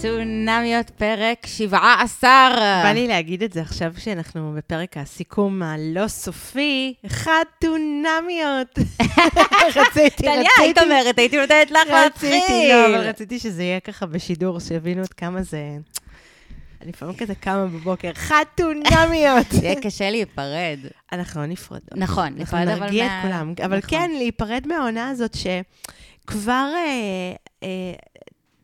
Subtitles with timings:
[0.00, 2.48] חתונמיות פרק 17.
[2.82, 8.78] בא לי להגיד את זה עכשיו שאנחנו בפרק הסיכום הלא סופי, חתונמיות.
[9.76, 12.34] רציתי, טליה, היית רציתי, אומרת, הייתי נותנת לך להתחיל.
[12.34, 15.58] רציתי, לא, אבל רציתי שזה יהיה ככה בשידור, שיבינו עד כמה זה...
[16.82, 19.46] אני לפעמים כזה קמה בבוקר, חתונמיות.
[19.62, 20.78] יהיה קשה להיפרד.
[21.12, 21.96] אנחנו לא נפרדות.
[21.96, 23.54] נכון, אנחנו להיפרד אבל נרגיע את מה- כולם.
[23.64, 23.90] אבל נכון.
[23.90, 26.72] כן, להיפרד מהעונה הזאת שכבר...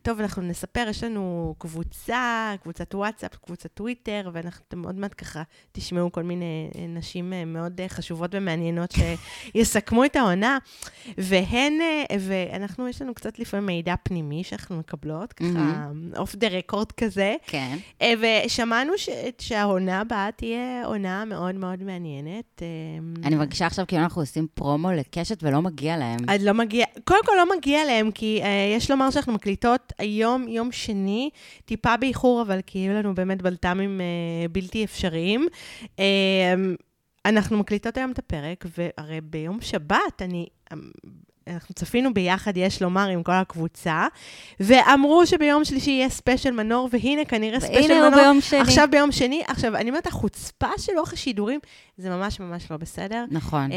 [0.07, 5.43] טוב, אנחנו נספר, יש לנו קבוצה, קבוצת וואטסאפ, קבוצת טוויטר, ואנחנו עוד מעט ככה
[5.73, 8.95] תשמעו כל מיני אה, נשים אה, מאוד אה, חשובות ומעניינות
[9.55, 10.59] שיסכמו את העונה.
[11.19, 11.73] והן,
[12.21, 17.35] ואנחנו, יש לנו קצת לפעמים מידע פנימי שאנחנו מקבלות, ככה off the record כזה.
[17.47, 17.77] כן.
[18.21, 19.09] ושמענו ש...
[19.39, 22.63] שהעונה הבאה תהיה עונה מאוד מאוד מעניינת.
[23.25, 26.19] אני מרגישה עכשיו כאילו אנחנו עושים פרומו לקשת ולא מגיע להם.
[26.29, 30.49] אז לא מגיע, קודם כל לא מגיע להם, כי אה, יש לומר שאנחנו מקליטות היום,
[30.49, 31.31] יום שני,
[31.65, 35.47] טיפה באיחור, אבל כי היו לנו באמת בלת"מים אה, בלתי אפשריים.
[35.99, 36.55] אה,
[37.27, 40.47] אנחנו מקליטות היום את הפרק, והרי ביום שבת אני...
[41.51, 44.07] אנחנו צפינו ביחד, יש לומר, עם כל הקבוצה,
[44.61, 48.15] ואמרו שביום שלישי יהיה ספיישל מנור, והנה כנראה ספיישל והנה מנור.
[48.15, 48.61] הוא ביום שני.
[48.61, 51.61] עכשיו ביום שני, עכשיו, אני אומרת, החוצפה של אורך השידורים,
[51.99, 53.25] זה ממש ממש לא בסדר.
[53.31, 53.73] נכון.
[53.73, 53.77] אה,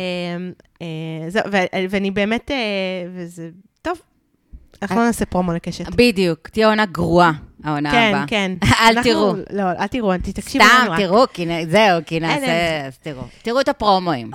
[0.82, 2.58] אה, זהו, ו- ואני באמת, אה,
[3.14, 3.50] וזה,
[3.82, 4.02] טוב,
[4.82, 5.86] אנחנו לא נעשה פרומו לקשת.
[5.96, 7.32] בדיוק, תהיה עונה גרועה,
[7.64, 8.28] העונה כן, הבאה.
[8.28, 8.52] כן.
[8.82, 9.34] אל אנחנו- תראו.
[9.50, 11.00] לא, אל תראו, תקשיבו סתם, לנו רק.
[11.00, 13.24] תראו, כי נ- זהו, כי נעשה, אז תראו.
[13.42, 14.32] תראו את הפרומואים.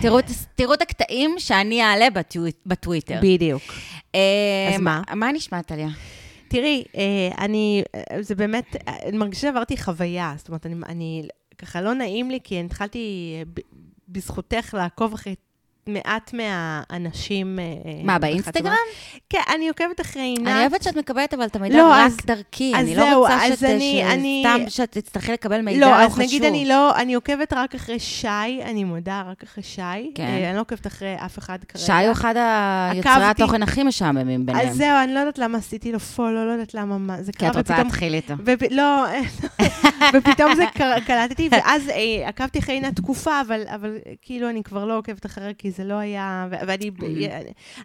[0.00, 0.24] תראו את-
[0.54, 3.18] תראו הקטעים שאני אעלה בטוויט- בטוויטר.
[3.22, 3.62] בדיוק.
[4.14, 4.20] אה,
[4.74, 5.02] אז מה?
[5.14, 5.88] מה נשמע, טליה?
[6.48, 7.02] תראי, אה,
[7.44, 12.38] אני, אה, זה באמת, אני מרגישה שעברתי חוויה, זאת אומרת, אני, ככה לא נעים לי,
[12.44, 13.34] כי אני התחלתי
[14.08, 15.34] בזכותך לעקוב אחרי
[15.88, 17.58] מעט מהאנשים.
[17.58, 18.18] אה, מה, בחתונה.
[18.18, 18.72] באינסטגרם?
[19.30, 20.46] כן, אני עוקבת אחרי עינת.
[20.48, 22.72] אני אוהבת שאת מקבלת אבל את המידע לא, רק אז- דרכי.
[22.76, 25.90] אז אני לא זהו, רוצה אז שת- אני- ש- אני- שאת תצטרכי לקבל מידע לא,
[25.92, 26.22] לא אז חשוב.
[26.24, 28.28] נגיד אני לא, אני עוקבת רק אחרי שי,
[28.64, 29.80] אני מודה, רק אחרי שי.
[30.14, 30.22] כן.
[30.24, 31.84] אה, אני לא עוקבת אחרי אף אחד כרגע.
[31.84, 32.34] שי הוא אחד
[32.92, 33.12] היוצרי.
[33.24, 34.68] התוכן הכי משעממים ביניהם.
[34.68, 37.48] אז זהו, אני לא יודעת למה עשיתי לו פולו, לא יודעת למה, מה, זה כי
[37.48, 37.78] את רוצה.
[37.82, 38.34] להתחיל איתו.
[38.44, 38.62] ופ...
[38.70, 39.04] לא,
[40.14, 40.64] ופתאום זה.
[41.06, 43.90] קלטתי, ואז אה, עקבתי אחרי עינת תקופה, אבל, אבל
[44.22, 46.48] כאילו אני כבר לא עוקבת אחריה, כי זה לא היה...
[46.50, 46.90] ואני,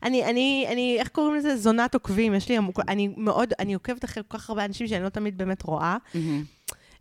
[0.03, 1.57] אני, אני, אני, איך קוראים לזה?
[1.57, 2.33] זונת עוקבים.
[2.33, 5.63] יש לי, אני מאוד, אני עוקבת אחרי כל כך הרבה אנשים שאני לא תמיד באמת
[5.63, 5.97] רואה.
[6.13, 6.43] מהמם.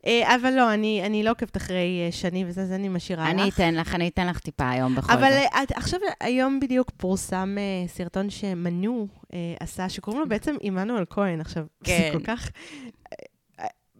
[0.06, 1.76] אה, אבל לא, אני, אני לא עוקבת אחרי
[2.06, 3.30] אה, שני וזה, זה אני משאירה לך.
[3.40, 5.38] אני אתן לך, אני אתן לך טיפה היום בכל אבל זאת.
[5.54, 11.04] אה, את- עכשיו, היום בדיוק פורסם אה, סרטון שמנו אה, עשה, שקוראים לו בעצם עמנואל
[11.10, 11.40] כהן.
[11.40, 11.98] עכשיו, כן.
[12.12, 12.50] זה כל כך...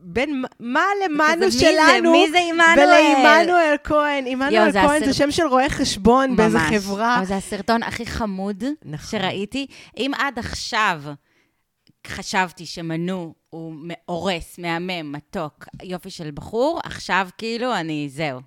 [0.05, 1.59] בין מה למנו מי זה?
[1.61, 2.89] שלנו, מי זה עמנואל?
[2.89, 4.25] ולעמנואל כהן.
[4.27, 6.71] עמנואל כהן זה הסרט- שם של רואה חשבון באיזה ממש.
[6.75, 7.17] חברה.
[7.17, 9.21] אבל זה הסרטון הכי חמוד נכון.
[9.21, 9.67] שראיתי.
[9.97, 11.03] אם עד עכשיו
[12.07, 13.75] חשבתי שמנו הוא
[14.07, 18.41] הורס, מהמם, מתוק, יופי של בחור, עכשיו כאילו אני, זהו.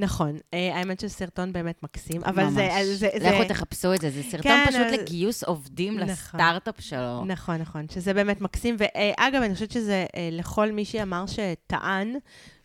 [0.00, 2.52] נכון, אה, האמת שסרטון באמת מקסים, אבל ממש.
[2.54, 2.68] זה...
[2.94, 6.08] זה- זה- לכו תחפשו את זה, זה סרטון כן, פשוט לגיוס עובדים נכון.
[6.08, 7.24] לסטארט-אפ שלו.
[7.24, 8.76] נכון, נכון, שזה באמת מקסים.
[8.78, 12.14] ואגב, אני חושבת שזה אה, לכל מי שאמר שטען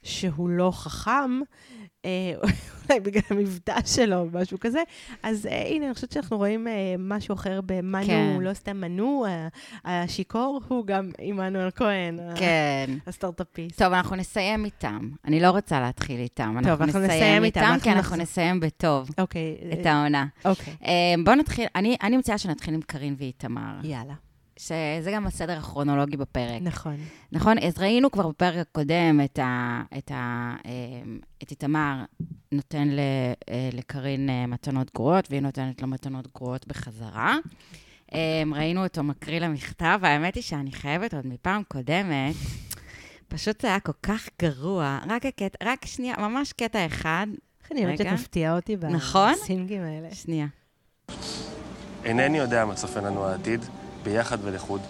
[0.03, 1.74] שהוא לא חכם, אה,
[2.89, 4.83] אולי בגלל המבטא שלו או משהו כזה,
[5.23, 8.37] אז אה, הנה, אני חושבת שאנחנו רואים אה, משהו אחר במנו, כן.
[8.41, 9.47] לא סתם מנו, אה,
[9.85, 12.89] השיכור הוא גם עמנואל כהן, כן.
[13.07, 13.79] הסטארט-אפיסט.
[13.79, 15.09] טוב, אנחנו נסיים איתם.
[15.25, 16.55] אני לא רוצה להתחיל איתם.
[16.63, 18.17] טוב, אנחנו נסיים איתם, כי אנחנו נחזור.
[18.17, 19.57] נסיים בטוב אוקיי.
[19.73, 20.25] את אה, העונה.
[20.45, 20.91] אוקיי, אה,
[21.23, 24.24] בואו נתחיל, אני אני מציעה שנתחיל עם קארין ואיתמר, יאללה.
[24.59, 26.61] שזה גם הסדר הכרונולוגי בפרק.
[26.61, 26.95] נכון.
[27.31, 27.57] נכון?
[27.57, 30.71] אז ראינו כבר בפרק הקודם את, ה, את, ה, אה,
[31.43, 32.03] את איתמר
[32.51, 32.99] נותן ל,
[33.49, 37.37] אה, לקארין אה, מתנות גרועות, והיא נותנת לו מתנות גרועות בחזרה.
[38.13, 42.35] אה, ראינו אותו מקריא לה מכתב, והאמת היא שאני חייבת עוד מפעם קודמת,
[43.27, 44.99] פשוט זה היה כל כך גרוע.
[45.09, 47.27] רק הקטע, רק שנייה, ממש קטע אחד.
[47.63, 48.17] איך אני אוהבת רגע.
[48.17, 49.33] שתפתיע אותי נכון?
[49.33, 50.15] בסינגים האלה.
[50.15, 50.47] שנייה.
[52.03, 53.65] אינני יודע מה צופן לנו העתיד,
[54.05, 54.81] ביחד ולחוד,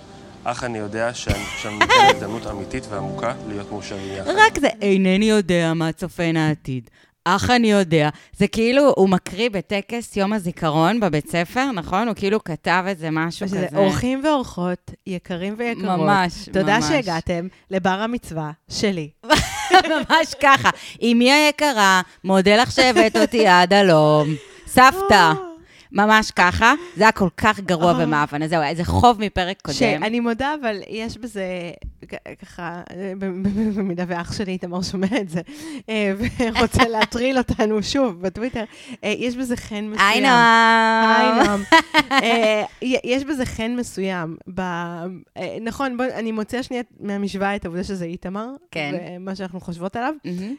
[0.44, 4.29] אך אני יודע שאני שאני נותן הזדמנות אמיתית ועמוקה להיות מאושרים יחד.
[4.29, 6.89] רק זה, אינני יודע מה צופן העתיד.
[7.27, 8.09] אך אני יודע.
[8.38, 12.07] זה כאילו, הוא מקריא בטקס יום הזיכרון בבית ספר, נכון?
[12.07, 13.77] הוא כאילו כתב איזה משהו שזה כזה.
[13.77, 15.85] אורחים ואורחות, יקרים ויקרות.
[15.85, 16.85] ממש, תודה ממש.
[16.85, 19.09] שהגעתם לבר המצווה שלי.
[19.91, 20.69] ממש ככה.
[21.03, 24.27] אמי היקרה, מודה לך שהבאת אותי עד הלום.
[24.67, 25.33] סבתא.
[25.95, 26.74] ממש ככה.
[26.97, 28.03] זה היה כל כך גרוע אה.
[28.03, 28.44] ומאפן.
[28.44, 29.77] אז זהו, איזה חוב מפרק קודם.
[29.77, 31.44] שאני מודה, אבל יש בזה,
[32.41, 32.81] ככה,
[33.75, 35.41] במידה ואח שלי איתמר שומע את זה,
[35.89, 38.63] אה, ורוצה להטריל אותנו שוב בטוויטר,
[39.03, 40.07] אה, יש בזה חן מסוים.
[40.07, 41.61] היי נועם.
[42.11, 42.63] אה,
[43.03, 44.37] יש בזה חן מסוים.
[44.55, 44.61] ב...
[45.61, 48.95] נכון, אני מוציאה שנייה מהמשוואה את העובדה שזה איתמר, כן.
[49.19, 50.13] ומה שאנחנו חושבות עליו.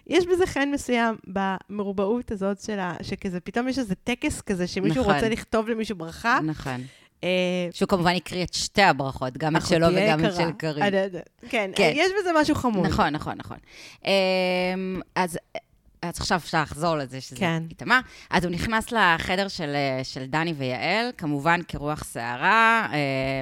[0.06, 5.14] יש בזה חן מסוים במרובעות הזאת שלה, שכזה, פתאום יש איזה טקס כזה, שמישהו נכון.
[5.14, 6.38] רוצה לכתוב למישהו ברכה.
[6.43, 6.81] נכון.
[7.25, 7.29] אה,
[7.73, 10.35] שהוא כמובן הקריא את שתי הברכות, גם את שלו וגם את.
[10.35, 10.83] של קארין.
[10.83, 11.17] עד- עד-
[11.49, 11.93] כן, כן.
[11.95, 12.87] יש בזה משהו חמוד.
[12.87, 13.57] נכון, נכון, נכון.
[14.05, 14.11] אמ,
[15.15, 15.39] אז,
[16.03, 17.63] אז עכשיו אפשר לחזור לזה שזה כן.
[17.71, 18.01] איתמר.
[18.31, 22.87] אז הוא נכנס לחדר של, אה, של דני ויעל, כמובן כרוח סערה,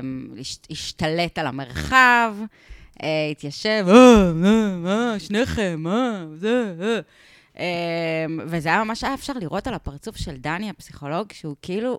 [0.03, 2.35] אמ, הש- השתלט על המרחב,
[3.03, 7.01] אה, התיישב, אה, מה, מה, שניכם, מה, זה, אה.
[8.27, 11.99] אמ, וזה היה ממש היה אפשר לראות על הפרצוף של דני, הפסיכולוג, שהוא כאילו,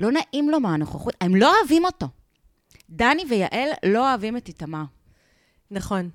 [0.00, 2.06] לא נעים לו מהנוכחות, הם לא אוהבים אותו.
[2.90, 4.82] דני ויעל לא אוהבים את איתמר.
[5.70, 6.10] נכון.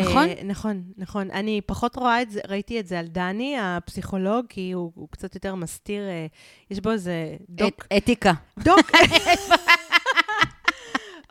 [0.00, 0.28] נכון?
[0.28, 1.30] אה, נכון, נכון.
[1.30, 5.34] אני פחות רואה את זה, ראיתי את זה על דני, הפסיכולוג, כי הוא, הוא קצת
[5.34, 6.26] יותר מסתיר, אה,
[6.70, 7.12] יש בו איזה
[7.48, 7.84] דוק.
[7.84, 8.32] את- אתיקה.
[8.58, 8.90] דוק.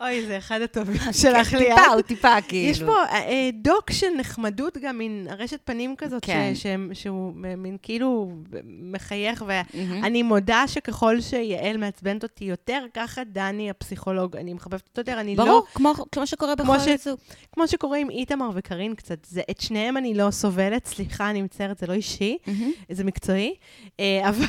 [0.00, 1.58] אוי, זה אחד הטובים שלך לי.
[1.58, 2.70] טיפה, הוא טיפה, כאילו.
[2.70, 6.52] יש פה אה, אה, דוק של נחמדות, גם מין ארשת פנים כזאת, כן.
[6.54, 8.32] ש, שהוא מין כאילו
[8.64, 9.44] מחייך.
[9.46, 15.36] ואני מודה שככל שיעל מעצבנת אותי יותר, ככה דני הפסיכולוג, אני מחבבת אותו יותר, אני
[15.36, 15.44] לא...
[15.44, 17.18] ברור, כמו, כמו שקורה בכל ש- זוג.
[17.52, 21.78] כמו שקורה עם איתמר וקארין קצת, זה, את שניהם אני לא סובלת, סליחה, אני מצטערת,
[21.78, 22.38] זה לא אישי.
[22.90, 23.54] זה מקצועי,
[24.00, 24.44] אה, אבל...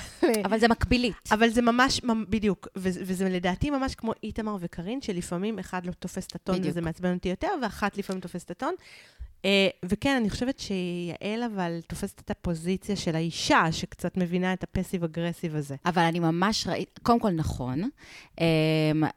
[0.46, 1.14] אבל זה מקבילית.
[1.32, 5.92] אבל זה ממש, ממ- בדיוק, וזה, וזה לדעתי ממש כמו איתמר וקארין, שלפעמים אחד לא
[5.92, 6.72] תופס את הטון בדיוק.
[6.72, 8.74] וזה מעצבן אותי יותר, ואחת לפעמים תופסת את הטון.
[9.46, 15.56] אה, וכן, אני חושבת שיעל אבל תופסת את הפוזיציה של האישה, שקצת מבינה את הפסיב-אגרסיב
[15.56, 15.76] הזה.
[15.86, 17.90] אבל אני ממש ראיתי, קודם כל נכון,
[18.40, 18.46] אמ,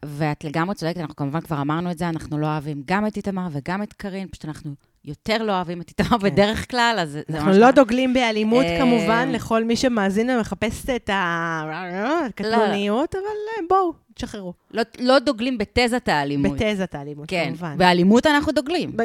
[0.05, 3.49] ואת לגמרי צודקת, אנחנו כמובן כבר אמרנו את זה, אנחנו לא אוהבים גם את איתמר
[3.53, 7.37] וגם את קארין, פשוט אנחנו יותר לא אוהבים את איתמר בדרך כלל, אז זה זה
[7.37, 7.59] אנחנו ממש...
[7.59, 7.73] לא ככה.
[7.73, 14.53] דוגלים באלימות אה, כמובן, לכל מי שמאזין ומחפש את הקטנוניות, אבל אה, בואו, תשחררו.
[14.71, 16.53] לא- לא דוגלים בתזת האלימות.
[16.59, 17.79] בתזת האלימות, כן, כמובן.
[17.79, 18.93] באלימות אנחנו דוגלים.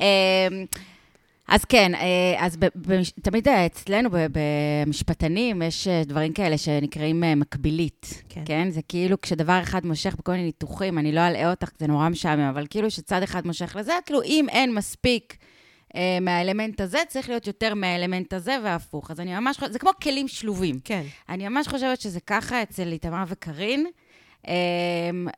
[0.00, 0.64] אמ,
[1.48, 2.58] אז כן, אה, אז
[3.22, 8.42] תמיד אה, אצלנו במשפטנים יש אה, דברים כאלה שנקראים מקבילית, כן.
[8.44, 8.70] כן?
[8.70, 12.40] זה כאילו כשדבר אחד מושך בכל מיני ניתוחים, אני לא אלאה אותך, זה נורא משעמם,
[12.48, 15.36] אבל כאילו שצד אחד מושך לזה, כאילו אם אין מספיק
[15.96, 19.10] אה, מהאלמנט הזה, צריך להיות יותר מהאלמנט הזה והפוך.
[19.10, 20.78] אז אני ממש חושבת, זה כמו כלים שלובים.
[20.84, 21.02] כן.
[21.28, 23.86] אני ממש חושבת שזה ככה אצל איתמר וקארין.
[24.48, 25.28] אמ,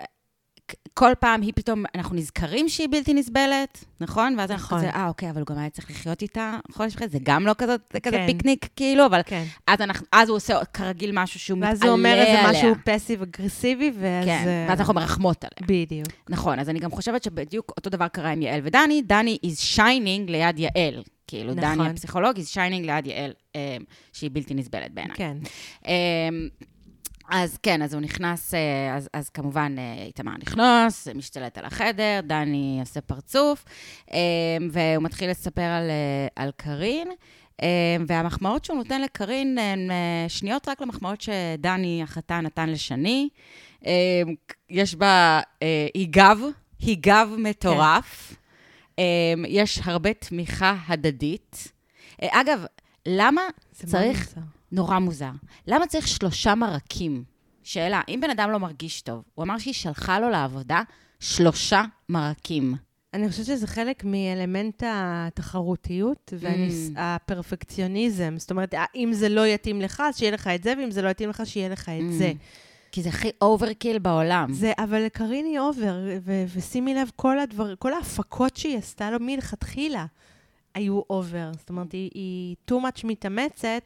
[0.95, 4.35] כל פעם היא פתאום, אנחנו נזכרים שהיא בלתי נסבלת, נכון?
[4.39, 4.79] ואז אנחנו נכון.
[4.79, 7.55] כזה, אה, אוקיי, אבל הוא גם היה צריך לחיות איתה חודש וחצי, זה גם לא
[7.59, 8.27] כזאת, זה כזה כן.
[8.27, 9.45] פיקניק, כאילו, אבל כן.
[9.67, 11.93] אז, אנחנו, אז הוא עושה כרגיל משהו שהוא מתעלה ואז עליה.
[11.93, 14.25] הוא אומר איזה משהו פסיב-אגרסיבי, ואז...
[14.25, 15.69] כן, אה, ואז אנחנו מרחמות עליה.
[15.69, 16.09] בדיוק.
[16.29, 20.31] נכון, אז אני גם חושבת שבדיוק אותו דבר קרה עם יעל ודני, דני is shining
[20.31, 21.03] ליד יעל.
[21.27, 21.75] כאילו, נכון.
[21.75, 23.61] דני הפסיכולוג is shining ליד יעל, אמ,
[24.13, 25.17] שהיא בלתי נסבלת בעיניי.
[25.17, 25.37] כן.
[27.29, 32.21] אז כן, אז הוא נכנס, אה, אז, אז כמובן אה, איתמר נכנס, משתלט על החדר,
[32.23, 33.65] דני עושה פרצוף,
[34.13, 34.17] אמ,
[34.73, 37.09] והוא מתחיל לספר על, אה, על קארין,
[38.07, 43.29] והמחמאות שהוא נותן לקארין הן אה, שניות רק למחמאות שדני החתן נתן לשני.
[44.71, 46.39] יש בה אה, היגב,
[46.81, 48.35] היגב מטורף.
[48.99, 49.05] אמ,
[49.49, 51.73] יש הרבה תמיכה הדדית.
[52.23, 52.65] אה, אגב,
[53.07, 53.43] למה
[53.73, 54.41] צריך מוזר.
[54.75, 55.31] נורא מוזר.
[55.67, 57.25] למה צריך שלושה מרקים?
[57.63, 60.83] שאלה, אם בן אדם לא מרגיש טוב, הוא אמר שהיא שלחה לו לעבודה
[61.21, 62.75] שלושה מרקים.
[63.15, 66.37] אני חושבת שזה חלק מאלמנט התחרותיות Mm.
[66.97, 68.35] והפרפקציוניזם.
[68.39, 71.09] זאת אומרת, אם זה לא יתאים לך, אז שיהיה לך את זה, ואם זה לא
[71.09, 72.13] יתאים לך, שיהיה לך את Mm.
[72.13, 72.33] זה.
[72.93, 74.53] כי זה הכי overkill בעולם.
[74.53, 75.95] זה, אבל קארין היא over,
[76.55, 80.07] ושימי לב, כל הדבר, כל ההפקות שהיא עשתה לו מלכתחילה
[80.75, 81.51] היו over.
[81.59, 83.83] זאת אומרת, היא, היא too much מתאמצת,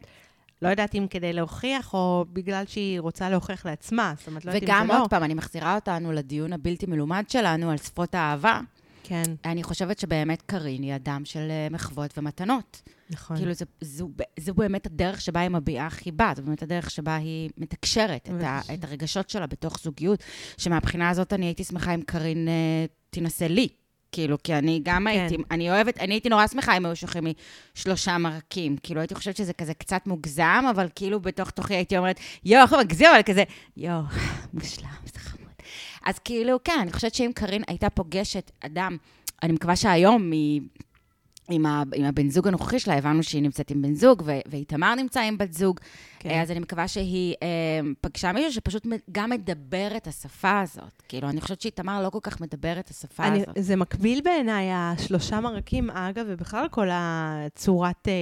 [0.63, 4.15] לא יודעת אם כדי להוכיח, או בגלל שהיא רוצה להוכיח לעצמה.
[4.19, 5.01] זאת אומרת, לא יודעת אם וגם זה לא.
[5.01, 8.61] עוד פעם, אני מחזירה אותנו לדיון הבלתי מלומד שלנו על שפות האהבה.
[9.03, 12.83] כן, אני חושבת שבאמת קארין היא אדם של אה, מחוות ומתנות.
[13.11, 13.37] נכון.
[13.37, 14.09] כאילו, זו,
[14.41, 18.61] זו באמת הדרך שבה היא מביעה חיבה, זו באמת הדרך שבה היא מתקשרת את, ה,
[18.75, 20.25] את הרגשות שלה בתוך זוגיות,
[20.59, 23.69] שמהבחינה הזאת אני הייתי שמחה אם קארין אה, תנסה לי.
[24.13, 25.07] כאילו, כי אני גם כן.
[25.07, 27.33] הייתי, אני אוהבת, אני הייתי נורא שמחה אם היו שולחים לי
[27.75, 28.77] שלושה מרקים.
[28.83, 32.73] כאילו, הייתי חושבת שזה כזה קצת מוגזם, אבל כאילו בתוך תוכי הייתי אומרת, יואו, איך
[32.73, 33.45] הוא מגזים, אבל כזה,
[33.77, 34.03] יואו,
[34.55, 35.53] מושלם, זה חמוד.
[36.07, 38.97] אז כאילו, כן, אני חושבת שאם קארין הייתה פוגשת אדם,
[39.43, 40.61] אני מקווה שהיום היא...
[41.51, 44.95] עם, ה, עם הבן זוג הנוכחי שלה, הבנו שהיא נמצאת עם בן זוג, ו- ואיתמר
[44.95, 45.81] נמצא עם בת זוג.
[46.19, 46.41] כן.
[46.41, 47.49] אז אני מקווה שהיא אה,
[48.01, 51.03] פגשה מישהו שפשוט גם מדבר את השפה הזאת.
[51.09, 53.57] כאילו, אני חושבת שאיתמר לא כל כך מדבר את השפה אני, הזאת.
[53.59, 58.13] זה מקביל בעיניי, השלושה מרקים, אגב, ובכלל כל הצורת אה,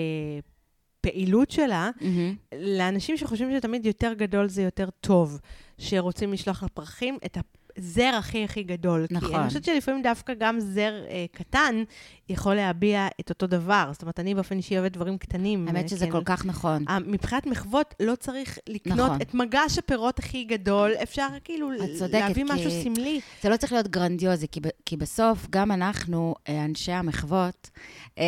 [1.00, 2.35] פעילות שלה, מהמם.
[2.54, 5.40] לאנשים שחושבים שתמיד יותר גדול זה יותר טוב,
[5.78, 7.38] שרוצים לשלוח לפרחים את
[7.78, 9.06] הזר הכי הכי גדול.
[9.06, 9.35] כי נכון.
[9.35, 11.83] אני חושבת שלפעמים דווקא גם זר אה, קטן
[12.28, 13.88] יכול להביע את אותו דבר.
[13.92, 15.68] זאת אומרת, אני באופן אישי אוהבת דברים קטנים.
[15.68, 16.12] האמת אה, שזה כן.
[16.12, 16.85] כל כך נכון.
[16.88, 19.21] אה, מבחינת מחוות, לא צריך לקנות נכון.
[19.23, 23.21] את מגש הפירות הכי גדול, אפשר כאילו צודקת, להביא כי- משהו סמלי.
[23.42, 27.71] זה לא צריך להיות גרנדיוזי, כי, ב- כי בסוף, גם אנחנו, אה, אנשי המחוות,
[28.18, 28.25] אה,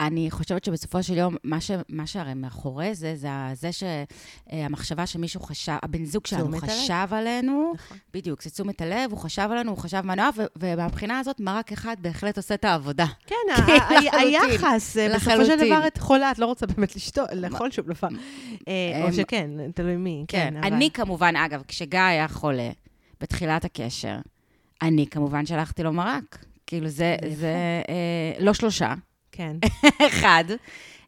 [0.00, 5.40] אני חושבת שבסופו של יום, מה, ש, מה שהרי מאחורי זה, זה זה שהמחשבה שמישהו
[5.40, 6.72] חשב, הבן זוג שלנו תשומת הלב.
[6.72, 7.98] חשב עלינו, נכון.
[8.14, 10.02] בדיוק, זה תשומת הלב, הוא חשב עלינו, הוא חשב
[10.36, 13.06] ו- ומהבחינה הזאת, מרק אחד בהחלט עושה את העבודה.
[13.26, 13.34] כן,
[13.66, 14.18] כן.
[14.18, 15.66] היחס, אה, בסופו של.
[15.66, 18.08] דבר את חולה, את לא רוצה באמת לשתות, לאכול שום דבר.
[18.68, 20.64] אה, או שכן, תלוי מי, כן, כן.
[20.64, 22.70] אני כמובן, אגב, כשגיא היה חולה,
[23.20, 24.16] בתחילת הקשר,
[24.82, 26.38] אני כמובן שלחתי לו מרק.
[26.66, 27.16] כאילו, זה.
[27.36, 27.54] זה
[27.88, 28.94] אה, לא שלושה,
[29.36, 29.56] כן.
[30.08, 30.44] אחד,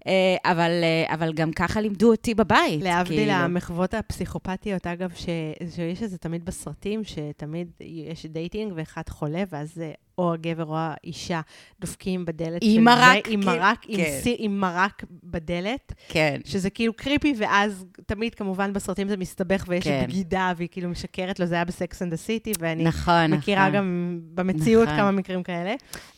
[0.06, 2.82] אה, אבל, אה, אבל גם ככה לימדו אותי בבית.
[2.82, 3.32] להבדיל כאילו.
[3.32, 5.26] המחוות הפסיכופתיות, אגב, ש...
[5.74, 10.74] שיש את זה תמיד בסרטים, שתמיד יש dating ואחד חולה, אז אה, או הגבר או
[10.78, 11.40] האישה
[11.80, 14.18] דופקים בדלת עם מרק, עם כאילו, מרק, עם, כן.
[14.22, 16.40] סי, עם מרק בדלת, כן.
[16.44, 20.04] שזה כאילו creepy, ואז תמיד כמובן בסרטים זה מסתבך ויש כן.
[20.08, 23.76] בגידה, והיא כאילו משקרת לו, זה היה בסקס and the City, ואני נכון, מכירה נכון.
[23.78, 24.96] גם במציאות נכון.
[24.96, 25.74] כמה מקרים כאלה.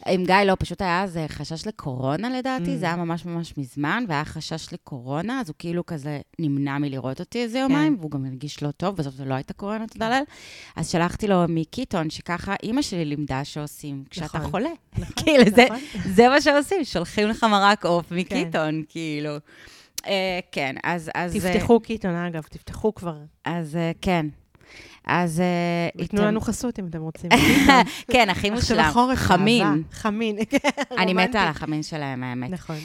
[0.06, 2.78] עם גיא לא, פשוט היה איזה חשש לקורונה לדעתי, Mm.
[2.78, 7.42] זה היה ממש ממש מזמן, והיה חשש לקורונה, אז הוא כאילו כזה נמנע מלראות אותי
[7.42, 10.22] איזה יומיים, והוא גם הרגיש לא טוב, בסוף זה לא הייתה קורונה, תודה לאל.
[10.76, 14.50] אז שלחתי לו מקיטון, שככה אימא שלי לימדה שעושים כשאתה נכון.
[14.50, 14.68] חולה.
[14.98, 15.78] נכון, כאילו, זה- נכון.
[16.14, 19.30] זה מה שעושים, שולחים לך מרק עוף מקיטון, כאילו.
[20.06, 21.10] אה, כן, אז...
[21.14, 23.16] אז אה, תפתחו קיטון, אגב, תפתחו כבר.
[23.44, 24.26] אז אה, כן.
[25.06, 25.42] אז...
[25.98, 27.30] איתם- לנו חסות אם אתם רוצים.
[28.12, 28.90] כן, הכי מושלם.
[29.14, 29.82] חמין.
[29.92, 30.38] חמין.
[30.98, 31.12] אני.
[31.14, 32.50] מתה על החמין שלהם, האמת.
[32.50, 32.76] נכון.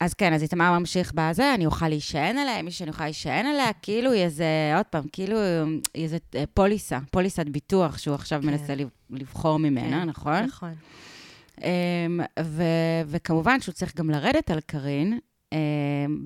[0.00, 3.72] אז כן, אז איתמר ממשיך בזה, אני אוכל להישען עליה, מי שאני אוכל להישען עליה,
[3.82, 4.44] כאילו היא איזה,
[4.76, 5.38] עוד פעם, כאילו
[5.94, 8.46] היא איזה אה, פוליסה, פוליסת ביטוח שהוא עכשיו כן.
[8.48, 10.42] מנסה לב- לבחור ממנה, כן, נכון?
[10.42, 10.74] נכון.
[11.62, 12.62] אמ, ו-
[13.06, 15.18] וכמובן שהוא צריך גם לרדת על קארין,
[15.52, 15.58] אמ,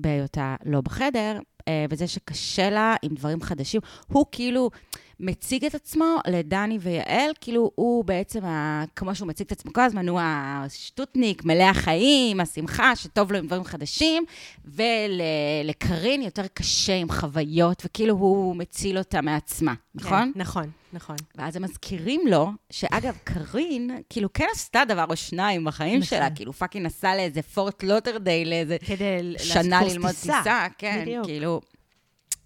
[0.01, 3.81] בהיותה לא בחדר, אה, וזה שקשה לה עם דברים חדשים.
[4.07, 4.69] הוא כאילו
[5.23, 9.81] מציג את עצמו לדני ויעל, כאילו הוא בעצם, ה- כמו שהוא מציג את עצמו כל
[9.81, 14.23] הזמן, הוא השטותניק, מלא החיים, השמחה, שטוב לו עם דברים חדשים,
[14.65, 20.31] ולקארין יותר קשה עם חוויות, וכאילו הוא מציל אותה מעצמה, נכון?
[20.33, 21.15] כן, נכון, נכון.
[21.35, 26.17] ואז הם מזכירים לו, שאגב, קארין, כאילו, כן עשתה דבר או שניים בחיים נכון.
[26.17, 31.25] שלה, כאילו, fucking נסעה לאיזה פורט לודרדייל, לאיזה כדי שנה ללמוד טיסה, כן, בדיוק.
[31.25, 31.61] כאילו...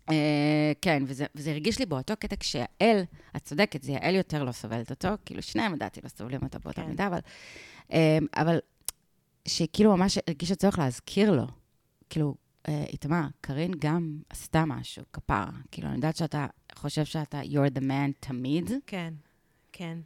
[0.09, 3.03] אה, כן, וזה, וזה הרגיש לי באותו קטע כשיעל,
[3.35, 6.81] את צודקת, זה יעל יותר לא סובלת אותו, כאילו שניהם לדעתי לא סובלים אותו באותה
[6.81, 6.87] כן.
[6.87, 7.19] מידה, אבל,
[7.91, 8.59] אה, אבל
[9.47, 11.47] שכאילו ממש הרגיש הצורך להזכיר לו,
[12.09, 12.35] כאילו,
[12.67, 17.81] אה, איתמר, קארין גם עשתה משהו, כפרה, כאילו, אני יודעת שאתה חושב שאתה you're the
[17.81, 19.13] man תמיד, כן,
[19.71, 19.97] כן.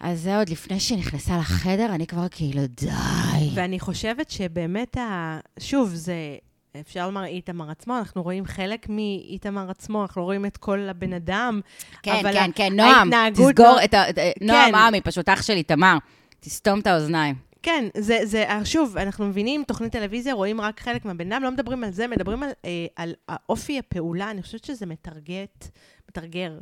[0.00, 3.50] אז זה עוד לפני שהיא נכנסה לחדר, אני כבר כאילו, די.
[3.54, 5.38] ואני חושבת שבאמת, ה...
[5.58, 6.36] שוב, זה,
[6.80, 11.12] אפשר לומר איתמר עצמו, אנחנו רואים חלק מאיתמר עצמו, אנחנו לא רואים את כל הבן
[11.12, 11.60] אדם.
[12.02, 14.10] כן, אבל כן, כן, נועם, תסגור לא- את ה...
[14.10, 14.74] את- נועם כן.
[14.78, 15.98] עמי, פשוט אח שלי, תמר,
[16.40, 17.34] תסתום את האוזניים.
[17.62, 21.84] כן, זה, זה, שוב, אנחנו מבינים, תוכנית טלוויזיה, רואים רק חלק מהבן אדם, לא מדברים
[21.84, 25.68] על זה, מדברים על, אה, על האופי הפעולה, אני חושבת שזה מתרגט,
[26.10, 26.58] מתרגר,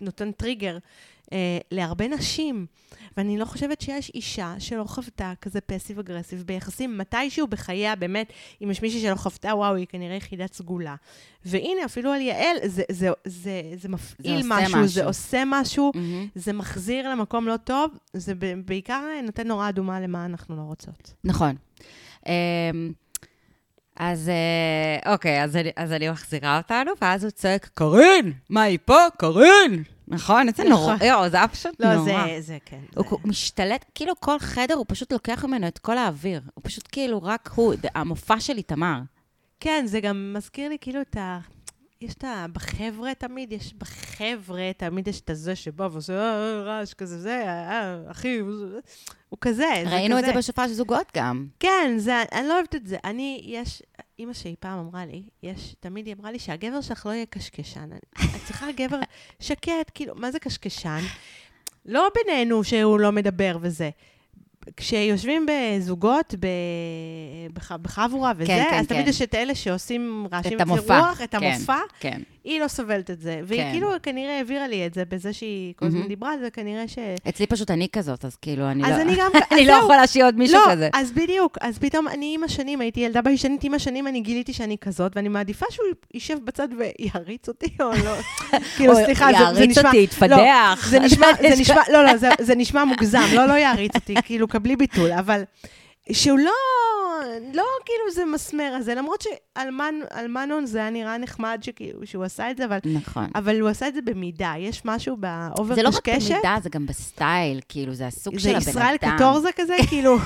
[0.00, 0.78] נותן טריגר
[1.32, 2.66] אה, להרבה נשים.
[3.16, 8.32] ואני לא חושבת שיש אישה שלא חוותה כזה פסיב אגרסיב ביחסים, מתישהו בחייה, באמת,
[8.64, 10.94] אם יש מישהי שלא חוותה, וואו, היא כנראה יחידת סגולה.
[11.44, 15.04] והנה, אפילו על יעל, זה, זה, זה, זה מפעיל זה עושה משהו, זה משהו.
[15.04, 15.92] עושה משהו.
[15.94, 16.26] מהמם.
[16.34, 18.32] זה מחזיר למקום לא טוב, זה
[18.64, 21.14] בעיקר נותן נורא אדומה למה אנחנו לא רוצות.
[21.24, 21.56] נכון.
[22.26, 22.32] אמ,
[23.96, 28.78] אז אה, אוקיי, אז אני, אז אני מחזירה אותנו, ואז הוא צועק, קארין, מה היא
[28.84, 28.98] פה?
[29.18, 29.82] קארין!
[30.10, 30.48] נכון?
[30.48, 31.06] איזה נורא, נכון.
[31.06, 32.26] יואו, זה היה פשוט לא, נורא.
[32.26, 32.80] זה, זה כן.
[32.94, 36.40] הוא משתלט, כאילו כל חדר, הוא פשוט לוקח ממנו את כל האוויר.
[36.54, 39.00] הוא פשוט כאילו רק הוא, המופע של איתמר.
[39.60, 41.38] כן, זה גם מזכיר לי כאילו את ה...
[42.00, 42.46] יש את ה...
[42.52, 48.10] בחבר'ה תמיד, יש בחבר'ה, תמיד יש את הזה שבא ועושה "אה, רעש כזה, זה, אה,
[48.10, 48.78] אחי, הוא זה."
[49.40, 50.32] כזה, זה ראינו את כזה.
[50.32, 51.46] זה בשופע של זוגות גם.
[51.60, 52.96] כן, זה, אני לא אוהבת את זה.
[53.04, 53.82] אני, יש,
[54.18, 57.90] אימא שלי פעם אמרה לי, יש, תמיד היא אמרה לי שהגבר שלך לא יהיה קשקשן.
[57.92, 58.98] את צריכה גבר
[59.40, 61.00] שקט, כאילו, מה זה קשקשן?
[61.86, 63.90] לא בינינו שהוא לא מדבר וזה.
[64.76, 66.34] כשיושבים בזוגות.
[67.52, 67.72] בח...
[67.72, 69.08] בחבורה וזה, כן, כן, אז תמיד כן.
[69.08, 70.98] יש את אלה שעושים רעשים את המופע.
[70.98, 71.78] רוח, את כן, המופע.
[72.00, 72.22] כן.
[72.48, 73.40] היא לא סובלת את זה.
[73.44, 73.70] והיא כן.
[73.72, 76.08] כאילו כנראה העבירה לי את זה בזה שהיא כל הזמן מהמם.
[76.08, 76.98] דיברה על זה, כנראה ש...
[77.28, 78.86] אצלי פשוט אני כזאת, אז כאילו, אני לא...
[78.86, 79.30] אז אני גם...
[79.52, 79.72] אני לא.
[79.72, 80.88] יכולה שיהיה עוד מישהו לא, כזה.
[80.92, 81.58] אז בדיוק.
[81.60, 85.28] אז פתאום אני עם השנים, הייתי ילדה ביישנית, עם השנים אני גיליתי שאני כזאת, ואני
[85.28, 88.14] מעדיפה שהוא יישב בצד ויעריץ אותי, או לא.
[88.76, 89.88] כאילו, סליחה, זה- זה יעריץ נשמע...
[89.88, 90.86] אותי, יתפדח.
[90.90, 94.48] זה נשמע, זה נשמע, לא, לא, זה, זה נשמע מוגזם, לא, לא יעריץ אותי, כאילו,
[94.48, 95.42] קבלי ביטול, אבל
[96.12, 96.52] שהוא לא,
[97.54, 99.24] לא כאילו זה מסמר הזה, למרות
[99.56, 103.26] שלאמנון זה היה נראה נחמד שכאילו, שהוא עשה את זה, אבל, נכון.
[103.34, 106.30] אבל הוא עשה את זה במידה, יש משהו ב over זה לא רק קשקשת.
[106.30, 108.68] במידה, זה גם בסטייל, כאילו, זה הסוג של זה הבן אדם.
[108.68, 110.16] ישראל קטורזה כזה, כאילו,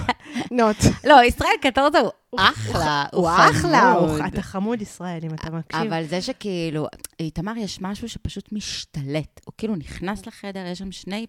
[0.51, 0.77] not.
[1.05, 3.53] לא, ישראל קטורזה הוא אחלה, הוא אחלה,
[3.95, 4.11] חמוד.
[4.11, 5.81] הוא- אתה חמוד ישראל, אם אתה מקשיב.
[5.81, 6.87] אבל זה שכאילו,
[7.21, 9.41] איתמר, יש משהו שפשוט משתלט.
[9.45, 11.27] הוא כאילו נכנס לחדר, יש שם שני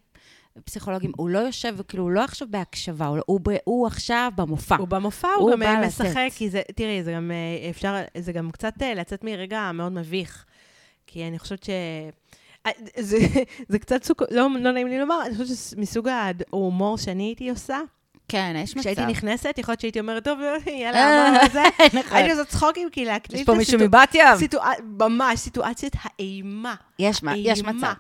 [0.66, 4.76] פסיכולוגים, הוא לא יושב, כאילו, הוא לא עכשיו בהקשבה, הוא, הוא, ב- הוא עכשיו במופע.
[4.76, 6.02] הוא במופע, הוא הוא גם אה, לתת.
[6.02, 9.92] משחק, כי זה, תראי, זה גם אה, אפשר, זה גם קצת אה, לצאת מרגע מאוד
[9.92, 10.46] מביך.
[11.08, 11.70] כי אני חושבת ש...
[13.00, 13.18] זה,
[13.70, 17.80] זה קצת סוג, לא, לא נעים לי לומר, אני חושבת שמסוג ההומור שאני הייתי עושה,
[18.28, 18.80] כן, יש מצב.
[18.80, 21.64] כשהייתי נכנסת, יכול להיות שהייתי אומרת, טוב, יאללה, אמרנו זה.
[22.00, 22.18] נכון.
[22.18, 24.38] הייתי עושה צחוקים, כי להקליט יש פה מישהו מבת ים?
[25.00, 26.76] ממש, סיטואציית האימה.
[27.00, 27.34] יש מה-.
[27.74, 27.94] מצב.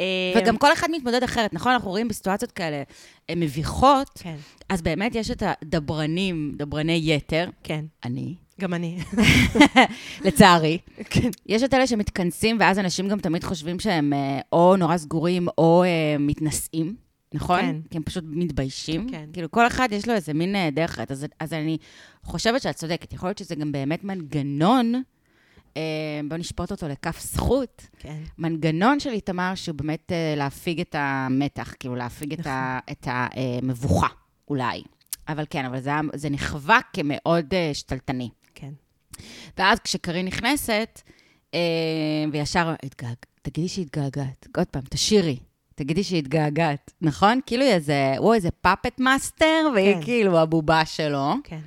[0.00, 0.04] אה,
[0.36, 1.72] וגם כל אחד מתמודד אחרת, נכון?
[1.72, 2.82] אנחנו רואים בסיטואציות כאלה
[3.30, 4.36] אה, מביכות, כן,
[4.68, 8.98] אז באמת יש את הדברנים, דברני יתר, כן, אני, גם אני.
[10.24, 10.78] לצערי.
[11.10, 11.30] כן.
[11.46, 15.84] יש את אלה שמתכנסים, ואז אנשים גם תמיד חושבים שהם אה, או נורא סגורים או
[16.18, 16.96] מתנשאים,
[17.32, 17.60] נכון?
[17.60, 17.76] כן.
[17.90, 19.08] כי הם פשוט מתביישים.
[19.10, 19.24] כן.
[19.32, 21.10] כאילו, כל אחד יש לו איזה מין דרך אחרת.
[21.10, 21.78] אז, אז אני
[22.22, 23.12] חושבת שאת צודקת.
[23.12, 25.02] יכול להיות שזה גם באמת מנגנון,
[26.28, 28.22] בוא נשפוט אותו לכף זכות, כן.
[28.38, 32.52] מנגנון של איתמר שהוא באמת אה, להפיג את המתח, כאילו להפיג נכון.
[32.90, 34.08] את המבוכה,
[34.48, 34.82] אולי.
[35.28, 38.28] אבל כן, אבל זה, זה נחווה כמאוד אה, שתלטני.
[38.54, 38.70] כן.
[39.58, 41.02] ואז כשקארין נכנסת,
[41.54, 41.60] אה,
[42.32, 43.16] וישר, התגעג...
[43.42, 44.46] תגידי שהתגעגעת.
[44.56, 45.36] עוד פעם, תשירי.
[45.74, 47.40] תגידי שהתגעגעת, נכון?
[47.46, 50.02] כאילו איזה, הוא איזה puppet master, והיא כן.
[50.02, 51.34] כאילו הבובה שלו.
[51.44, 51.60] כן.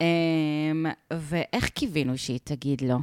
[0.00, 2.98] אה, ואיך קיווינו שהיא תגיד לו,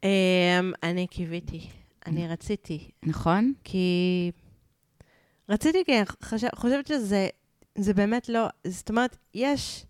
[0.00, 1.68] Um, אני קיוויתי,
[2.06, 3.52] אני רציתי, נכון?
[3.64, 4.30] כי...
[5.48, 7.28] רציתי, כי חושב, חושבת שזה
[7.78, 8.46] זה באמת לא...
[8.66, 9.86] זאת אומרת, יש,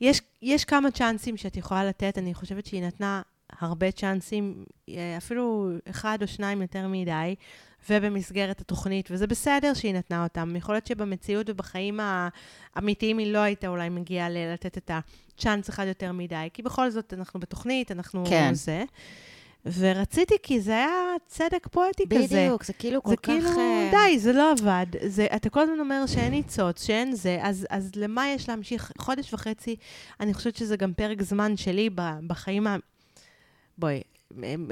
[0.00, 5.70] יש, יש כמה צ'אנסים שאת יכולה לתת, אני חושבת שהיא נתנה הרבה צ'אנסים, אה, אפילו
[5.90, 7.34] אחד או שניים יותר מדי,
[7.90, 10.56] ובמסגרת התוכנית, וזה בסדר שהיא נתנה אותם.
[10.56, 12.00] יכול להיות שבמציאות ובחיים
[12.76, 17.14] האמיתיים היא לא הייתה אולי מגיעה לתת את הצ'אנס אחד יותר מדי, כי בכל זאת
[17.14, 18.54] אנחנו בתוכנית, אנחנו כן.
[18.54, 18.84] זה.
[19.66, 20.90] ורציתי, כי זה היה
[21.26, 22.36] צדק פואטי כזה.
[22.36, 23.26] בדיוק, זה כאילו כל זה כך...
[23.26, 24.86] כאילו, אה, די, זה לא עבד.
[25.06, 28.92] זה, אתה כל הזמן אומר שאין ניצוץ, שאין זה, אז, אז למה יש להמשיך?
[28.98, 29.76] חודש וחצי,
[30.20, 31.90] אני חושבת שזה גם פרק זמן שלי
[32.26, 32.76] בחיים ה...
[33.78, 34.00] בואי,
[34.38, 34.68] אמ, אמ,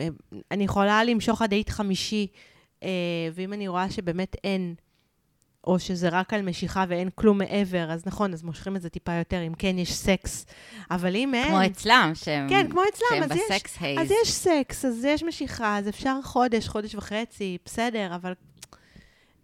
[0.50, 2.57] אני יכולה למשוך עד דייט חמישי, אה,
[3.32, 4.74] ואם אני רואה שבאמת אין,
[5.66, 9.12] או שזה רק על משיכה ואין כלום מעבר, אז נכון, אז מושכים את זה טיפה
[9.12, 10.46] יותר, אם כן יש סקס.
[10.90, 11.48] אבל אם אין...
[11.48, 12.48] כמו אצלם, שהם...
[12.48, 14.00] כן, כמו אצלם, אז יש- בסקס הייז.
[14.00, 18.32] אז יש סקס, אז יש משיכה, אז אפשר חודש, חודש וחצי, בסדר, אבל...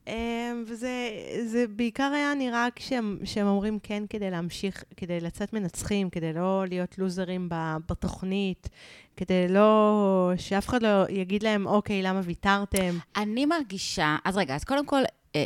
[0.06, 1.10] אמ, וזה
[1.46, 6.64] זה בעיקר היה נראה כשהם, שהם אומרים כן כדי להמשיך, כדי לצאת מנצחים, כדי לא
[6.68, 7.48] להיות לוזרים
[7.88, 8.68] בתוכנית,
[9.16, 10.32] כדי לא...
[10.36, 12.98] שאף אחד לא יגיד להם, אוקיי, למה ויתרתם?
[13.16, 15.02] אני מרגישה, אז רגע, אז קודם כל,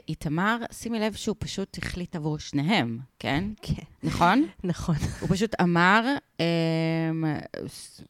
[0.08, 3.44] איתמר, שימי לב שהוא פשוט החליט עבור שניהם, כן?
[3.62, 4.46] כן, נכון?
[4.64, 4.94] נכון.
[5.20, 6.44] הוא פשוט אמר, אמ,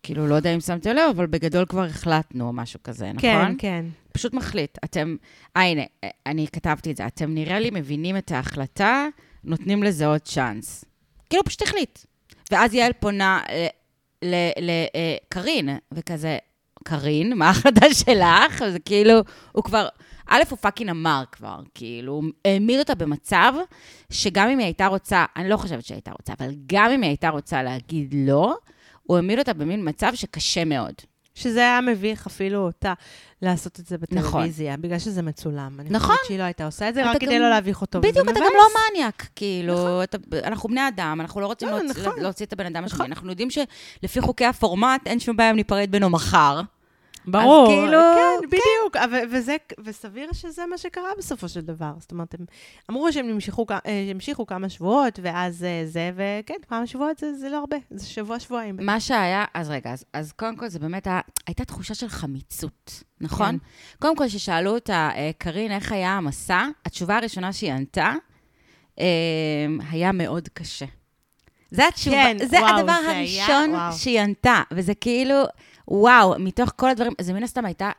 [0.03, 3.21] כאילו, לא יודע אם שמתם לב, אבל בגדול כבר החלטנו או משהו כזה, נכון?
[3.21, 3.85] כן, כן.
[4.13, 4.79] פשוט מחליט.
[4.85, 5.17] אתם,
[5.57, 7.07] אה, הנה, אה, אני כתבתי את זה.
[7.07, 9.07] אתם נראה לי מבינים את ההחלטה,
[9.45, 10.85] נותנים לזה עוד צ'אנס.
[11.31, 11.99] כאילו, פשוט החליט.
[12.51, 13.41] ואז יעל פונה
[14.23, 16.39] לקארין, וכזה,
[16.85, 18.65] קארין, מה ההחלטה שלך?
[18.73, 19.21] זה כאילו,
[19.53, 19.89] הוא כבר,
[20.29, 23.53] א', הוא fucking אמר כבר, כאילו, הוא העמיד אותה במצב
[24.11, 27.11] שגם אם היא הייתה רוצה, אני לא חושבת שהיא הייתה רוצה, אבל גם אם היא
[27.11, 28.57] הייתה רוצה להגיד לא,
[29.03, 30.93] הוא העמיד אותה במין מצב שקשה מאוד.
[31.35, 32.93] שזה היה מביך אפילו אותה
[33.43, 34.29] לעשות את זה נכון.
[34.31, 35.81] בטלוויזיה, בגלל שזה מצולם.
[35.81, 36.11] אני נכון.
[36.11, 38.01] חושבת שהיא לא הייתה עושה את זה, רק גם- כדי לא להביך אותו.
[38.01, 38.41] בדיוק, אתה.
[38.41, 42.21] גם לא מניאק, כאילו, אתה, אנחנו בני אדם, אנחנו לא רוצים לא, להוציא, נכון.
[42.21, 43.07] להוציא את הבן אדם השני, נכון.
[43.07, 46.61] אנחנו יודעים שלפי חוקי הפורמט, אין שום בעיה אם ניפרד בינו מחר.
[47.33, 47.99] ברור, אז כאילו,
[48.43, 51.93] כן, בדיוק, אבל- וזה, וסביר שזה מה שקרה בסופו של דבר.
[51.99, 52.47] זאת אומרת, הם
[52.91, 53.77] אמרו שהם נמשכו, אה,
[54.11, 58.77] המשיכו כמה שבועות, ואז אה, זה, וכן, כמה שבועות זה, זה לא הרבה, זה שבוע-שבועיים.
[58.83, 62.91] מה שהיה, אז רגע, אז, אז קודם כל זה באמת היה, הייתה תחושה של חמיצות,
[63.21, 63.59] נכון?
[63.59, 63.99] כן.
[63.99, 68.13] קודם כל, כששאלו אותה, אה, קארין, איך היה המסע, התשובה הראשונה שהיא ענתה,
[69.91, 70.87] היה מאוד קשה.
[71.71, 73.93] זה התשובה, כן, זה וואו, הדבר זה היה- הראשון וואו.
[73.93, 75.35] שהיא ענתה, וזה כאילו,
[75.89, 77.91] וואו, מתוך כל הדברים, זה מן הסתם הייתה,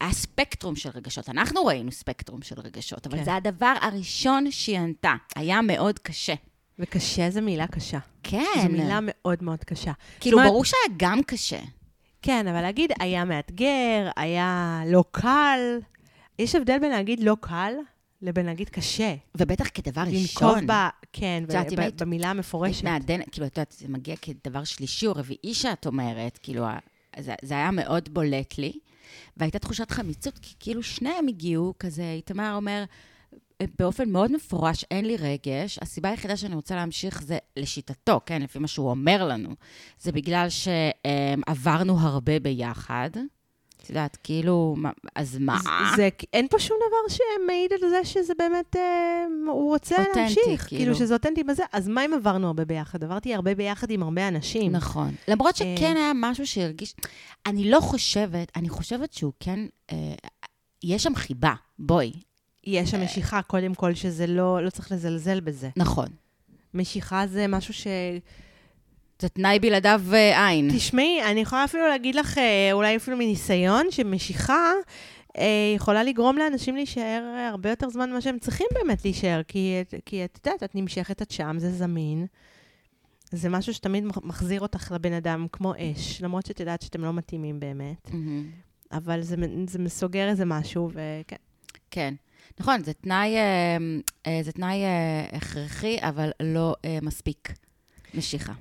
[0.00, 1.28] היה ספקטרום של רגשות.
[1.28, 3.24] אנחנו ראינו ספקטרום של רגשות, אבל כן.
[3.24, 5.14] זה הדבר הראשון שהיא ענתה.
[5.36, 6.34] היה מאוד קשה.
[6.78, 7.98] וקשה זו מילה קשה.
[8.22, 8.44] כן.
[8.62, 9.92] זו מילה מאוד מאוד קשה.
[10.20, 11.60] כאילו, אומרת- ברור שהיה גם קשה.
[12.22, 15.60] כן, אבל להגיד היה מאתגר, היה לא קל,
[16.38, 17.72] יש הבדל בין להגיד לא קל
[18.22, 19.14] לבין להגיד קשה.
[19.34, 20.66] ובטח כדבר לנקוב ראשון.
[20.66, 20.72] ב...
[21.12, 22.84] כן, אם ב- במילה המפורשת.
[22.84, 26.64] מעדנת, כאילו, את יודעת, זה מגיע כדבר שלישי או רביעי שאת אומרת, כאילו,
[27.20, 28.72] זה, זה היה מאוד בולט לי,
[29.36, 32.84] והייתה תחושת חמיצות, כי כאילו שניהם הגיעו, כזה, איתמר אומר,
[33.78, 38.58] באופן מאוד מפורש, אין לי רגש, הסיבה היחידה שאני רוצה להמשיך זה לשיטתו, כן, לפי
[38.58, 39.54] מה שהוא אומר לנו,
[39.98, 43.10] זה בגלל שעברנו הרבה ביחד.
[43.84, 45.58] את יודעת, כאילו, מה- אז מה?
[45.96, 50.66] זה, אין פה שום דבר שמעיד על זה שזה באמת, אה, הוא רוצה אותנטי, להמשיך.
[50.68, 50.80] כאילו.
[50.80, 51.62] כאילו שזה אותנטי בזה.
[51.72, 53.04] אז מה אם עברנו הרבה ביחד?
[53.04, 54.72] עברתי הרבה ביחד עם הרבה אנשים.
[54.72, 55.14] נכון.
[55.28, 56.94] למרות אה, שכן היה משהו שהרגיש...
[57.46, 59.60] אני לא חושבת, אני חושבת שהוא כן...
[59.92, 59.96] אה,
[60.82, 62.12] יש שם חיבה, בואי.
[62.64, 65.70] יש שם משיכה, קודם כל, שזה לא, לא צריך לזלזל בזה.
[65.76, 66.06] נכון.
[66.74, 67.86] משיכה זה משהו ש...
[69.18, 70.68] זה תנאי בלעדיו אה, אין.
[70.76, 74.72] תשמעי, אני יכולה אפילו להגיד לך, אה, אולי אפילו מניסיון, שמשיכה
[75.38, 75.44] אה,
[75.76, 79.74] יכולה לגרום לאנשים להישאר אה, הרבה יותר זמן ממה שהם צריכים באמת להישאר, כי,
[80.06, 82.26] כי את יודעת, את נמשכת, את שם, זה זמין.
[83.32, 87.12] זה משהו שתמיד מח- מחזיר אותך לבן אדם, כמו אש, למרות שאת יודעת שאתם לא
[87.12, 88.50] מתאימים באמת, מהמם.
[88.92, 91.36] אבל זה, זה סוגר איזה משהו, וכן.
[91.90, 92.14] כן.
[92.60, 93.76] נכון, זה תנאי, אה,
[94.26, 97.52] אה, זה תנאי אה, הכרחי, אבל לא אה, מספיק.
[98.14, 98.52] משיכה.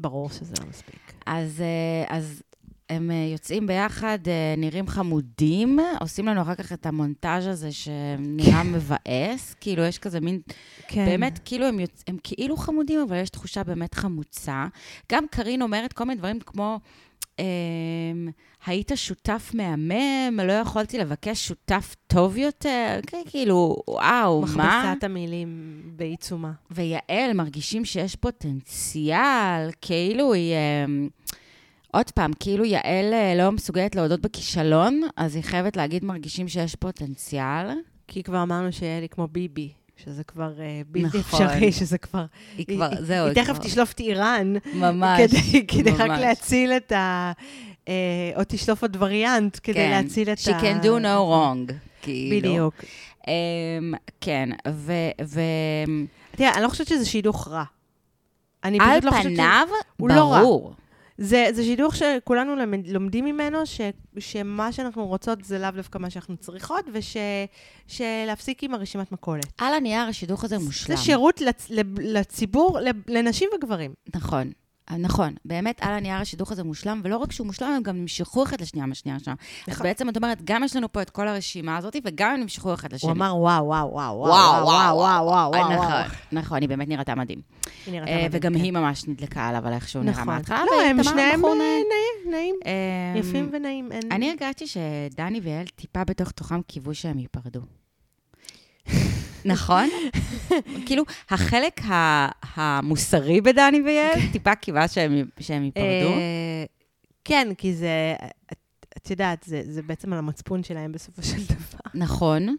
[0.00, 1.12] ברור שזה לא מספיק.
[1.26, 2.42] אז, אה, אז
[2.90, 8.62] הם אה, יוצאים ביחד, אה, נראים חמודים, עושים לנו אחר כך את המונטאז' הזה שנראה
[8.62, 10.40] מבאס, כאילו יש כזה מין,
[10.88, 11.06] כן.
[11.06, 12.04] באמת, כאילו הם, יוצ...
[12.06, 14.66] הם כאילו חמודים, אבל יש תחושה באמת חמוצה.
[15.12, 16.80] גם קארין אומרת כל מיני דברים כמו,
[18.66, 24.46] היית שותף מהמם, לא יכולתי לבקש שותף טוב יותר, כאילו, וואו, מה?
[24.46, 26.52] מכבסת המילים בעיצומה.
[26.70, 30.54] ויעל מרגישים שיש פוטנציאל, כאילו היא...
[30.54, 31.08] אמ,
[31.92, 36.74] עוד פעם, כאילו יעל אה, לא מסוגלת להודות בכישלון, אז היא חייבת להגיד מרגישים שיש
[36.74, 37.68] פוטנציאל.
[38.08, 39.72] כי כבר אמרנו שיהיה לי כמו ביבי,
[40.04, 41.46] שזה כבר אה, בלתי נכון.
[41.46, 42.24] אפשרי, שזה כבר...
[42.58, 46.20] היא כבר, היא- זהו, היא תכף כבר- תשלוף את איראן, ממש, כדי, כדי רק ממש.
[46.20, 47.32] להציל את ה...
[47.88, 47.94] אה,
[48.36, 50.60] או תשלוף עוד וריאנט, כדי כן, להציל את She ה...
[50.60, 52.36] can do no wrong, כאילו.
[52.48, 52.74] בדיוק.
[53.28, 53.32] אמ,
[54.20, 54.92] כן, ו...
[55.24, 55.40] ו...
[56.30, 57.64] תראה, אני לא חושבת שזה שידוך רע.
[58.64, 59.36] אני על פשוט לא חושבת ש...
[59.36, 60.40] פניו, הוא לא רע.
[61.18, 63.80] זה, זה שידוך שכולנו למד, לומדים ממנו, ש,
[64.18, 66.84] שמה שאנחנו רוצות זה לאו דווקא מה שאנחנו צריכות,
[67.88, 69.52] ושלהפסיק עם הרשימת מכולת.
[69.58, 70.96] על הנייר השידוך הזה מושלם.
[70.96, 72.78] זה שירות לצ, לציבור,
[73.08, 73.94] לנשים וגברים.
[74.14, 74.50] נכון.
[74.98, 78.60] נכון, באמת על הנייר השידוך הזה מושלם, ולא רק שהוא מושלם, הם גם נמשכו אחד
[78.60, 79.30] לשנייה מהשנייה שם.
[79.30, 79.86] אז נכון.
[79.86, 82.92] בעצם את אומרת, גם יש לנו פה את כל הרשימה הזאת, וגם הם נמשכו אחד
[82.92, 83.10] לשני.
[83.10, 85.72] הוא אמר וואו, וואו, וואו, וואו, וואו, וואו, וואו, וואו.
[85.72, 85.92] נכון,
[86.32, 87.40] נכון, היא באמת נראתה מדהים.
[87.88, 88.60] אה, וגם כן.
[88.60, 90.26] היא ממש נדלקה עליו על איך שהוא נראה נכון.
[90.26, 90.64] מההתחלה.
[90.70, 91.50] לא, הם שניהם אה,
[92.66, 93.92] אה, יפים ונאים.
[93.92, 97.60] אין- אני הרגשתי שדני ויעל טיפה בתוך תוכם קיוו שהם ייפרדו.
[99.48, 99.88] נכון?
[100.86, 101.80] כאילו, החלק
[102.54, 105.84] המוסרי בדני ויעל, טיפה קיווה שהם ייפרדו.
[106.08, 106.64] אה,
[107.24, 108.14] כן, כי זה,
[108.52, 111.78] את- יודעת, זה זה בעצם על המצפון שלהם בסופו של דבר.
[111.94, 112.56] נכון.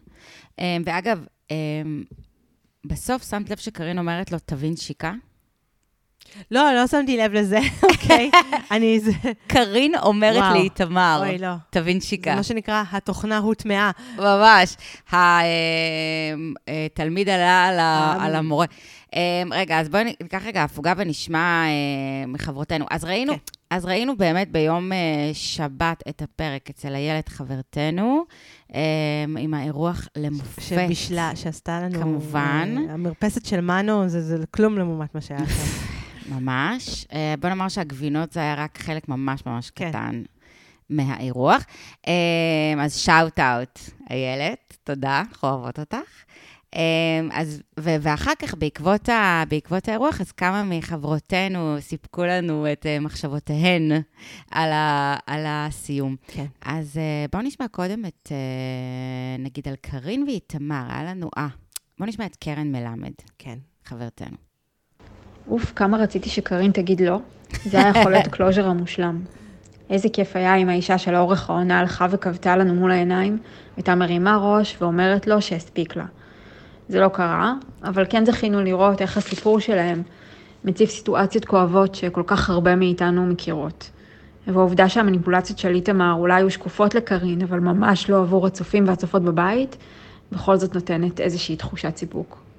[0.58, 1.56] אה, ואגב, אה,
[2.86, 5.12] בסוף שמת לב שקארין אומרת לו, תבין שיקה?
[6.50, 7.58] לא, לא שמתי לב לזה,
[7.90, 8.30] אוקיי?
[8.70, 9.12] אני, זה...
[9.46, 10.54] קארין אומרת וואו.
[10.54, 11.48] לאיתמר, לא.
[11.70, 12.34] תבין זה שיקה.
[12.34, 13.90] מה שנקרא, התוכנה הוטמעה.
[14.18, 14.76] ממש.
[15.12, 15.68] התלמיד
[17.28, 17.82] עלה על ה-
[18.18, 18.66] אה, על המורה.
[19.16, 21.70] אה, רגע, אז בואי ניקח רגע הפוגה ונשמע אה,
[22.26, 22.84] מחברותינו.
[22.90, 23.38] אז ראינו, כן.
[23.70, 24.98] אז ראינו באמת ביום אה,
[25.32, 28.24] שבת את הפרק אצל איילת חברתנו,
[28.74, 28.80] אה,
[29.38, 30.62] עם האירוח למופת.
[30.62, 32.00] שבישלה, שעשתה לנו...
[32.00, 32.76] כמובן.
[32.90, 35.46] המרפסת של מנו, זה, זה כלום לעומת מה שהיה שם.
[36.30, 37.06] ממש.
[37.12, 39.88] אה, בוא נאמר שהגבינות זה היה רק חלק ממש ממש כן.
[39.88, 40.22] קטן
[40.90, 41.62] מהאירוח.
[42.08, 42.12] אה,
[42.84, 43.78] אז shout out,
[44.10, 46.08] איילת, תודה, אנחנו אוהבות אותך.
[46.74, 46.80] אה,
[47.32, 53.92] אז, ו- ואחר כך, בעקבות, ה- בעקבות האירוח, אז כמה מחברותינו סיפקו לנו את מחשבותיהן
[54.50, 56.16] על, ה- על הסיום.
[56.26, 56.46] כן.
[56.62, 57.00] אז
[57.32, 58.32] בואו נשמע קודם את,
[59.38, 61.48] נגיד, על קארין ואיתמר, היה לנו, אה,
[61.98, 63.58] בואו נשמע את קרן מלמד, כן.
[63.84, 64.49] חברתנו.
[65.48, 67.18] אוף, כמה רציתי שקארין תגיד לא.
[67.64, 69.20] זה היה יכול להיות הקלוז'ר המושלם.
[69.90, 73.38] איזה כיף היה אם האישה שלאורך העונה הלכה וכבתה לנו מול העיניים,
[73.76, 76.04] הייתה מרימה ראש ואומרת לו שהספיק לה.
[76.88, 80.02] זה לא קרה, אבל כן זכינו לראות איך הסיפור שלהם
[80.64, 83.90] מציב סיטואציות כואבות שכל כך הרבה מאיתנו מכירות.
[84.46, 89.76] והעובדה שהמניפולציות של איתמר אולי היו שקופות לקרין, אבל ממש לא עבור הצופים והצופות בבית,
[90.32, 92.49] בכל זאת נותנת איזושהי תחושת סיפוק.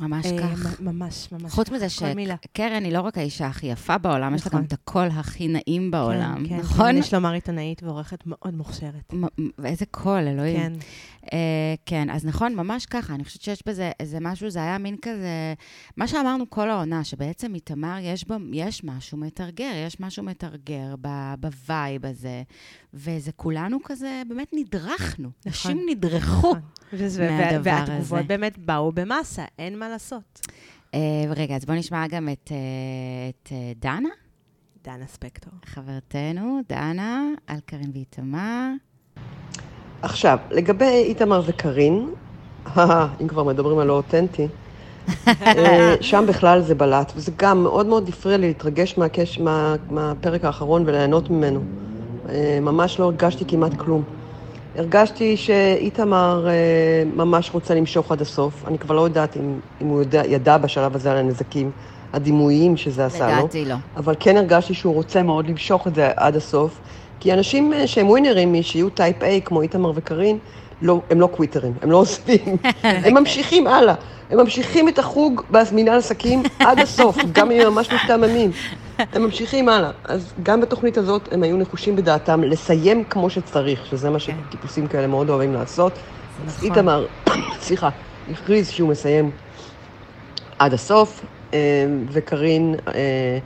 [0.00, 0.80] ממש אה, כך.
[0.80, 1.52] ממש, ממש.
[1.52, 1.88] חוץ מזה.
[1.88, 4.60] שקרן היא לא רק האישה הכי יפה בעולם, יש לה נכון.
[4.60, 6.86] גם את הקול הכי נעים בעולם, כן, כן, נכון?
[6.92, 9.12] כן, יש לומר עיתונאית ועורכת מאוד מוכשרת.
[9.14, 9.26] מ-
[9.58, 10.56] ואיזה קול, אלוהים.
[10.56, 10.72] כן.
[11.32, 11.38] אה,
[11.86, 13.14] כן, אז נכון, ממש ככה.
[13.14, 15.54] אני חושבת שיש בזה איזה משהו, זה היה מין כזה,
[15.96, 20.94] מה שאמרנו כל העונה, שבעצם איתמר, יש, בו, יש משהו מטרגר, יש משהו מטרגר
[21.40, 22.42] ב vibe הזה,
[22.94, 25.28] וזה כולנו כזה, באמת נדרכנו.
[25.46, 26.50] נשים נדרכו.
[26.50, 26.60] נכון.
[27.28, 28.28] מהדבר וה- והתגובות הזה.
[28.28, 30.40] באמת באו במאסה, אין מה לעשות.
[30.94, 31.00] אה,
[31.36, 32.56] רגע, אז בואו נשמע גם את, אה,
[33.28, 34.08] את אה, דנה,
[34.84, 35.52] דנה ספקטור.
[35.64, 38.70] חברתנו, דנה, על קרן ואיתמר.
[40.02, 42.08] עכשיו, לגבי איתמר וקארין,
[43.22, 44.48] אם כבר מדברים על לא אותנטי,
[45.28, 50.44] אה, שם בכלל זה בלט, וזה גם מאוד מאוד הפריע לי להתרגש מהקש, מה, מהפרק
[50.44, 51.60] האחרון וליהנות ממנו.
[52.28, 54.02] אה, ממש לא הרגשתי כמעט כלום.
[54.76, 56.52] הרגשתי שאיתמר אה,
[57.16, 58.64] ממש רוצה למשוך עד הסוף.
[58.66, 61.70] אני כבר לא יודעת אם, אם הוא יודע, ידע בשלב הזה על הנזקים
[62.12, 63.38] הדימוייים שזה עשה לו.
[63.38, 63.74] לדעתי לא.
[63.96, 66.78] אבל כן הרגשתי שהוא רוצה מאוד למשוך את זה עד הסוף,
[67.20, 70.38] כי אנשים אה, שהם ווינרים, שיהיו type A, כמו איתמר וקארין,
[70.82, 72.56] לא, הם לא קוויטרים, הם לא עוזבים,
[73.04, 73.94] הם ממשיכים הלאה.
[74.30, 78.50] הם ממשיכים את החוג במנהל עסקים עד הסוף, גם אם הם ממש משתעממים.
[78.98, 79.90] הם ממשיכים הלאה.
[80.04, 85.06] אז גם בתוכנית הזאת הם היו נחושים בדעתם לסיים כמו שצריך, שזה מה שטיפוסים כאלה
[85.06, 85.98] מאוד אוהבים לעשות.
[86.46, 86.68] אז נכון.
[86.68, 87.06] איתמר,
[87.60, 87.88] סליחה,
[88.30, 89.30] הכריז שהוא מסיים
[90.58, 91.24] עד הסוף,
[91.54, 91.58] אה,
[92.10, 93.38] וקארין אה,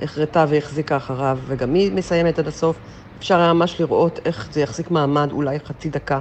[0.00, 2.78] החרטה והחזיקה אחריו, וגם היא מסיימת עד הסוף.
[3.18, 6.20] אפשר היה ממש לראות איך זה יחזיק מעמד, אולי חצי דקה,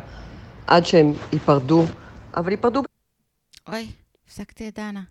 [0.67, 1.85] עד שהם ייפרדו,
[2.35, 2.81] אבל ייפרדו
[3.67, 3.87] אוי,
[4.25, 5.01] הפסקתי את דנה.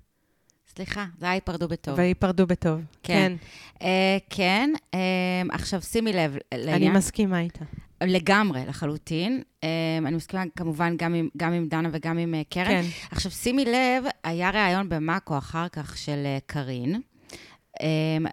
[0.77, 1.99] סליחה, זה היה היפרדו בטוב.
[1.99, 2.81] וייפרדו בטוב.
[3.03, 3.33] כן.
[3.38, 3.87] כן.
[3.87, 4.99] אה, כן, אה,
[5.53, 6.92] עכשיו שימי לב אני לעניין.
[6.92, 7.64] מסכימה איתה.
[8.03, 9.42] לגמרי, לחלוטין.
[9.64, 9.68] אה,
[9.99, 12.64] אני מסכימה כמובן גם עם, גם עם דנה וגם עם קרן.
[12.64, 12.85] כן.
[13.11, 17.01] עכשיו, שימי לב, היה ראיון במאקו אחר כך של קארין,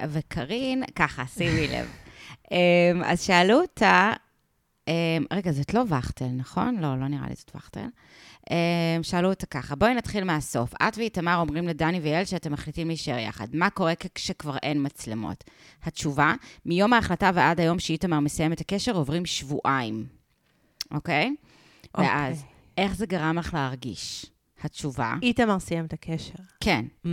[0.09, 2.02] וקארין, ככה, שימי לב.
[2.51, 4.13] אה, אז שאלו אותה,
[4.87, 6.75] אה, רגע, זאת לא וכטל, נכון?
[6.75, 7.87] לא, לא נראה לי זאת וכטל.
[8.51, 10.73] אה, שאלו אותה ככה, בואי נתחיל מהסוף.
[10.87, 13.47] את ואיתמר אומרים לדני ויעל שאתם מחליטים להישאר יחד.
[13.53, 15.43] מה קורה כשכבר אין מצלמות?
[15.83, 16.33] התשובה,
[16.65, 20.05] מיום ההחלטה ועד היום שאיתמר מסיים את הקשר עוברים שבועיים,
[20.91, 21.35] אוקיי?
[21.95, 22.09] אוקיי.
[22.09, 22.43] ואז,
[22.77, 24.25] איך זה גרם לך להרגיש?
[24.61, 26.33] התשובה, איתמר סיים את הקשר.
[26.59, 26.85] כן.
[27.05, 27.09] Mm.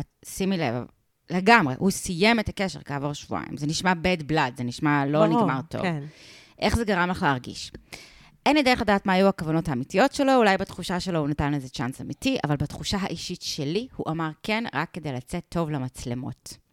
[0.00, 0.84] את, שימי לב,
[1.30, 3.56] לגמרי, הוא סיים את הקשר כעבור שבועיים.
[3.56, 5.82] זה נשמע bad blood, זה נשמע לא ברור, נגמר טוב.
[5.82, 6.02] כן.
[6.58, 7.72] איך זה גרם לך להרגיש?
[8.46, 11.68] אין לי דרך לדעת מה היו הכוונות האמיתיות שלו, אולי בתחושה שלו הוא נתן לזה
[11.68, 16.63] צ'אנס אמיתי, אבל בתחושה האישית שלי, הוא אמר כן רק כדי לצאת טוב למצלמות.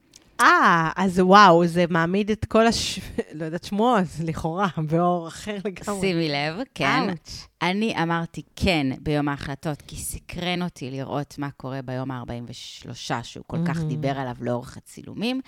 [0.42, 3.00] אה, אז וואו, זה מעמיד את כל הש...
[3.34, 6.02] לא יודעת שמועות, לכאורה, באור אחר לגמרי.
[6.02, 7.10] שימי לב, כן.
[7.10, 7.48] אאוץ'.
[7.62, 13.58] אני אמרתי כן ביום ההחלטות, כי סקרן אותי לראות מה קורה ביום ה-43, שהוא כל
[13.68, 13.90] כך מהמם.
[13.90, 15.42] דיבר עליו לאורך הצילומים.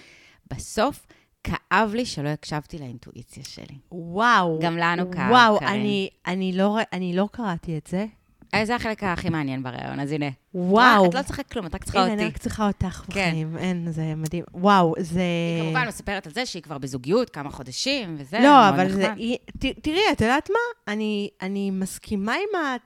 [0.53, 1.05] בסוף,
[1.43, 3.77] כאב לי שלא הקשבתי לאינטואיציה שלי.
[3.91, 4.59] וואו.
[4.61, 5.79] גם לנו כאב, וואו, קארין.
[5.79, 8.05] אני, אני, לא, אני לא קראתי את זה.
[8.53, 10.29] אה, זה החלק הכי מעניין בריאיון, אז הנה.
[10.53, 11.05] וואו.
[11.05, 12.21] את לא צריכה כלום, את רק צריכה הנה, אותי.
[12.21, 13.29] אני רק צריכה אותך כן.
[13.29, 13.57] בחיים.
[13.57, 14.43] אין, זה מדהים.
[14.53, 15.21] וואו, זה...
[15.59, 19.13] היא כמובן מספרת על זה שהיא כבר בזוגיות כמה חודשים, וזה לא, אבל זה...
[19.59, 20.93] תראי, את יודעת מה?
[20.93, 22.77] אני, אני מסכימה עם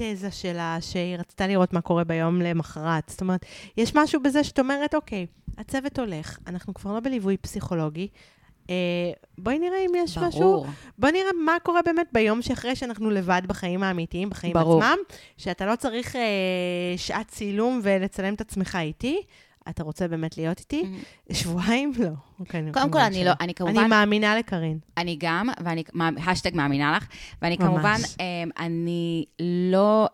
[0.00, 3.08] התזה שלה, שהיא רצתה לראות מה קורה ביום למחרת.
[3.08, 5.26] זאת אומרת, יש משהו בזה שאת אומרת, אוקיי,
[5.58, 8.08] הצוות הולך, אנחנו כבר לא בליווי פסיכולוגי.
[8.70, 8.74] אה,
[9.38, 10.40] בואי נראה אם יש משהו...
[10.40, 10.66] ברור.
[10.98, 14.82] בוא נראה מה קורה באמת ביום שאחרי שאנחנו לבד בחיים האמיתיים, בחיים ברור.
[14.82, 14.96] עצמם,
[15.36, 16.20] שאתה לא צריך אה,
[16.96, 19.20] שעת צילום ולצלם את עצמך איתי.
[19.68, 20.84] אתה רוצה באמת להיות איתי?
[21.32, 21.92] שבועיים?
[21.98, 22.08] לא.
[22.40, 22.72] אוקיי, Mm-hmm.
[22.74, 23.24] קודם כל, אני.
[23.24, 23.78] לא, אני כמובן...
[23.78, 24.78] אני מאמינה לקארין.
[24.98, 25.84] אני גם, ואני,
[26.26, 27.06] השטג מאמינה לך,
[27.42, 27.68] ואני ממש.
[27.68, 29.24] כמובן, אמ, אני
[29.72, 30.08] לא,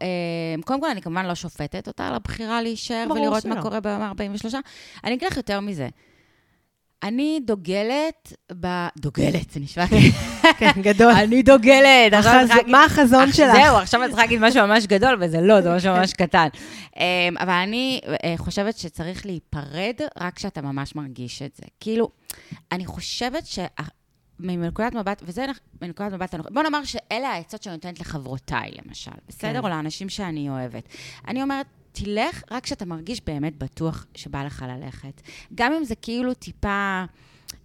[0.56, 3.54] אמ, קודם כל, אני כמובן לא שופטת אותה על הבחירה להישאר ולראות שלא.
[3.54, 4.54] מה קורה ביום ה-43.
[5.04, 5.88] אני אגיד לך יותר מזה.
[7.02, 8.66] אני דוגלת ב...
[8.98, 10.12] דוגלת, זה נשמע כאילו...
[10.58, 11.12] כן, גדול.
[11.12, 12.12] אני דוגלת.
[12.66, 13.52] מה החזון שלך?
[13.52, 16.48] זהו, עכשיו אני צריכה להגיד משהו ממש גדול, וזה לא, זה משהו ממש קטן.
[16.96, 17.02] אמ,
[17.40, 21.62] אבל אני אה, חושבת שצריך להיפרד רק כשאתה ממש מרגיש את זה.
[21.80, 22.08] כאילו,
[22.72, 23.58] אני חושבת ש...
[24.42, 25.46] מנקודת מבט, וזה
[25.82, 29.52] מנקודת מבט, הנוח- בוא נאמר שאלה העצות שאני נותנת לחברותיי, למשל, בסדר?
[29.52, 29.58] כן.
[29.64, 30.88] או לאנשים שאני אוהבת.
[31.28, 31.66] אני אומרת,
[32.04, 35.22] תלך רק כשאתה מרגיש באמת בטוח שבא לך ללכת.
[35.54, 37.04] גם אם זה כאילו טיפה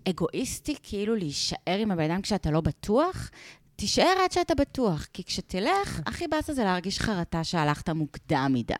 [0.10, 3.30] אגואיסטי, כאילו להישאר עם הבן אדם כשאתה לא בטוח,
[3.76, 8.74] תישאר עד שאתה בטוח, כי כשתלך, הכי באסה זה להרגיש חרטה שהלכת מוקדם מדי,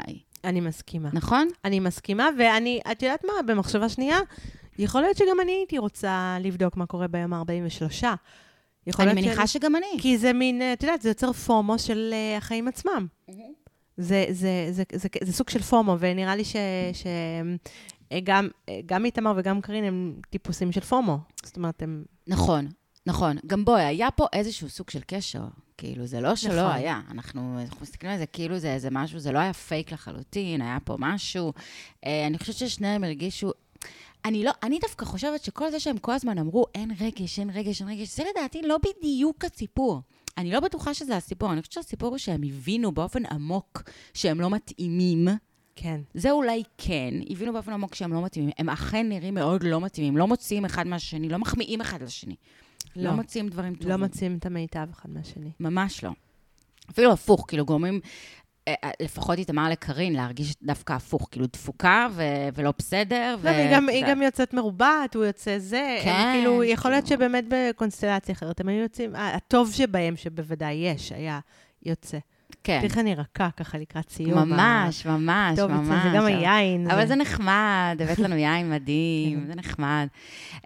[0.44, 1.10] אני מסכימה.
[1.14, 1.48] נכון?
[1.66, 4.20] אני מסכימה, ואני, את יודעת מה, במחשבה שנייה,
[4.78, 8.06] יכול להיות שגם אני הייתי רוצה לבדוק מה קורה ביום ה-43.
[8.88, 9.98] יכול אני מניחה שגם אני.
[10.00, 13.08] כי זה מין, אה, את יודעת, זה יוצר פומו של אה, החיים עצמם.
[13.98, 16.44] זה, זה, זה, זה, זה, זה סוג של פומו, ונראה לי
[18.14, 18.48] שגם
[18.86, 21.18] גם איתמר וגם קרין הם טיפוסים של פומו.
[21.46, 22.04] זאת אומרת, הם...
[22.28, 22.68] נכון,
[23.06, 23.38] נכון.
[23.48, 25.44] גם בואי, היה פה איזשהו סוג של קשר.
[25.78, 26.76] כאילו, זה לא שלא נכון.
[26.76, 27.02] היה.
[27.12, 30.78] אנחנו, אנחנו מסתכלים על זה כאילו זה איזה משהו, זה לא היה פייק לחלוטין, היה
[30.84, 31.54] פה משהו.
[32.06, 33.52] אה, אני חושבת ששניהם הרגישו...
[34.26, 37.82] אני לא, אני דווקא חושבת שכל זה שהם כל הזמן אמרו, אין רגש, אין רגש,
[37.82, 40.02] אין רגש, זה לדעתי לא בדיוק הסיפור.
[40.38, 44.50] אני לא בטוחה שזה הסיפור, אני חושבת שהסיפור הוא שהם הבינו באופן עמוק שהם לא
[44.50, 45.28] מתאימים.
[45.76, 46.02] כן.
[46.14, 48.52] זה אולי כן, הבינו באופן עמוק שהם לא מתאימים.
[48.58, 52.36] הם אכן נראים מאוד לא מתאימים, לא מוציאים אחד מהשני, לא מחמיאים אחד לשני.
[52.96, 53.10] לא, לא.
[53.10, 53.90] לא מוציאים דברים טובים.
[53.90, 55.52] לא מוצאים את המיטב אחד מהשני.
[55.60, 56.12] ממש לא.
[56.90, 58.00] אפילו הפוך, כאילו גורמים,
[59.02, 62.24] לפחות איתמר לקרין, להרגיש דווקא הפוך, כאילו דפוקה ו-
[62.56, 63.36] ולא בסדר.
[63.44, 65.98] לא, והיא גם, היא גם יוצאת מרובעת, הוא יוצא זה.
[66.04, 67.22] כן, כאילו, יכול להיות כאילו.
[67.22, 71.40] שבאמת בקונסטלציה אחרת הם היו יוצאים, הטוב שבהם, שבוודאי יש, היה
[71.86, 72.18] יוצא.
[72.64, 74.50] כן, תראי איך אני רכה ככה לקראת סיום.
[74.50, 76.04] ממש, ממש, טוב, ממש.
[76.04, 76.92] זה גם היין.
[76.92, 80.08] אבל זה נחמד, הבאת לנו יין מדהים, זה נחמד.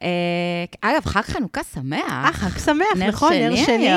[0.02, 2.00] אה, אגב, חג חנוכה שמח.
[2.10, 3.90] אה, חג שמח, נכון, נר שני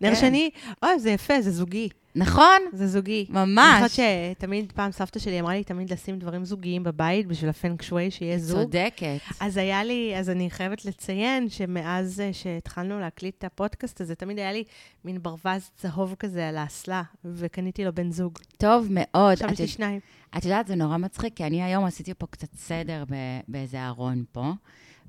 [0.00, 0.14] נר כן.
[0.14, 0.50] שני,
[0.82, 1.88] אוי, זה יפה, זה זוגי.
[2.14, 2.58] נכון?
[2.72, 3.26] זה זוגי.
[3.28, 3.80] ממש.
[3.80, 7.82] אני חושבת שתמיד, פעם סבתא שלי אמרה לי תמיד לשים דברים זוגיים בבית בשביל הפנק
[7.82, 8.60] שווי, שיהיה זוג.
[8.60, 9.18] צודקת.
[9.40, 14.38] אז היה לי, אז אני חייבת לציין שמאז אה, שהתחלנו להקליט את הפודקאסט הזה, תמיד
[14.38, 14.64] היה לי
[15.04, 18.38] מין ברווז צהוב כזה על האסלה, וקניתי לו בן זוג.
[18.58, 19.32] טוב מאוד.
[19.32, 20.00] עכשיו יש לי שניים.
[20.36, 23.04] את יודעת, זה נורא מצחיק, כי אני היום עשיתי פה קצת סדר
[23.48, 24.52] באיזה ארון פה,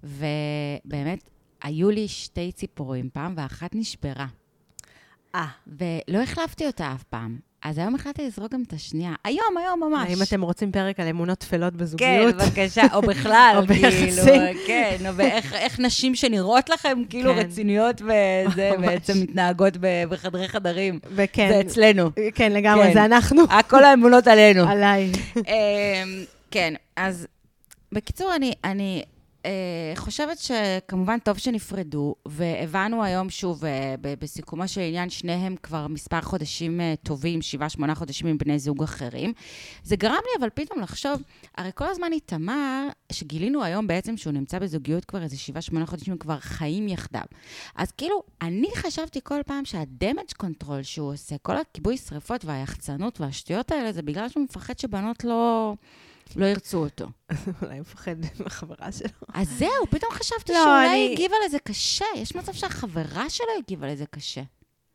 [0.04, 1.30] ובאמת,
[1.64, 4.28] היו לי שתי ציפורים פעם, ואחת נשברה,
[5.36, 7.50] אה, ולא החלפתי אותה אף פעם.
[7.64, 9.14] אז היום החלטתי לזרוק גם את השנייה.
[9.24, 10.10] היום, היום ממש.
[10.10, 12.36] האם אתם רוצים פרק על אמונות טפלות כן, בזוגיות?
[12.36, 14.42] בבקשה, או בכלל, או כאילו, ביחסים.
[14.68, 17.40] כן, או באיך איך נשים שנראות לכם כאילו כן.
[17.40, 18.72] רציניות וזה.
[18.82, 19.74] בעצם מתנהגות
[20.10, 21.00] בחדרי חדרים.
[21.16, 22.10] וכן, זה אצלנו.
[22.36, 22.94] כן, לגמרי, כן.
[22.94, 23.42] זה אנחנו.
[23.70, 24.68] כל האמונות עלינו.
[24.70, 25.12] עליי.
[25.36, 25.44] אמ,
[26.52, 27.28] כן, אז
[27.92, 29.04] בקיצור, אני, אני
[29.96, 36.82] חושבת שכמובן טוב שנפרדו, והבנו היום שוב, אה, בסיכומו של עניין, שניהם כבר מספר חודשים
[36.82, 39.34] אה, טובים, שבעה, שמונה חודשים עם בני זוג אחרים.
[39.84, 41.22] זה גרם לי אבל פתאום לחשוב,
[41.58, 46.18] הרי כל הזמן איתמר, שגילינו היום בעצם שהוא נמצא בזוגיות כבר איזה שבעה, שמונה חודשים,
[46.18, 47.24] כבר חיים יחדיו.
[47.76, 53.22] אז כאילו, אני חשבתי כל פעם שה damage control שהוא עושה, כל הכיבוי שרפות והיחצנות
[53.22, 55.74] והשטויות האלה, זה בגלל שהוא מפחד שבנות לא...
[56.36, 57.06] לא ירצו אותו.
[57.62, 59.10] אולי הוא מפחד מהחברה שלו.
[59.34, 62.06] אז זהו, פתאום חשבתי לא, שאולי אני- היא הגיבה לזה קשה.
[62.16, 64.42] יש מצב שהחברה שלו הגיבה לזה קשה.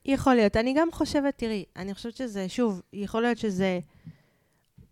[0.05, 0.57] יכול להיות.
[0.57, 3.81] אני גם חושבת, תראי, אני חושבת שזה, שוב, יכול להיות שזה...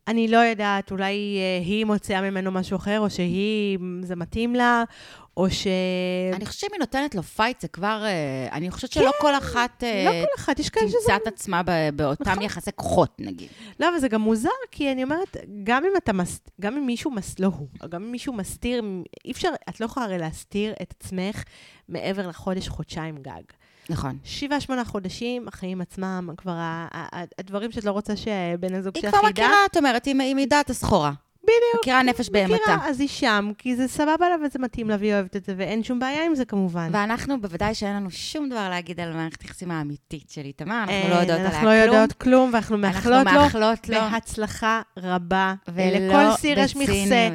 [0.09, 4.85] אני לא יודעת, אולי אה, היא מוציאה ממנו משהו אחר, או שהיא, זה מתאים לה,
[5.37, 5.67] או ש...
[6.33, 8.03] אני חושבת שאם היא נותנת לו fight, זה כבר...
[8.05, 10.99] אה, אני חושבת שלא כל אחת אה, לא כל אחת, יש כאלה שזה...
[11.01, 11.63] תמצא את עצמה
[11.97, 12.43] באותם נכון.
[12.43, 13.49] יחסי כוחות, נגיד.
[13.81, 16.41] לא, אבל זה גם מוזר, כי אני אומרת, גם אם אתה מס...
[16.61, 17.39] גם אם מישהו מס...
[17.39, 18.85] לא הוא, גם אם מישהו מסתיר,
[19.25, 21.43] אי אפשר, את לא יכולה הרי להסתיר את עצמך
[21.89, 23.43] מעבר לחודש, חודשיים גג.
[23.91, 24.19] נכון.
[24.25, 26.57] שבעה, שמונה חודשים, החיים עצמם, כבר
[27.39, 29.43] הדברים שאת לא רוצה שבן הזוג היא שלך כבר ידע.
[29.43, 31.13] מכירה, את אומרת, היא היא מידה את הסחורה.
[31.43, 31.81] בדיוק.
[31.81, 32.55] מכירה נפש בהמתה.
[32.55, 35.55] מכירה, אז היא שם, כי זה סבבה לה וזה מתאים לה והיא אוהבת את זה,
[35.57, 36.89] ואין שום בעיה עם זה כמובן.
[36.93, 41.11] ואנחנו, בוודאי שאין לנו שום דבר להגיד על מערכת היחסים האמיתית של איתמר, אנחנו אין,
[41.11, 41.73] לא יודעות עליה אנחנו כלום.
[41.73, 44.01] לא יודעות כלום, ואנחנו מאחלות אנחנו לו מאחלות לו.
[44.01, 45.55] בהצלחה רבה.
[45.69, 47.29] ולא לכל סיר יש מכסה.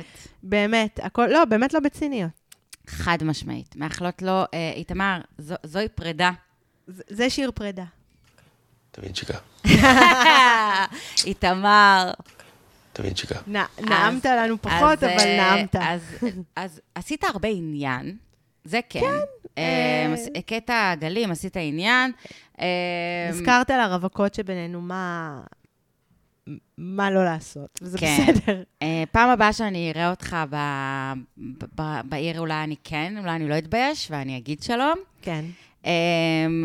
[0.43, 2.46] באמת, הכל, לא, באמת לא בציניות.
[2.87, 3.75] חד משמעית.
[3.75, 6.31] מאחלות לו, אה, איתמר, זו- זוהי פרידה.
[6.87, 7.83] זה- זה שיר פרידה.
[8.91, 9.37] תבין שיקה,
[11.25, 12.11] איתמר.
[12.93, 13.35] תבין שיקה.
[13.47, 15.75] נ- נעמת לנו פחות, אז, אבל אה, נעמת.
[15.75, 16.01] אז,
[16.55, 18.17] אז עשית הרבה עניין,
[18.63, 18.99] זה כן.
[19.57, 22.11] אה, אה, מס- קטע גלים, עשית עניין.
[22.61, 22.65] אה,
[23.29, 25.41] הזכרת על הרווקות שבינינו, מה...
[26.77, 28.17] מה לא לעשות, וזה כן.
[28.29, 28.63] בסדר.
[28.81, 30.55] אה, פעם הבאה שאני אראה אותך ב,
[31.37, 34.95] ב, ב, בעיר, אולי אני כן, אולי אני לא אתבייש, ואני אגיד שלום.
[35.21, 35.45] כן,
[35.85, 35.91] אה,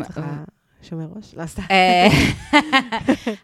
[0.09, 0.43] ככה
[0.89, 1.61] שומר ראש, לא סתם.
[1.71, 2.07] אה,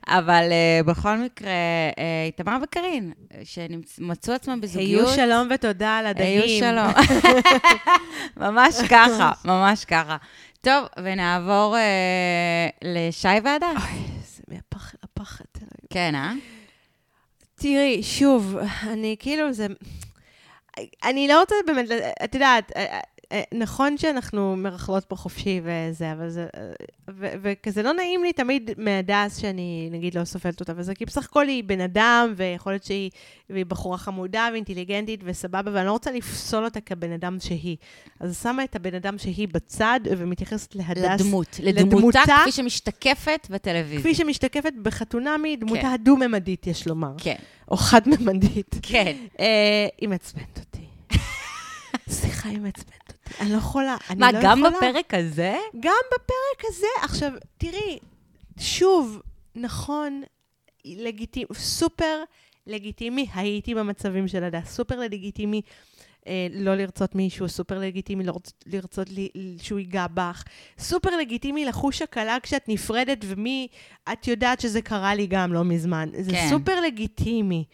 [0.17, 1.49] אבל אה, בכל מקרה,
[1.97, 5.07] אה, איתמר וקארין, שמצאו עצמם בזוגיות.
[5.07, 6.41] היו שלום ותודה על הדגים.
[6.41, 6.93] היו שלום.
[8.47, 10.17] ממש ככה, ממש ככה.
[10.61, 13.71] טוב, ונעבור אה, לשי ועדה.
[14.25, 15.45] זה מהפח אל הפחד.
[15.89, 16.33] כן, אה?
[17.55, 19.67] תראי, שוב, אני כאילו, זה...
[21.03, 21.85] אני לא רוצה באמת,
[22.23, 22.99] את יודעת, אה,
[23.53, 26.47] נכון שאנחנו מרכלות פה חופשי וזה, אבל זה...
[26.57, 26.69] אה,
[27.17, 31.47] וכזה לא נעים לי תמיד מהדס שאני, נגיד, לא סופלת אותה וזה, כי בסך הכל
[31.47, 33.09] היא בן אדם, ויכול להיות שהיא
[33.49, 37.77] והיא בחורה חמודה ואינטליגנטית וסבבה, ואני לא רוצה לפסול אותה כבן אדם שהיא.
[38.19, 41.21] אז שמה את הבן אדם שהיא בצד, ומתייחסת להדס...
[41.21, 43.99] לדמות, לדמותה, כפי שמשתקפת בטלוויזיה.
[43.99, 45.87] כפי שמשתקפת בחתונמי, דמותה כן.
[45.87, 47.13] הדו-ממדית, יש לומר.
[47.17, 47.35] כן,
[47.71, 48.75] או חד-ממדית.
[48.81, 49.15] כן.
[49.39, 50.78] אה, היא מעצבנת אותי.
[52.39, 53.43] סליחה, היא מעצבנת אותי.
[53.43, 54.77] אני לא יכולה, אני מה, לא גם יכולה.
[54.77, 55.57] בפרק הזה?
[55.79, 56.87] גם בפרק הזה.
[57.01, 57.99] עכשיו, תראי,
[58.59, 59.21] שוב,
[59.55, 60.21] נכון,
[60.85, 62.23] לגיטימי, סופר
[62.67, 65.61] לגיטימי, הייתי במצבים של הדס, סופר לגיטימי.
[66.27, 69.29] אה, לא לרצות מישהו, סופר לגיטימי לרצות, לרצות לי,
[69.61, 70.43] שהוא ייגע בך.
[70.79, 73.67] סופר לגיטימי לחוש הקלה כשאת נפרדת, ומי,
[74.11, 76.09] את יודעת שזה קרה לי גם לא מזמן.
[76.19, 76.47] זה כן.
[76.49, 77.65] סופר לגיטימי.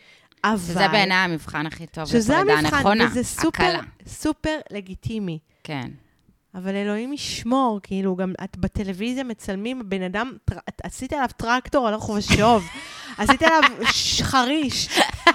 [0.43, 0.57] אבל...
[0.57, 3.07] שזה בעיניי המבחן הכי טוב שזה המבחן, נכונה.
[3.11, 3.79] וזה סופר, הקלה.
[4.07, 5.39] סופר לגיטימי.
[5.63, 5.91] כן.
[6.55, 10.31] אבל אלוהים ישמור, כאילו, גם את בטלוויזיה מצלמים, בן אדם,
[10.69, 12.63] את עשית עליו טרקטור הלוך ושוב,
[13.17, 13.61] עשית עליו
[14.21, 14.89] חריש.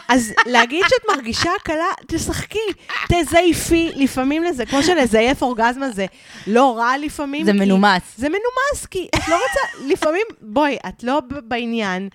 [0.09, 2.59] אז להגיד שאת מרגישה הקלה, תשחקי,
[3.13, 6.07] תזייפי לפעמים לזה, כמו שלזייף אורגזמה זה
[6.47, 7.47] לא רע לפעמים.
[7.47, 8.03] זה כי- מנומס.
[8.17, 9.61] זה מנומס, כי את לא רוצה,
[9.93, 12.09] לפעמים, בואי, את לא בעניין,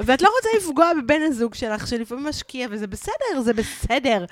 [0.00, 4.24] ואת לא רוצה לפגוע בבן הזוג שלך, שלפעמים משקיע, וזה בסדר, זה בסדר.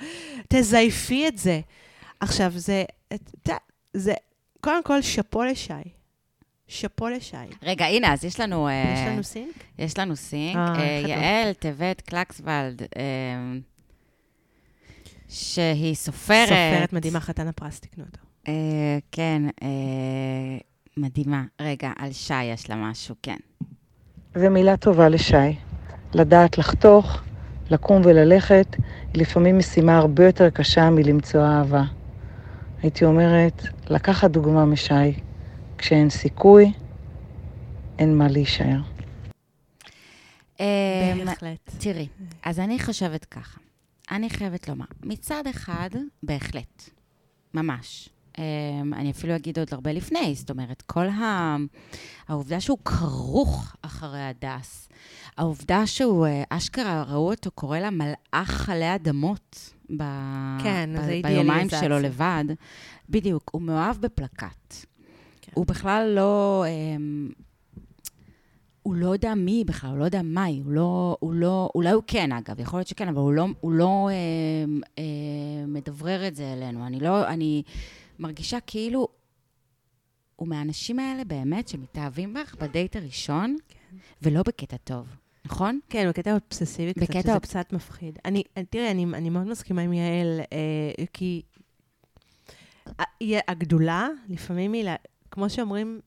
[0.49, 1.59] תזייפי את זה.
[2.19, 3.49] עכשיו, זה, את,
[3.93, 4.13] זה,
[4.61, 5.73] קודם כל, שאפו לשי.
[6.67, 7.37] שאפו לשי.
[7.63, 8.67] רגע, הנה, אז יש לנו...
[8.67, 9.55] אה, יש לנו סינק?
[9.79, 10.55] יש לנו סינק.
[10.57, 13.01] אה, אה, יעל טבת קלקסוולד, אה,
[15.29, 16.47] שהיא סופרת.
[16.47, 18.19] סופרת מדהימה, חתן הפרס, תקנו אותו.
[18.47, 19.67] אה, כן, אה,
[20.97, 21.43] מדהימה.
[21.61, 23.37] רגע, על שי יש לה משהו, כן.
[24.35, 25.55] ומילה טובה לשי.
[26.13, 27.21] לדעת לחתוך,
[27.69, 28.67] לקום וללכת,
[29.13, 31.83] היא לפעמים משימה הרבה יותר קשה מלמצוא אהבה.
[32.81, 34.93] הייתי אומרת, לקחת דוגמה משי.
[35.77, 36.71] כשאין סיכוי,
[37.99, 38.79] אין מה להישאר.
[40.59, 41.71] אה, בהחלט.
[41.79, 42.07] תראי,
[42.43, 43.59] אז אני חושבת ככה.
[44.11, 45.89] אני חייבת לומר, מצד אחד,
[46.23, 46.89] בהחלט,
[47.53, 48.09] ממש.
[48.31, 51.55] Um, אני אפילו אגיד עוד הרבה לפני, זאת אומרת, כל ה...
[52.27, 54.89] העובדה שהוא כרוך אחרי הדס,
[55.37, 60.03] העובדה שהוא, uh, אשכרה, ראו אותו קורא לה מלאך עלי אדמות ב...
[60.63, 61.05] כן, ב...
[61.05, 61.69] זה ביומיים.
[61.69, 62.45] שלו לבד.
[63.09, 64.75] בדיוק, הוא מאוהב בפלקט.
[65.41, 65.51] כן.
[65.55, 66.65] הוא בכלל לא...
[66.67, 67.41] Um,
[68.83, 71.89] הוא לא יודע מי בכלל, הוא לא יודע מה היא, הוא לא, הוא לא, אולי
[71.89, 74.13] הוא כן, אגב, יכול להיות שכן, אבל הוא לא, הוא לא אה,
[74.99, 76.87] אה, מדברר את זה אלינו.
[76.87, 77.63] אני לא, אני
[78.21, 79.07] מרגישה כאילו
[80.35, 83.97] הוא מהאנשים האלה באמת שמתאהבים בך בדייט הראשון, כן.
[84.21, 85.07] ולא בקטע טוב,
[85.45, 85.79] נכון?
[85.89, 88.19] כן, בקטע אובססיבי קצת, בקטע שזה אוב- קצת מפחיד.
[88.25, 91.41] אני, תראי, אני, אני מאוד מסכימה עם יעל, אה, כי
[93.47, 94.85] הגדולה, לפעמים היא,
[95.31, 95.99] כמו שאומרים,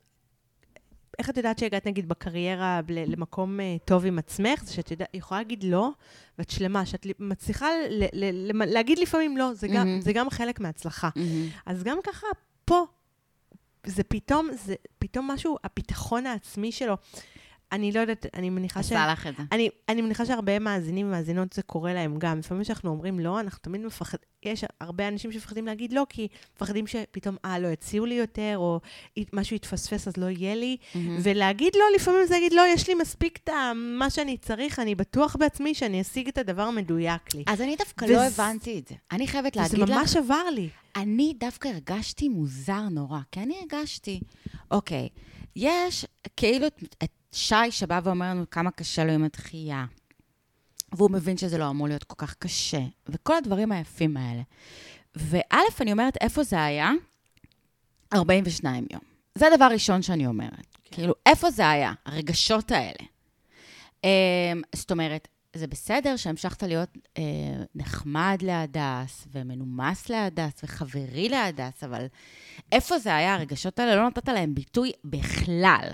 [1.19, 4.65] איך את יודעת שהגעת, נגיד, בקריירה למקום אה, טוב עם עצמך?
[4.65, 5.91] זה שאת יודעת, יכולה להגיד לא,
[6.39, 10.01] ואת שלמה, שאת מצליחה ל- ל- ל- להגיד לפעמים לא, זה גם, מהמם.
[10.01, 11.09] זה גם חלק מההצלחה.
[11.17, 11.49] מהמם.
[11.67, 12.27] אז גם ככה,
[12.65, 12.85] פה,
[13.87, 16.95] זה פתאום, זה פתאום משהו, הביטחון העצמי שלו.
[17.73, 18.87] אני לא יודעת, אני מניחה ש...
[18.87, 19.43] עשה לך את זה.
[19.53, 22.39] אני, אני מניחה שהרבה מאזינים ומאזינות זה קורה להם גם.
[22.39, 26.87] לפעמים כשאנחנו אומרים לא, אנחנו תמיד מפחדים, יש הרבה אנשים שמפחדים להגיד לא, כי מפחדים
[26.87, 28.81] שפתאום, אה, לא יציעו לי יותר, או
[29.33, 30.77] משהו יתפספס אז לא יהיה לי.
[30.95, 31.19] מהמם.
[31.23, 35.37] ולהגיד לא, לפעמים זה להגיד לא, יש לי מספיק את מה שאני צריך, אני בטוח
[35.37, 37.45] בעצמי שאני אשיג את הדבר המדויק לי.
[37.47, 38.95] אז אני דווקא וזה- לא הבנתי את זה.
[39.13, 39.91] אני חייבת להגיד לך...
[39.91, 40.69] ממש עבר לי.
[40.97, 44.21] אני דווקא הרגשתי מוזר נורא, כי אני הרגשתי,
[44.71, 45.09] אוקיי,
[45.57, 46.07] יש
[46.37, 46.67] כאילו
[47.03, 49.85] את שי שבא ואומר לנו כמה קשה לו עם הדחייה,
[50.93, 54.43] והוא מבין שזה לא אמור להיות כל כך קשה, וכל הדברים היפים האלה.
[55.17, 55.41] וא',
[55.81, 56.93] אני אומרת, איפה זה היה?
[58.15, 59.01] 42 יום.
[59.35, 60.77] זה הדבר ראשון שאני אומרת.
[60.85, 60.97] כן.
[60.97, 61.93] כאילו, איפה זה היה?
[62.07, 63.09] הרגשות האלה.
[64.03, 64.07] Um,
[64.77, 67.23] זאת אומרת, זה בסדר שהמשכת להיות אה,
[67.75, 72.07] נחמד להדס, ומנומס להדס, וחברי להדס, אבל
[72.73, 73.97] איפה זה היה, הרגשות האלה?
[73.97, 75.89] לא נתת להם ביטוי בכלל.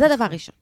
[0.00, 0.54] זה דבר ראשון.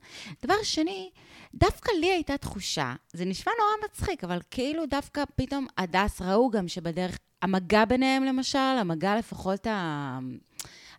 [0.42, 1.10] דבר שני,
[1.54, 6.68] דווקא לי הייתה תחושה, זה נשמע נורא מצחיק, אבל כאילו דווקא פתאום הדס ראו גם
[6.68, 10.18] שבדרך, המגע ביניהם למשל, המגע לפחות ה...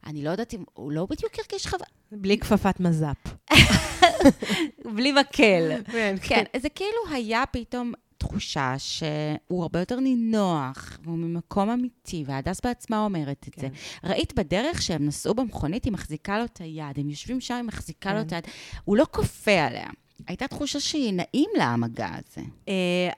[0.05, 1.85] אני לא יודעת אם, הוא לא בדיוק הרגיש חבר...
[2.11, 3.33] בלי כפפת מז"פ.
[4.95, 5.71] בלי מקל.
[5.91, 12.61] כן, כן, זה כאילו היה פתאום תחושה שהוא הרבה יותר נינוח, והוא ממקום אמיתי, והדס
[12.63, 13.61] בעצמה אומרת את כן.
[13.61, 13.67] זה.
[14.03, 18.13] ראית בדרך שהם נסעו במכונית, היא מחזיקה לו את היד, הם יושבים שם, היא מחזיקה
[18.13, 18.27] לו כן.
[18.27, 18.43] את היד.
[18.85, 19.87] הוא לא כופה עליה.
[20.27, 22.47] הייתה תחושה שהיא נעים לה, המגע הזה.
[22.67, 23.09] אה,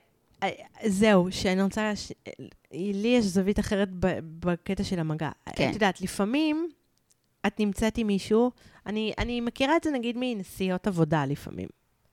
[0.42, 0.48] אה,
[0.86, 1.92] זהו, שאני רוצה...
[1.92, 2.12] לש...
[2.72, 5.30] לי יש זווית אחרת ב- בקטע של המגע.
[5.56, 5.68] כן.
[5.68, 6.68] את יודעת, לפעמים
[7.46, 8.50] את נמצאת עם מישהו,
[8.86, 11.68] אני, אני מכירה את זה נגיד מנסיעות עבודה לפעמים.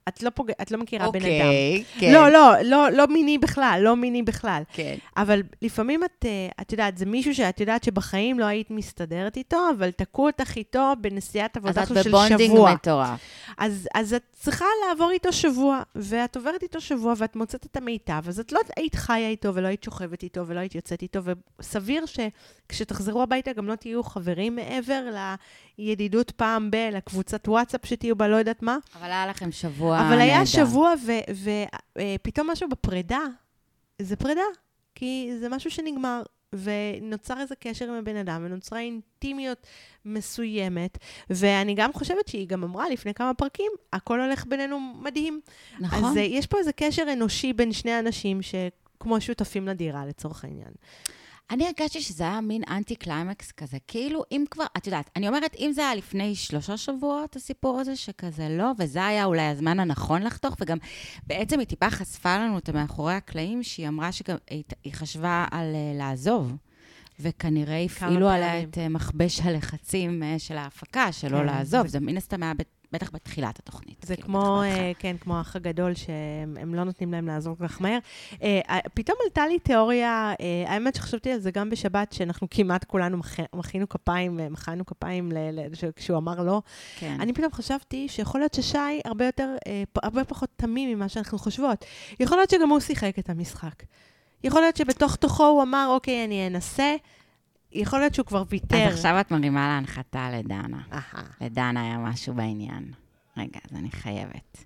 [0.10, 0.51] את לא, פוג...
[0.62, 1.30] את לא מכירה בן אדם.
[1.30, 2.14] אוקיי, כן.
[2.14, 4.64] לא, לא, לא, לא מיני בכלל, לא מיני בכלל.
[4.74, 4.95] כן.
[5.18, 9.57] אבל לפעמים את, אה, את יודעת, זה מישהו שאת יודעת שבחיים לא היית מסתדרת איתו,
[9.78, 12.74] אבל תקעו אותך איתו בנסיעת אז עבודה את עכשיו של בונדינג שבוע.
[12.74, 13.20] מטורף.
[13.57, 18.24] אז, אז את צריכה לעבור איתו שבוע, ואת עוברת איתו שבוע ואת מוצאת את המיטב,
[18.28, 21.20] אז את לא היית חיה איתו ולא היית שוכבת איתו ולא היית יוצאת איתו,
[21.60, 25.03] וסביר שכשתחזרו הביתה גם לא תהיו חברים מעבר
[25.78, 28.78] לידידות פעם ב, לקבוצת וואטסאפ שתהיו בה, לא יודעת מה.
[28.99, 30.22] אבל היה לכם שבוע אבל נהדר.
[30.22, 30.93] היה שבוע
[31.97, 33.22] ופתאום משהו בפרידה,
[34.02, 34.41] זה פרידה,
[34.95, 36.22] כי זה משהו שנגמר.
[36.54, 39.68] ונוצר איזה קשר עם הבן אדם, ונוצרה אינטימיות
[40.06, 40.97] מסוימת,
[41.30, 45.41] ואני גם חושבת שהיא גם אמרה לפני כמה פרקים, הכל הולך בינינו מדהים.
[45.80, 46.06] נכון.
[46.06, 50.72] אז uh, יש פה איזה קשר אנושי בין שני אנשים שכמו שותפים לדירה, לצורך העניין.
[51.52, 55.56] אני הרגשתי שזה היה מין אנטי קליימקס כזה, כאילו אם כבר, את יודעת, אני אומרת,
[55.60, 60.24] אם זה היה לפני שלושה שבועות, הסיפור הזה, שכזה לא, וזה היה אולי הזמן הנכון
[60.24, 60.78] לחתוך, וגם
[61.28, 65.97] בעצם היא טיפה חשפה לנו את מאחורי הקלעים, שהיא אמרה שגם היא, חשבה על uh,
[65.97, 66.56] לעזוב.
[67.22, 68.64] וכנראה הפעילו עליה.
[68.64, 71.82] את uh, מכבש הלחצים uh, של ההפקה, שלא כן, לעזוב.
[71.88, 72.54] זה- זה מן הסתם היה
[72.92, 74.06] בטח בתחילת התוכנית.
[74.08, 74.92] זה כאילו, כמו, בהתחלה.
[75.00, 77.98] כן, כמו האח הגדול, שהם הם לא נותנים להם לעזור כל כך מהר.
[78.32, 78.38] Uh,
[78.94, 80.34] פתאום עלתה לי תיאוריה,
[80.68, 85.32] האמת שחשבתי על זה גם בשבת, שאנחנו כמעט כולנו מח- מחאנו כפיים, אה, מחאנו כפיים
[85.96, 86.62] כשהוא אמר לא.
[87.00, 87.18] כן.
[87.20, 91.86] אני פתאום חשבתי שיכול להיות ששי הרבה יותר, אה, הרבה פחות תמים ממה שאנחנו חושבות.
[92.20, 93.84] יכול להיות שגם הוא שיחק את המשחק.
[94.44, 96.96] יכול להיות שבתוך תוכו הוא אמר, אוקיי, אני אנסה.
[97.72, 98.88] יכול להיות שהוא כבר ויתר.
[98.88, 100.82] אז עכשיו את מרימה להנחתה לדנה.
[100.93, 101.24] אהה.
[101.41, 102.91] לדנה היה משהו בעניין.
[103.38, 104.65] רגע, אז אני חייבת.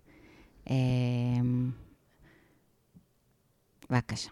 [0.70, 1.72] אמ,
[3.90, 4.30] בבקשה.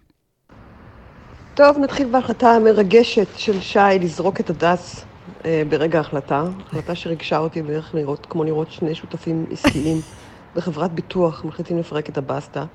[1.53, 5.05] טוב, נתחיל בהחלטה המרגשת של שי לזרוק את הדס
[5.45, 6.43] אה, ברגע ההחלטה.
[6.65, 9.97] החלטה שריגשה אותי בערך לראות, כמו לראות שני שותפים עסקיים
[10.55, 12.65] בחברת ביטוח מחליטים לפרק את הבסטה.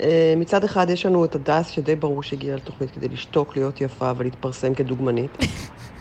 [0.00, 4.12] אה, מצד אחד יש לנו את הדס, שדי ברור שהגיעה לתוכנית כדי לשתוק, להיות יפה
[4.16, 5.38] ולהתפרסם כדוגמנית.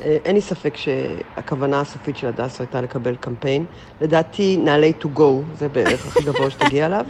[0.02, 3.66] אה, אין לי ספק שהכוונה הסופית של הדס הייתה לקבל קמפיין.
[4.02, 7.06] לדעתי, נעלי to go, זה בערך הכי גבוה שתגיע אליו.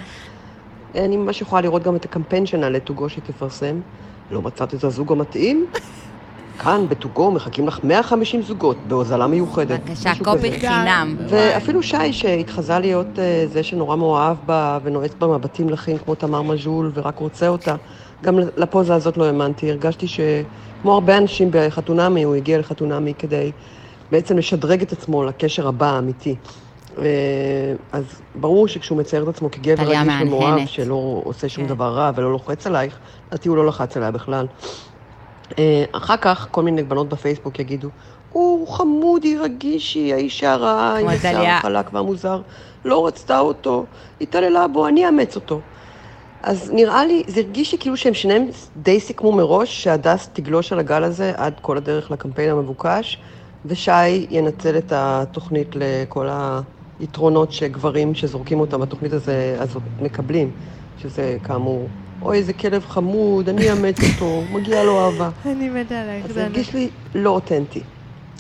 [0.96, 3.82] אני ממש יכולה לראות גם את הקמפיין של נעלי to go שתפרסם.
[4.32, 5.68] לא מצאת את הזוג המתאים?
[6.64, 9.80] כאן, בטוגו, מחכים לך 150 זוגות, בהוזלה מיוחדת.
[9.80, 10.60] בבקשה, קופי כזה.
[10.60, 11.16] חינם.
[11.30, 13.20] ואפילו שי, שהתחזה להיות uh,
[13.54, 17.76] זה שנורא מאוהב בה ונועץ בה מבטים לחים כמו תמר מז'ול ורק רוצה אותה,
[18.24, 19.72] גם לפוזה הזאת לא האמנתי.
[19.72, 23.52] הרגשתי שכמו הרבה אנשים בחתונמי, הוא הגיע לחתונמי כדי
[24.12, 26.36] בעצם לשדרג את עצמו לקשר הבא האמיתי.
[26.98, 27.04] אה,
[27.92, 28.04] אז
[28.36, 30.70] ברור שכשהוא מצייר את עצמו כגבר רגיש מהנהנת.
[30.70, 31.70] שלא עושה שום כן.
[31.70, 32.98] דבר רע ולא לוחץ עלייך,
[33.28, 34.48] לדעתי הוא לא לחץ עליה בכלל.
[35.60, 37.90] אה, אחר כך כל מיני בנות בפייסבוק יגידו,
[38.30, 41.46] הוא חמודי, רגישי, האיש הרע, עם השיער.
[41.46, 42.42] החלק והמוזר,
[42.86, 43.86] לא רצתה אותו,
[44.22, 45.62] התעללה בו, אני אאמץ אותו.
[46.44, 50.80] אז נראה לי, זה הרגיש לי כאילו שהם שניהם די סיכמו מראש שהדס תגלוש על
[50.80, 53.18] הגל הזה עד כל הדרך לקמפיין המבוקש,
[53.66, 56.30] ושי ינצל את התוכנית לכל
[57.00, 60.52] היתרונות שגברים שזורקים אותם בתוכנית הזה, הזאת מקבלים,
[60.96, 61.90] שזה כאמור,
[62.26, 65.30] אוי, איזה כלב חמוד, אני אאמץ אותו, מגיע לו אהבה.
[65.46, 66.44] אני מתה עלייך, אז זה.
[66.44, 67.82] הרגיש לי לא אותנטי.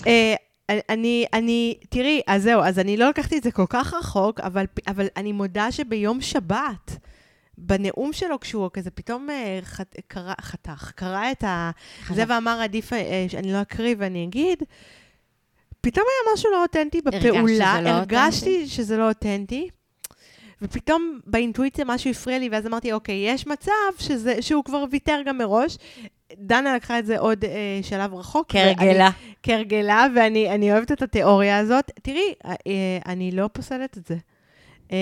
[0.08, 0.36] אה,
[0.70, 4.66] אני, אני, תראי, אז זהו, אז אני לא לקחתי את זה כל כך רחוק, אבל,
[4.88, 6.98] אבל אני מודה שביום שבת,
[7.58, 11.72] בנאום שלו, כשהוא כזה פתאום אה, חת, קרא, חתך, קרא את ה...
[12.14, 14.64] זה ואמר, עדיף, אה, שאני לא אקריא ואני אגיד,
[15.82, 17.76] פתאום היה משהו לא אותנטי בפעולה.
[17.78, 18.68] שזה לא הרגשתי אותנטי?
[18.68, 19.70] שזה לא אותנטי.
[20.62, 25.38] ופתאום באינטואיציה משהו הפריע לי, ואז אמרתי, אוקיי, יש מצב שזה, שהוא כבר ויתר גם
[25.38, 25.78] מראש.
[26.38, 28.52] דנה לקחה את זה עוד אה, שלב רחוק.
[28.52, 29.10] כהרגלה.
[29.44, 31.92] כהרגלה, ואני אני אוהבת את התיאוריה הזאת.
[32.02, 32.56] תראי, אה, אה,
[33.06, 34.16] אני לא פוסלת את זה.
[34.92, 34.98] אה,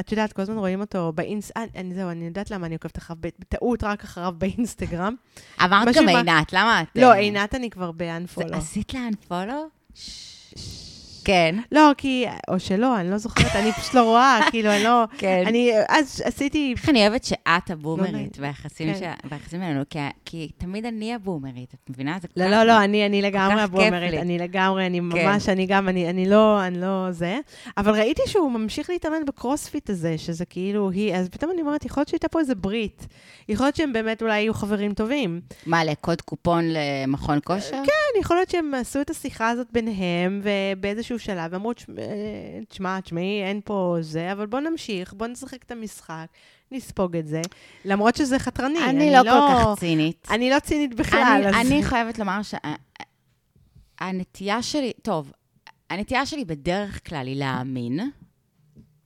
[0.00, 3.84] את יודעת, כל הזמן רואים אותו באינסטגרם, זהו, אני יודעת למה אני עוקבת אחריו, בטעות
[3.84, 5.14] רק אחריו באינסטגרם.
[5.64, 6.86] אמרת גם עינת, למה את...
[6.96, 8.56] לא, אה, עינת אני כבר באנפולו.
[8.56, 9.94] עשית לה unfollow?
[11.24, 11.56] כן.
[11.72, 15.04] לא, כי, או שלא, אני לא זוכרת, אני פשוט לא רואה, כאילו, אני לא...
[15.18, 15.42] כן.
[15.46, 16.74] אני, אז עשיתי...
[16.76, 17.70] איך אני אוהבת שאת.
[17.70, 18.98] הבומרית ביחסים כן.
[19.24, 19.82] ש- ביחסים בינינו,
[20.24, 22.16] כי- תמיד אני הבומרית, את מבינה?
[22.22, 24.14] זה כל לא, כך- לא, לא, אני, אני לגמרי הבומרית.
[24.14, 25.26] אני לגמרי, אני כן.
[25.28, 27.38] ממש, אני גם, אני, אני לא, אני לא זה.
[27.76, 32.00] אבל ראיתי שהוא ממשיך להתאמן בקרוספיט הזה, שזה כאילו היא, אז פתאום אני אומרת, יכול
[32.00, 33.06] להיות שהייתה פה איזה ברית.
[33.48, 35.40] יכול להיות שהם באמת אולי יהיו חברים טובים.
[35.66, 37.82] מה, לקוד קופון למכון כושר?
[37.86, 43.00] כן, יכול להיות שהם עשו את השיחה הזאת ביניהם, ובאיזשהו שלב אמרו, "תשמע, אה, תשמע,
[43.00, 46.26] תשמעי, אין פה זה, אבל בוא נמשיך, בוא נשחק את המשחק,
[46.72, 47.40] נספוג את זה.
[47.84, 48.84] למרות שזה חתרני.
[48.84, 50.28] אני לא כל כך צינית.
[50.30, 51.66] אני לא צינית בכלל, אני, אז...
[51.66, 52.40] אני חייבת לומר
[54.00, 55.32] שהנטייה שלי, טוב,
[55.90, 58.10] הנטייה שלי בדרך כלל היא להאמין,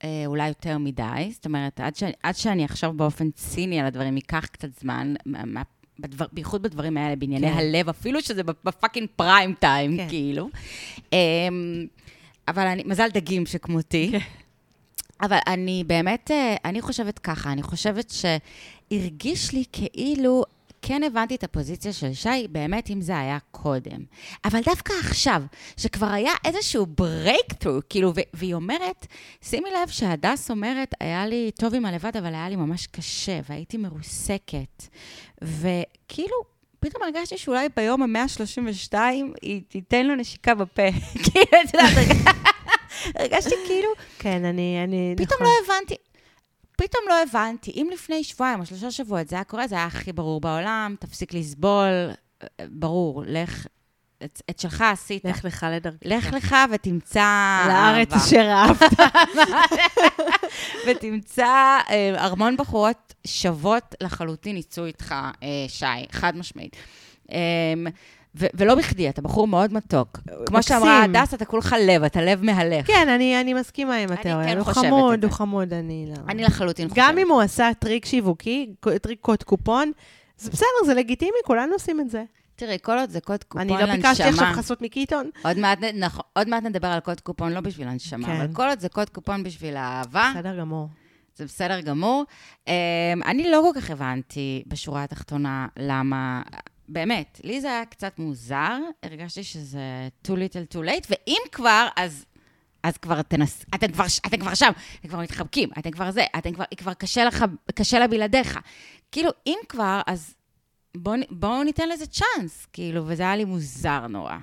[0.05, 4.17] אה, אולי יותר מדי, זאת אומרת, עד, ש, עד שאני אחשוב באופן ציני על הדברים,
[4.17, 5.63] ייקח קצת זמן, מה,
[5.99, 7.59] בדבר, בייחוד בדברים האלה, בענייני כן.
[7.59, 10.09] הלב, אפילו שזה בפאקינג פריים טיים, כן.
[10.09, 10.49] כאילו.
[11.13, 11.87] אמ,
[12.49, 14.09] אבל אני, מזל דגים שכמותי.
[14.13, 14.19] כן.
[15.23, 18.13] אבל אני באמת, אה, אני חושבת ככה, אני חושבת
[18.91, 20.45] שהרגיש לי כאילו,
[20.83, 24.05] כן הבנתי את הפוזיציה של שי, באמת אם זה היה קודם.
[24.45, 25.43] אבל דווקא עכשיו,
[25.77, 29.07] שכבר היה איזשהו ברייקטרו, כאילו, והיא אומרת,
[29.43, 33.77] שימי לב שהדס אומרת, היה לי טוב עם הלבד, אבל היה לי ממש קשה, והייתי
[33.77, 34.87] מרוסקת.
[35.43, 36.37] וכאילו,
[36.81, 38.95] פתאום הרגשתי שאולי ביום ה-132
[39.43, 40.83] היא תיתן לו נשיקה בפה.
[41.25, 42.35] כאילו, את יודעת, הרג-
[43.15, 44.81] הרגשתי כאילו, כן, אני...
[44.85, 45.47] אני פתאום נכון.
[45.47, 45.95] לא הבנתי.
[46.79, 50.13] פתאום לא הבנתי, אם לפני שבועיים או שלושה שבועות זה היה קורה, זה היה הכי
[50.13, 52.11] ברור בעולם, תפסיק לסבול,
[52.43, 53.67] אה, ברור, לך,
[54.25, 55.25] את, את שלך עשית.
[55.25, 55.99] לך לך לדרכך.
[56.05, 58.13] לך לך ותמצא לארץ.
[58.13, 58.93] אשר אהבת.
[60.87, 66.77] ותמצא אה, ארמון בחורות שוות לחלוטין יצאו איתך, אה, שי, חד משמעית.
[68.37, 70.21] ו- ולא בכדי, אתה בחור מאוד מתוק.
[70.47, 70.63] כמו.
[70.63, 72.87] שאמרה הדס, אתה כולך לב, אתה לב מהלך.
[72.87, 74.49] כן, אני, אני מסכימה עם אני התיאוריה.
[74.49, 75.27] כן הוא חושבת חמוד, את זה.
[75.27, 76.15] הוא חמוד, אני לא...
[76.29, 77.05] אני לחלוטין חושבת.
[77.05, 79.93] גם אם הוא עשה טריק שיווקי, טריק קוד קופון,
[80.39, 82.25] זה בסדר, זה לגיטימי, כולנו עושים את זה.
[82.57, 83.87] תראי, כל עוד זה קוד קופון אני לנשמה.
[83.87, 85.31] לא ביקשתי עכשיו חסות מקיטון.
[85.45, 88.33] עוד מעט, נ- נכון, עוד מעט נדבר על קוד קופון, לא בשביל הנשמה, כן.
[88.37, 90.89] אבל כל עוד זה קוד קופון בשביל האהבה, בסדר גמור.
[91.37, 92.25] זה בסדר גמור.
[92.65, 92.69] Um,
[93.27, 96.43] אני לא כל כך הבנתי בשורה התחתונה למה,
[96.89, 102.25] באמת, לי זה היה קצת מוזר, הרגשתי שזה too little too late, ואם כבר, אז...
[102.83, 103.65] אז כבר תנס...
[103.75, 104.71] אתם כבר, אתם כבר שם,
[105.01, 108.59] אתם כבר מתחבקים, אתם כבר זה, אתם כבר, כבר קשה לך, קשה לה בלעדיך.
[109.13, 110.35] כאילו, אם כבר, אז
[110.97, 114.37] בואו בוא ניתן לזה צ'אנס, כאילו, וזה היה לי מוזר נורא.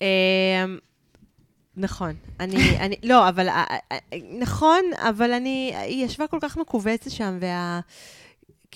[0.00, 0.06] אמ,
[1.76, 2.14] נכון.
[2.40, 3.98] אני, אני, לא, אבל, אה, אה,
[4.38, 7.80] נכון, אבל אני, היא ישבה כל כך מכווצת שם, וה...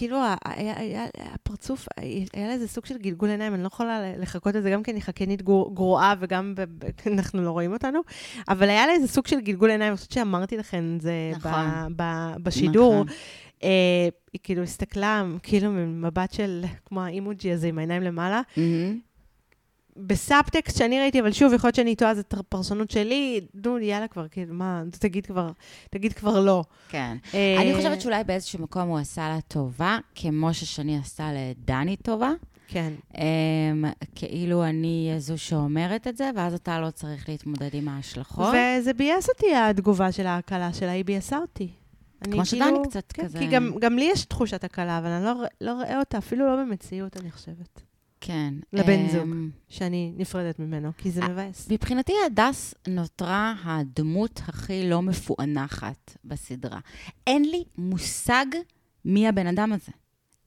[0.00, 1.88] כאילו, ה- היה, היה, הפרצוף,
[2.34, 5.00] היה לה איזה סוג של גלגול עיניים, אני לא יכולה לחכות לזה, גם כי אני
[5.00, 6.84] חקנית גור- גרועה וגם ב, ב,
[7.18, 8.00] אנחנו לא רואים אותנו,
[8.48, 11.52] אבל היה לה איזה סוג של גלגול עיניים, אני חושבת שאמרתי לכם את זה נכון.
[11.96, 12.94] ב, ב, בשידור.
[12.94, 13.06] נכון.
[13.62, 13.68] אה,
[14.32, 18.98] היא כאילו הסתכלה, כאילו, ממבט של, כמו האימוג'י הזה עם העיניים למעלה, מהמם.
[19.96, 24.28] בסאבטקסט שאני ראיתי, אבל שוב, יכול להיות שאני טועה, זו פרשנות שלי, נו, יאללה כבר,
[24.28, 25.50] כאילו, מה, תגיד כבר,
[25.90, 26.64] תגיד כבר לא.
[26.88, 27.16] כן.
[27.34, 32.30] אה, אני חושבת שאולי באיזשהו מקום הוא עשה לה טובה, כמו ששני עשתה לדני טובה.
[32.68, 32.92] כן.
[33.12, 33.16] Um,
[34.14, 38.54] כאילו אני זו שאומרת את זה, ואז אתה לא צריך להתמודד עם ההשלכות.
[38.78, 41.68] וזה ביאס אותי, התגובה של ההקלה שלה, היא ביאסה אותי.
[42.24, 43.38] כמו שדני כאילו- קצת כן, כזה.
[43.38, 46.62] כי גם, גם לי יש תחושת הקלה, אבל אני לא, לא רואה אותה, אפילו לא
[46.62, 47.82] במציאות, אני חושבת,
[48.20, 48.54] כן.
[48.72, 49.28] לבן אמ, זוג.
[49.68, 51.70] שאני נפרדת ממנו, כי זה מבאס.
[51.70, 56.80] מבחינתי הדס נותרה הדמות הכי לא מפוענחת בסדרה.
[57.26, 58.46] אין לי מושג
[59.04, 59.92] מי הבן אדם הזה.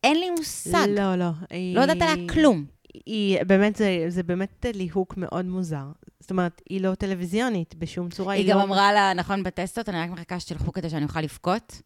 [0.03, 0.87] אין לי מושג.
[0.89, 1.29] לא, לא.
[1.49, 1.75] היא...
[1.75, 2.65] לא יודעת עליה כלום.
[3.05, 5.85] היא, באמת, זה, זה באמת ליהוק מאוד מוזר.
[6.19, 8.33] זאת אומרת, היא לא טלוויזיונית בשום צורה.
[8.33, 8.63] היא גם לא...
[8.63, 11.81] אמרה לה, נכון, בטסטות, אני רק מחכה שתלכו כדי שאני אוכל לבכות.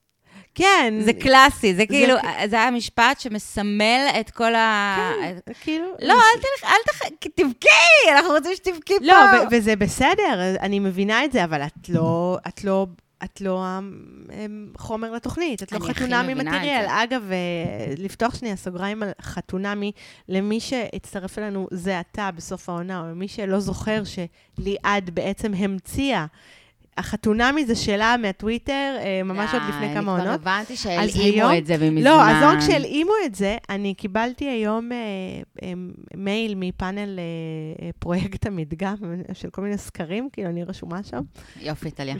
[0.58, 0.93] כן.
[0.99, 2.16] זה קלאסי, זה כאילו,
[2.49, 4.97] זה היה משפט שמסמל את כל ה...
[5.22, 5.86] כן, כאילו...
[6.01, 9.05] לא, אל תלך, אל תלך, תבכי, אנחנו רוצים שתבכי פה.
[9.05, 9.16] לא,
[9.51, 12.88] וזה בסדר, אני מבינה את זה, אבל את לא, את לא,
[13.24, 16.86] את לא אמ, חומר לתוכנית, את לא חתונמי מטריאל.
[16.88, 19.91] אגב, אה, לפתוח שנייה סוגריים על חתונמי,
[20.30, 26.26] למי שהצטרף אלינו זה עתה בסוף העונה, או למי שלא זוכר שליעד בעצם המציאה.
[26.98, 30.41] החתונמי זה שאלה מהטוויטר, אה, ממש עוד לפני כמה אני עונות.
[30.41, 32.02] כבר הבנתי שהלאימו את זה מזמן.
[32.02, 34.98] לא, אז לא רק שהלאימו את זה, אני קיבלתי היום אה,
[35.64, 35.74] אה,
[36.16, 38.95] מייל מפאנל אה, אה, פרויקט המדגם
[39.34, 41.22] של כל מיני סקרים, כאילו אני רשומה שם,
[41.62, 42.16] יופי, טליה.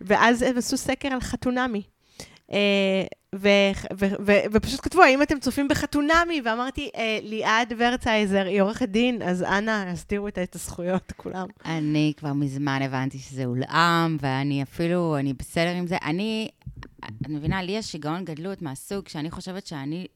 [0.00, 1.82] ואז הם עשו סקר על חתונמי.
[2.52, 3.02] אה,
[4.52, 6.40] ופשוט כתבו, האם אתם צופים בחתונמי?
[6.44, 11.46] ואמרתי, אה, ליעד ורצייזר, היא עורכת דין, אז אנא, הסדירו איתה את הזכויות, כולם.
[11.64, 15.96] אני כבר מזמן הבנתי שזה הולאם, ואני אפילו, אני בסדר עם זה.
[16.04, 16.48] אני,
[17.04, 20.06] את מבינה, לי יש שיגעון גדלות מהסוג שאני חושבת שאני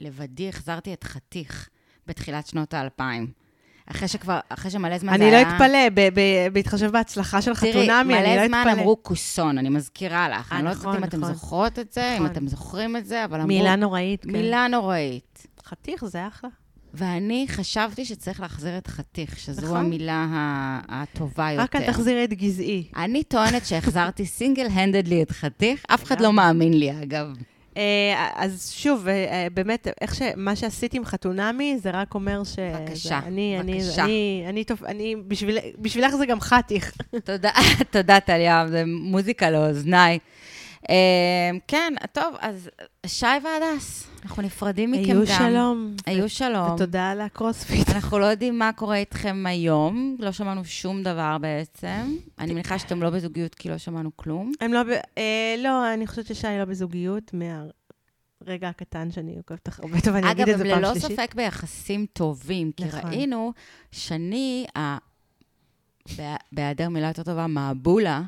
[0.00, 1.68] לבדי החזרתי את חתיך
[2.06, 3.41] בתחילת שנות האלפיים.
[3.92, 5.52] אחרי שכבר, אחרי שמלא זמן זה אני לא היה...
[5.52, 8.48] אתפלא, ב- ב- בהתחשב בהצלחה של תראי, חתונמי, אני לא מלא אתפלא.
[8.48, 10.52] זמן אמרו כוסון, אני מזכירה לך.
[10.52, 11.34] אה, אני לא נכון, יודעת אם אתם נכון.
[11.34, 12.26] זוכרות את זה, אם נכון.
[12.26, 13.48] אתם זוכרים את זה, אבל אמרו...
[13.48, 14.30] מילה נוראית, כן.
[14.30, 15.46] מילה נוראית.
[15.64, 16.50] חתיך, זה אחלה.
[16.94, 19.76] ואני חשבתי שצריך להחזיר את חתיך, שזו נכון.
[19.76, 20.26] המילה
[20.88, 21.62] הטובה יותר.
[21.62, 22.84] רק אל תחזירי את גזעי.
[22.96, 27.26] אני טוענת שהחזרתי סינגל הנדדלי את חתיך, אף אחד לא מאמין לי, אגב.
[27.76, 30.22] אה, אז שוב, אה, אה, באמת, איך ש...
[30.36, 32.58] מה שעשיתי עם חתונמי, זה רק אומר ש...
[32.58, 34.04] בבקשה, אני, אני, בבקשה.
[34.04, 36.92] אני, אני, טוב, אני, בשביל, בשבילך זה גם חתיך.
[37.24, 37.50] תודה,
[37.90, 40.18] תודה, טליה, זה מוזיקה לאוזניי.
[40.90, 42.70] אה, כן, טוב, אז
[43.06, 45.16] שי והדס, אנחנו נפרדים מכם גם.
[45.16, 45.94] היו שלום.
[46.06, 46.70] היו שלום.
[46.70, 47.88] ותודה על הקרוספיט.
[47.88, 52.16] אנחנו לא יודעים מה קורה איתכם היום, לא שמענו שום דבר בעצם.
[52.38, 54.52] אני מניחה שאתם לא בזוגיות כי לא שמענו כלום.
[54.60, 54.80] הם לא.
[55.18, 60.30] אה, לא, אני חושבת ששי לא בזוגיות מהרגע הקטן שאני עוקבת אחר הרבה, טוב, אני
[60.30, 61.10] אגב, אגיד את זה פעם ללא שלישית.
[61.10, 63.00] ספק ביחסים טובים, כי נכון.
[63.10, 63.52] ראינו
[63.90, 64.66] שני,
[66.52, 68.22] בהיעדר מילה יותר טובה, מעבולה,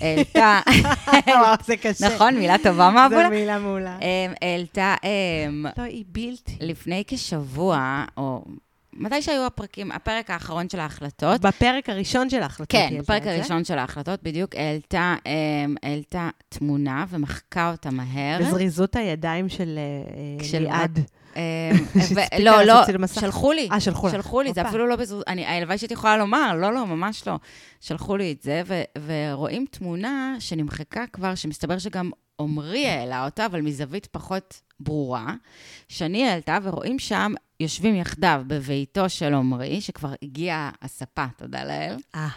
[0.00, 0.60] העלתה,
[1.26, 2.06] וואו, זה קשה.
[2.14, 3.24] נכון, מילה טובה מעבולה?
[3.24, 3.98] זו מילה מעולה.
[3.98, 6.56] אמ, העלתה אמ, לא, היא בלתי.
[6.60, 8.44] לפני כשבוע, או
[8.92, 13.26] מתי שהיו הפרקים, הפרק האחרון של ההחלטות, בפרק הראשון של ההחלטות כן, בפרק.
[13.26, 18.38] הראשון של ההחלטות, בדיוק, העלתה, אמ, העלתה תמונה ומחקה אותה מהר.
[18.40, 21.00] בזריזות הידיים של אה, של ליעד.
[22.14, 22.80] ו- לא, לא.
[23.06, 23.68] שלחו לי.
[23.72, 24.12] אה, שלחו לך.
[24.12, 24.62] שלחו לי, זה.
[24.62, 24.96] אפילו לא
[25.28, 27.38] אני, הלוואי שהייתי יכולה לומר, לא, לא, ממש לא.
[27.80, 28.62] שלחו לי את זה,
[29.06, 32.10] ורואים תמונה שנמחקה כבר, שמסתבר שגם
[32.40, 35.34] עמרי העלה אותה, אבל מזווית פחות ברורה,
[35.88, 41.96] שאני העלתה, ורואים שם, יושבים יחדיו בביתו של עמרי, שכבר הגיעה הספה, תודה לאל.
[42.14, 42.28] אה,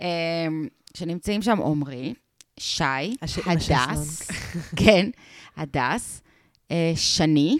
[0.00, 2.14] אמ, שנמצאים שם עמרי,
[2.60, 2.84] שי,
[3.46, 4.28] הדס.
[4.76, 5.10] כן,
[5.56, 6.22] הדס,
[6.70, 7.58] אה, שני,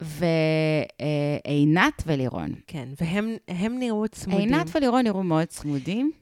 [0.00, 2.54] ועינת ולירון.
[2.66, 4.40] כן, והם הם נראו צמודים.
[4.40, 6.12] עינת ולירון נראו מאוד צמודים,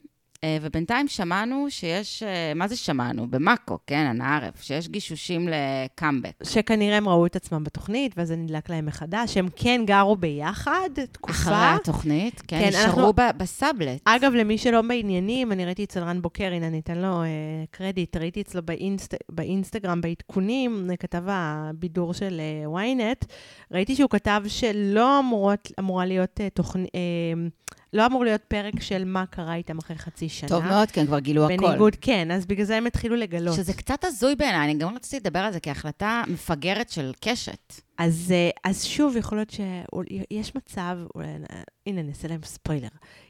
[0.61, 3.27] ובינתיים שמענו שיש, אה, מה זה שמענו?
[3.27, 6.31] במאקו, כן, הנערף, שיש גישושים לקאמבק.
[6.43, 9.37] שכנראה הם ראו את עצמם בתוכנית, ואז זה נדלק להם מחדש.
[9.37, 11.33] הם כן גרו ביחד תקופה.
[11.33, 14.01] אחרי התוכנית, כן, כן, נשארו אנחנו- בסאבלט.
[14.05, 17.27] אגב, למי שלא בעניינים, אני ראיתי אצל רן בוקר, הנה, אני אתן לו אה,
[17.71, 22.41] קרדיט, ראיתי אצלו באינסט, באינסטגרם, בעדכונים, אה, כתב הבידור של
[22.75, 23.25] אה, ynet,
[23.71, 26.99] ראיתי שהוא כתב שלא אמורות, אמורה להיות אה, תוכנית, אה,
[27.93, 30.49] לא אמור להיות פרק של מה קרה איתם אחרי חצי שנה.
[30.49, 31.67] טוב מאוד, כן, כבר גילו הכל.
[31.67, 33.55] בניגוד, כן, אז בגלל זה הם התחילו לגלות.
[33.55, 37.73] שזה קצת הזוי בעיניי, אני גם רציתי לדבר על זה כהחלטה מפגרת של קשת.
[37.97, 41.27] אז, אה, אז שוב, יכול להיות שיש מצב, אולי,
[41.87, 42.87] הנה, נעשה להם ספוילר.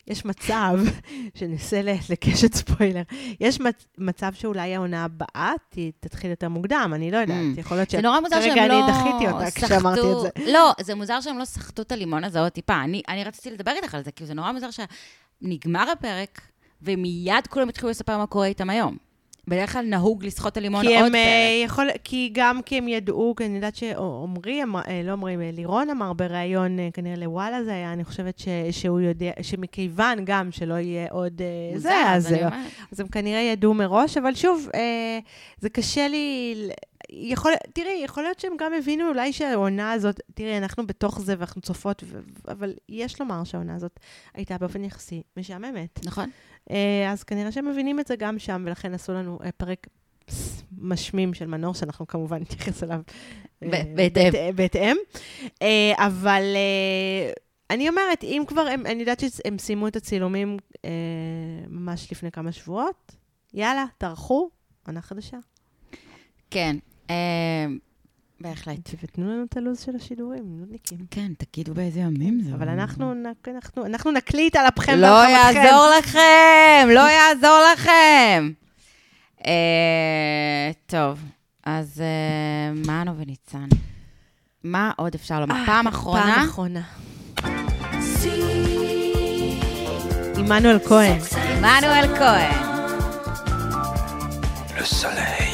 [0.07, 0.79] יש מצב,
[1.37, 3.01] שנעשה לקשת ספוילר,
[3.39, 5.53] יש מצ, מצב שאולי העונה הבאה
[5.99, 7.59] תתחיל יותר מוקדם, אני לא יודעת, Mm.
[7.59, 10.51] יכול להיות זה נורא מוזר שהם לא אני דחיתי אותה כשאמרתי את זה.
[10.51, 12.83] לא, זה מוזר שהם לא סחטו את הלימון הזה עוד טיפה.
[12.83, 14.69] אני, אני רציתי לדבר איתך על זה, כי זה נורא מוזר
[15.41, 16.41] שנגמר הפרק,
[16.81, 18.97] ומיד כולם התחילו לספר מה קורה איתם היום.
[19.47, 21.65] בדרך כלל נהוג לסחוט את הלימון עוד אה, פרק.
[21.65, 25.89] יכול, כי גם כי הם ידעו, כי אני יודעת שעמרי, אה, לא עמרי, אה, לירון
[25.89, 30.73] אמר בריאיון, אה, כנראה לוואלה זה היה, אני חושבת ש, שהוא יודע, שמכיוון גם שלא
[30.73, 31.41] יהיה עוד
[31.75, 32.33] זה, אז.
[32.33, 32.53] אומרת.
[32.91, 34.69] אז הם כנראה ידעו מראש, אבל שוב,
[35.59, 36.55] זה קשה לי...
[37.15, 41.61] יכול, תראי, יכול להיות שהם גם הבינו אולי שהעונה הזאת, תראי, אנחנו בתוך זה ואנחנו
[41.61, 43.99] צופות, ו, אבל יש לומר שהעונה הזאת
[44.33, 46.05] הייתה באופן יחסי משעממת.
[46.05, 46.29] נכון.
[46.71, 49.87] אה, אז כנראה שהם מבינים את זה גם שם, ולכן עשו לנו אה, פרק
[50.77, 53.01] משמים של מנור, שאנחנו כמובן נתייחס אליו
[53.63, 54.55] אה, בהתאם.
[54.55, 54.97] בהתאם.
[55.95, 56.43] אבל
[57.69, 60.57] אני אומרת, אם כבר, הם, אני יודעת שהם סיימו את הצילומים
[61.67, 63.15] ממש לפני כמה שבועות,
[63.53, 64.49] יאללה, טרחו,
[64.87, 65.37] עונה חדשה.
[66.51, 66.75] כן,
[68.39, 68.89] בהחלט.
[69.03, 70.97] ותנו לנו את הלו"ז של השידורים, נודניקים.
[71.11, 72.53] כן, תגידו באיזה ימים זה.
[72.53, 73.13] אבל אנחנו,
[73.47, 75.63] אנחנו, אנחנו נקליט על אפכם לא ועל חמתכם.
[75.63, 78.51] יעזור לכם, לא יעזור לכם.
[79.47, 81.19] אה, טוב,
[81.65, 83.67] אז אה, מנו וניצן,
[84.63, 85.65] מה עוד אפשר לומר?
[85.65, 86.35] פעם אחרונה?
[86.35, 86.81] פעם אחרונה.
[90.37, 91.19] עמנואל כהן.
[91.57, 92.73] עמנואל כהן.
[94.77, 95.52] Le soleil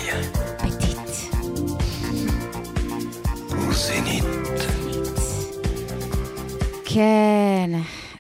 [6.93, 7.71] כן,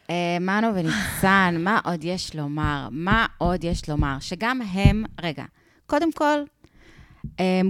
[0.09, 2.87] אה, מנו וניצן, מה עוד יש לומר?
[2.91, 4.17] מה עוד יש לומר?
[4.19, 5.45] שגם הם, רגע,
[5.85, 6.39] קודם כל,
[7.39, 7.61] אה,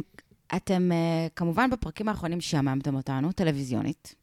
[0.55, 4.15] אתם אה, כמובן בפרקים האחרונים שעממתם אותנו, טלוויזיונית.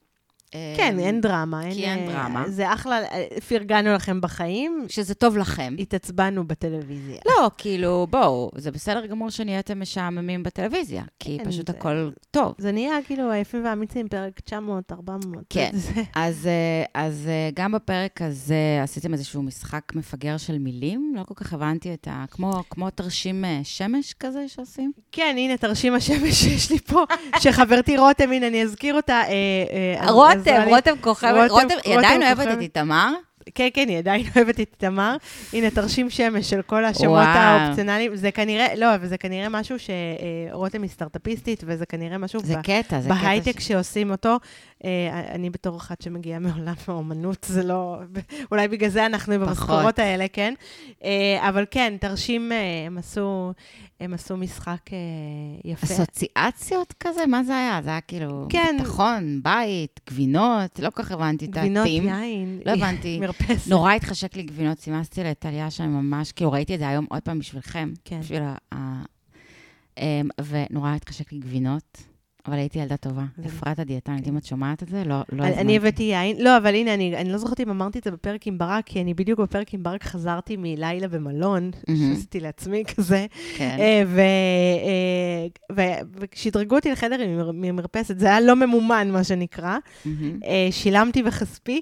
[0.55, 1.63] אה, כן, אין דרמה.
[1.73, 2.45] כי אין אה, דרמה.
[2.49, 5.75] זה אחלה, אה, פרגנו לכם בחיים, שזה טוב לכם.
[5.79, 7.17] התעצבנו בטלוויזיה.
[7.27, 12.55] לא, כאילו, בואו, זה בסדר גמור שנהייתם משעממים בטלוויזיה, כי כן, פשוט זה- הכל טוב.
[12.59, 15.43] זה נהיה כאילו היפים והאמיצים, פרק 900, 400.
[15.51, 15.71] כן.
[16.15, 16.49] אז,
[16.95, 22.09] אז גם בפרק הזה עשיתם איזשהו משחק מפגר של מילים, לא כל כך הבנתי את
[22.11, 22.25] ה...
[22.31, 24.93] כמו, כמו תרשים שמש כזה שעושים.
[25.13, 27.05] כן, הנה תרשים השמש שיש לי פה,
[27.43, 29.23] שחברתי רותם, הנה, אני אזכיר אותה.
[29.29, 29.33] אה,
[30.01, 30.65] אה, רותם רותם.
[30.69, 32.61] רותם כוכבת, רותם- היא עדיין אוהבת את.
[32.61, 33.13] איתמר?
[33.55, 35.17] כן, כן, היא עדיין אוהבת את איתמר.
[35.53, 37.25] הנה, תרשים שמש של כל השמות.
[37.27, 38.17] האופציונליים.
[38.17, 42.61] זה כנראה, לא, אבל זה כנראה משהו שרותם היא סטארט-אפיסטית, וזה כנראה משהו זה ב-
[42.63, 43.15] קטע, זה קטע.
[43.23, 44.37] בהייטק ש- שעושים אותו.
[44.87, 47.99] אה, אני בתור אחת שמגיעה מעולם האומנות, זה לא...
[48.51, 50.55] אולי בגלל זה אנחנו במשכורות האלה, כן?
[51.05, 53.53] אה, אבל כן, תרשים, אה, הם עשו,
[54.01, 54.81] הם עשו משחק
[55.65, 55.87] יפה.
[55.87, 57.27] אסוציאציות כזה?
[57.27, 57.81] מה זה היה?
[57.83, 58.77] זה היה כאילו כן.
[58.79, 62.09] ביטחון, בית, גבינות, לא כל כך הבנתי את גבינות הטים.
[62.09, 62.61] יין.
[62.67, 63.19] לא הבנתי.
[63.21, 63.71] מרפסת.
[63.71, 67.39] נורא התחשק לי גבינות, סימסתי לטליה שם ממש, כאילו ראיתי את זה היום עוד פעם
[67.39, 67.93] בשבילכם.
[68.05, 68.21] כן.
[68.21, 68.55] בשביל ה...
[68.75, 69.03] ה-
[69.99, 72.03] אמ, ונורא התחשק לי גבינות,
[72.49, 73.25] אבל הייתי ילדה טובה.
[73.47, 75.61] אפרת הדיאטנית, אם את שומעת את זה, לא לא הזמנתי.
[75.61, 78.59] אני הבאתי יין, לא, אבל הנה, אני, לא זוכרת אם אמרתי את זה בפרק עם
[78.59, 81.71] ברק, כי אני בדיוק בפרק עם ברק חזרתי מלילה במלון.
[82.15, 83.27] שעשיתי לעצמי כזה,
[83.57, 83.77] כן.
[83.81, 84.21] אה, ו-
[85.79, 87.17] אה, וכשדרגו אותי לחדר
[87.55, 89.77] ממרפסת, זה היה לא ממומן, מה שנקרא.
[90.45, 91.81] אה, שילמתי בכספי,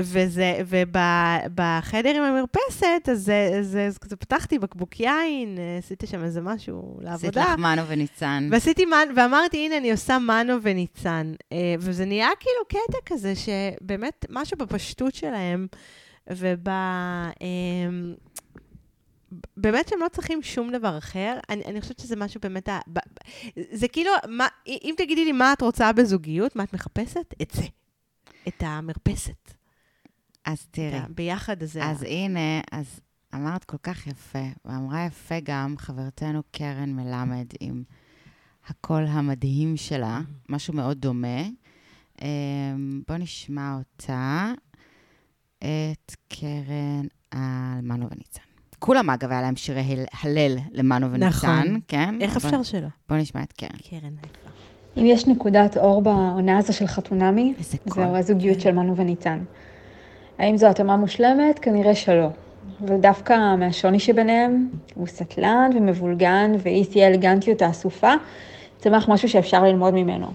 [0.00, 6.40] וזה, ובחדר עם המרפסת, אז, זה- זה- אז כזה פתחתי בקבוק יין, עשיתי שם איזה
[6.40, 7.52] משהו עשית לעבודה.
[7.52, 8.48] לך מנו וניצן.
[8.52, 9.08] ועשיתי, מנ...
[9.16, 11.32] ואמרתי, הנה, אני עושה מנו וניצן.
[11.52, 15.66] אה, וזה נהיה כאילו קטע כזה, שבאמת משהו בפשטות שלהם,
[16.30, 16.68] וב...
[17.40, 18.14] אמ,
[19.56, 21.38] באמת שהם לא צריכים שום דבר אחר.
[21.50, 22.68] אני, אני חושבת שזה משהו באמת...
[22.68, 22.78] ה...
[23.72, 27.34] זה כאילו, מה, אם תגידי לי מה את רוצה בזוגיות, מה את מחפשת?
[27.42, 27.62] את זה.
[28.48, 29.54] את המרפסת.
[30.44, 31.84] אז תראי, הביחד הזה.
[31.84, 33.00] אז הנה, אז
[33.34, 37.82] אמרת כל כך יפה, ואמרה יפה גם חברתנו קרן מלמד עם
[38.68, 41.42] הקול המדהים שלה, משהו מאוד דומה.
[42.22, 42.26] אמ,
[43.08, 44.52] בוא נשמע אותה,
[45.58, 47.40] את קרן על
[47.82, 48.40] מנו וניצן.
[48.78, 51.80] כולם, אגב, היה להם שירי הל- הלל למנו וניצן, נכון.
[51.88, 52.14] כן?
[52.20, 52.86] איך אפשר שלא?
[53.08, 53.68] בוא נשמע את קרן.
[53.90, 54.14] קרן.
[54.96, 57.54] אם יש נקודת אור בעונה הזו של חתונמי.
[57.86, 59.44] זהו הזוגיות של מנו וניצן.
[60.38, 61.58] האם זו התאמה מושלמת?
[61.58, 62.28] כנראה שלא.
[62.80, 68.12] ודווקא מהשוני שביניהם, הוא סטלן ומבולגן, והיא תהיה אלגנטיות האסופה,
[68.78, 70.26] צמח משהו שאפשר ללמוד ממנו.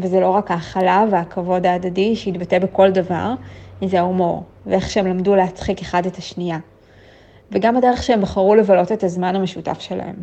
[0.00, 3.34] וזה לא רק ההכלה והכבוד ההדדי שהתבטא בכל דבר,
[3.86, 6.58] זה ההומור, ואיך שהם למדו להצחיק אחד את השנייה.
[7.52, 10.14] וגם הדרך שהם בחרו לבלות את הזמן המשותף שלהם.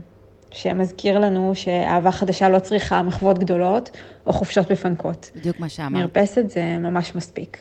[0.51, 3.91] שמזכיר לנו שאהבה חדשה לא צריכה מחוות גדולות
[4.28, 5.32] או חופשות בפנקות.
[5.36, 5.91] בדיוק מה שאמרת.
[6.01, 7.57] מרפסת זה ממש מספיק.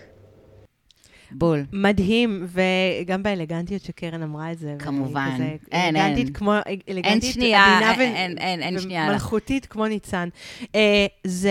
[1.33, 1.65] בול.
[1.73, 4.77] מדהים, וגם באלגנטיות שקרן אמרה את זה.
[4.79, 5.31] כמובן.
[5.35, 6.35] כזה אין, אלגנטית אין.
[6.35, 6.53] כמו,
[6.89, 9.07] אלגנטית, שנייה, עדינה ו- אין, אין, אין שנייה.
[9.09, 10.29] ומלכותית כמו ניצן.
[10.75, 11.51] אה, זה,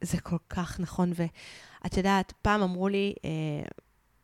[0.00, 3.30] זה כל כך נכון, ואת יודעת, פעם אמרו לי, אה,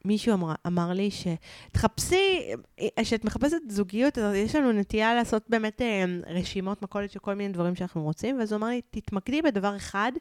[0.04, 2.38] מישהו אמר, אמר לי שתחפשי,
[2.80, 7.34] אה, כשאת מחפשת זוגיות, אז יש לנו נטייה לעשות באמת אה, רשימות מכולת של כל
[7.34, 10.12] מיני דברים שאנחנו רוצים, ואז הוא אמר לי, תתמקדי בדבר אחד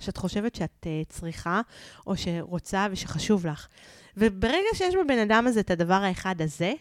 [0.00, 1.60] שאת חושבת שאת אה, צריכה,
[2.06, 3.68] או שרוצה ושחשוב לך.
[4.16, 6.72] וברגע שיש בבן אדם הזה את הדבר האחד הזה,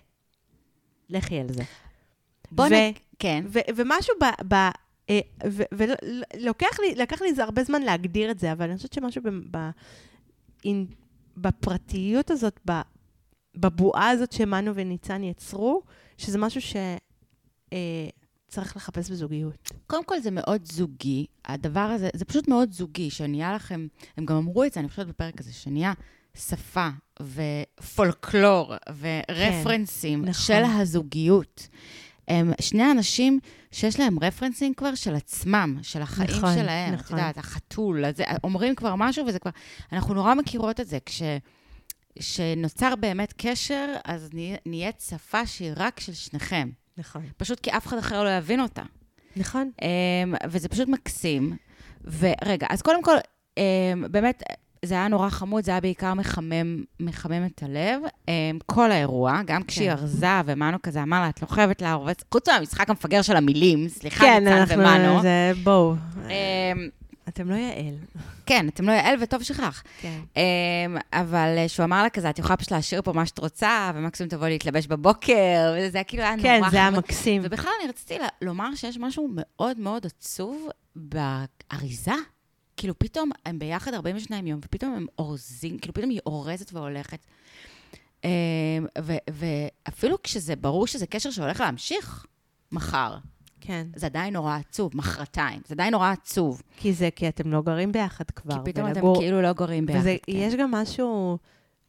[1.09, 1.63] לכי על זה.
[2.51, 2.91] בוא ו- נ...
[3.19, 3.45] כן.
[3.47, 4.53] ו- ומשהו ב...
[4.53, 4.55] ב
[5.71, 9.29] ולוקח לי, לקח לי איזה הרבה זמן להגדיר את זה, אבל אני חושבת שמשהו ב,
[9.57, 9.69] ב,
[10.65, 10.85] אין,
[11.37, 12.71] בפרטיות הזאת, ב,
[13.55, 15.81] בבועה הזאת שמנו וניצן יצרו,
[16.17, 16.61] שזה משהו
[18.49, 19.71] שצריך לחפש בזוגיות.
[19.87, 23.87] קודם כל זה מאוד זוגי, הדבר הזה, זה פשוט מאוד זוגי, שנהיה לכם,
[24.17, 25.93] הם גם אמרו את זה, אני חושבת בפרק הזה, שנהיה
[26.37, 26.87] שפה
[27.21, 30.33] ופולקלור ורפרנסים נכון.
[30.33, 31.67] של הזוגיות.
[32.27, 33.39] הם שני אנשים
[33.71, 36.93] שיש להם רפרנסים כבר של עצמם, של החיים נכון, שלהם.
[36.93, 37.17] את נכון.
[37.17, 39.51] יודעת, החתול, הזה, אומרים כבר משהו וזה כבר...
[39.91, 40.97] אנחנו נורא מכירות את זה.
[41.05, 41.21] כש...
[42.19, 46.69] שנוצר באמת קשר, אז נה- נהיית שפה שהיא רק של שניכם.
[46.97, 47.21] נכון.
[47.37, 48.81] פשוט כי אף אחד אחר לא יבין אותה.
[49.35, 49.71] נכון.
[49.81, 51.57] Um, וזה פשוט מקסים.
[52.19, 53.15] ורגע, אז קודם כל,
[53.59, 54.43] um, באמת,
[54.85, 58.01] זה היה נורא חמוד, זה היה בעיקר מחמם, מחמם את הלב.
[58.03, 58.29] Um,
[58.65, 62.89] כל האירוע, גם כשהיא ארזה ומנו כזה אמר לה, את לא חייבת לארוז, חוץ מהמשחק
[62.89, 64.77] המפגר של המילים, סליחה, כן, ניצן אנחנו...
[64.77, 65.21] ומנו.
[65.21, 65.51] זה...
[65.63, 65.95] בואו.
[67.27, 67.95] אתם לא יעל.
[68.45, 69.83] כן, אתם לא יעל וטוב שכך.
[70.01, 70.19] כן.
[70.33, 73.91] Um, אבל אה, שהוא אמר לה כזה, את יכולה פשוט להשאיר פה מה שאת רוצה,
[73.95, 76.61] ומקסימום תבואי להתלבש בבוקר, וזה היה כאילו היה נורא כן.
[76.71, 77.41] זה היה מקסים.
[77.45, 82.11] ובכלל, אני רציתי לומר שיש משהו מאוד מאוד עצוב באריזה.
[82.77, 87.19] כאילו, פתאום הם ביחד 42 יום, ופתאום הם אורזים, כאילו, פתאום היא אורזת והולכת.
[88.23, 88.29] אמ,
[89.29, 92.25] ואפילו כשזה ברור שזה קשר שהולך להמשיך
[92.71, 93.17] מחר,
[93.61, 93.87] כן.
[93.95, 96.61] זה עדיין נורא עצוב, מחרתיים, זה עדיין נורא עצוב.
[96.77, 98.53] כי זה, כי אתם לא גרים ביחד כבר.
[98.65, 99.99] כי פתאום אתם ולגור- כאילו לא גרים ביחד.
[99.99, 100.31] וזה, כן.
[100.35, 101.37] יש גם משהו,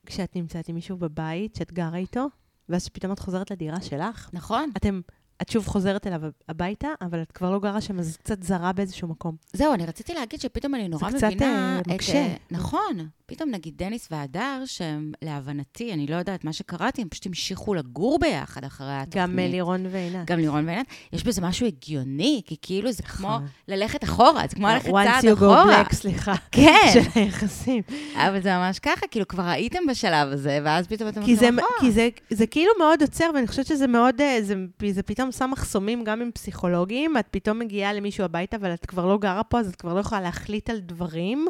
[0.07, 2.27] כשאת נמצאת עם מישהו בבית, שאת גרה איתו,
[2.69, 5.01] ואז פתאום את חוזרת לדירה שלך, נכון, אתם
[5.43, 9.09] את שוב חוזרת אליו הביתה, אבל את כבר לא גרה שם, אז קצת זרה באיזשהו
[9.09, 9.36] מקום.
[9.53, 11.74] זהו, אני רציתי להגיד שפתאום אני נורא זה קצת, מבינה...
[11.74, 12.12] אה, את, מקשה.
[12.12, 13.09] אה, נכון.
[13.26, 18.18] פתאום נגיד דניס והדר, שהם להבנתי, אני לא יודעת מה שקראתי, הם פשוט המשיכו לגור
[18.18, 19.24] ביחד אחרי התוכנית.
[19.24, 20.26] גם אה, לירון ועינת.
[20.30, 20.86] גם לירון ועינת.
[21.12, 23.47] יש בזה משהו הגיוני, כי כאילו זה כמו נכון.
[23.68, 25.82] ללכת אחורה, זה כמו ללכת Once צעד you go אחורה.
[25.82, 26.34] black, סליחה.
[26.53, 26.91] כן.
[26.93, 27.82] של היחסים.
[28.14, 31.64] אבל זה ממש ככה, כאילו כבר הייתם בשלב הזה, ואז פתאום אתם כי, זה, הולכים
[31.64, 31.80] אחורה.
[31.80, 34.55] כי זה, כאילו מאוד עוצר, ואני חושבת שזה מאוד, זה,
[34.91, 39.07] זה פתאום שם מחסומים גם עם פסיכולוגים, את פתאום מגיעה למישהו הביתה, אבל את כבר
[39.07, 41.47] לא גרה פה, אז את כבר לא יכולה להחליט על דברים.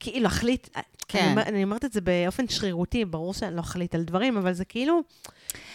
[0.00, 0.68] כאילו, להחליט,
[1.08, 1.34] כן.
[1.38, 4.64] אני, אני אומרת את זה באופן שרירותי, ברור שאני לא אחליט על דברים, אבל זה
[4.64, 5.00] כאילו...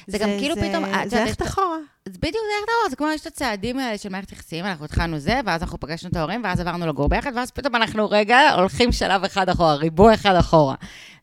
[0.07, 1.77] זה גם כאילו פתאום, את זה ללכת אחורה.
[2.05, 4.85] אז בדיוק זה אתה אומר, זה כמו יש את הצעדים האלה של מערכת יחסים, אנחנו
[4.85, 8.49] התחלנו זה, ואז אנחנו פגשנו את ההורים, ואז עברנו לגור ביחד, ואז פתאום אנחנו רגע
[8.49, 10.75] הולכים שלב אחד אחורה, ריבוע אחד אחורה.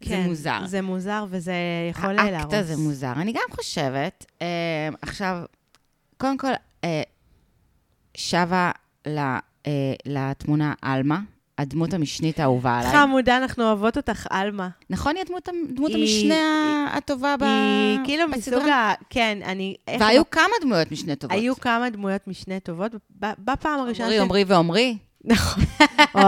[0.02, 0.58] זה כן, מוזר.
[0.66, 1.54] זה מוזר, וזה
[1.90, 2.54] יכול אה, להרוס.
[2.54, 3.12] האקט הזה מוזר.
[3.16, 4.46] אני גם חושבת, אה,
[5.02, 5.38] עכשיו,
[6.22, 6.52] קודם כל,
[6.84, 7.02] אה,
[8.16, 8.70] שבה
[9.06, 9.18] ל-
[9.66, 9.70] אה,
[10.06, 11.20] לתמונה עלמה,
[11.58, 12.92] הדמות המשנית האהובה עליי.
[12.92, 14.68] חמודה, אנחנו אוהבות אותך, עלמה.
[14.90, 16.34] נכון, היא הדמות, דמות היא- המשנה
[16.96, 17.42] הטובה ב...
[17.42, 18.58] היא כאילו בסדרה?
[18.58, 18.92] מסוג ה...
[19.10, 19.74] כן, אני...
[20.00, 21.36] והיו כמה דמויות משנה טובות.
[21.36, 22.92] היו כמה דמויות משנה טובות.
[23.20, 24.06] ב- בפעם הראשונה...
[24.08, 24.98] עמרי, ש- עמרי ועמרי.
[25.24, 25.64] נכון.
[26.14, 26.20] או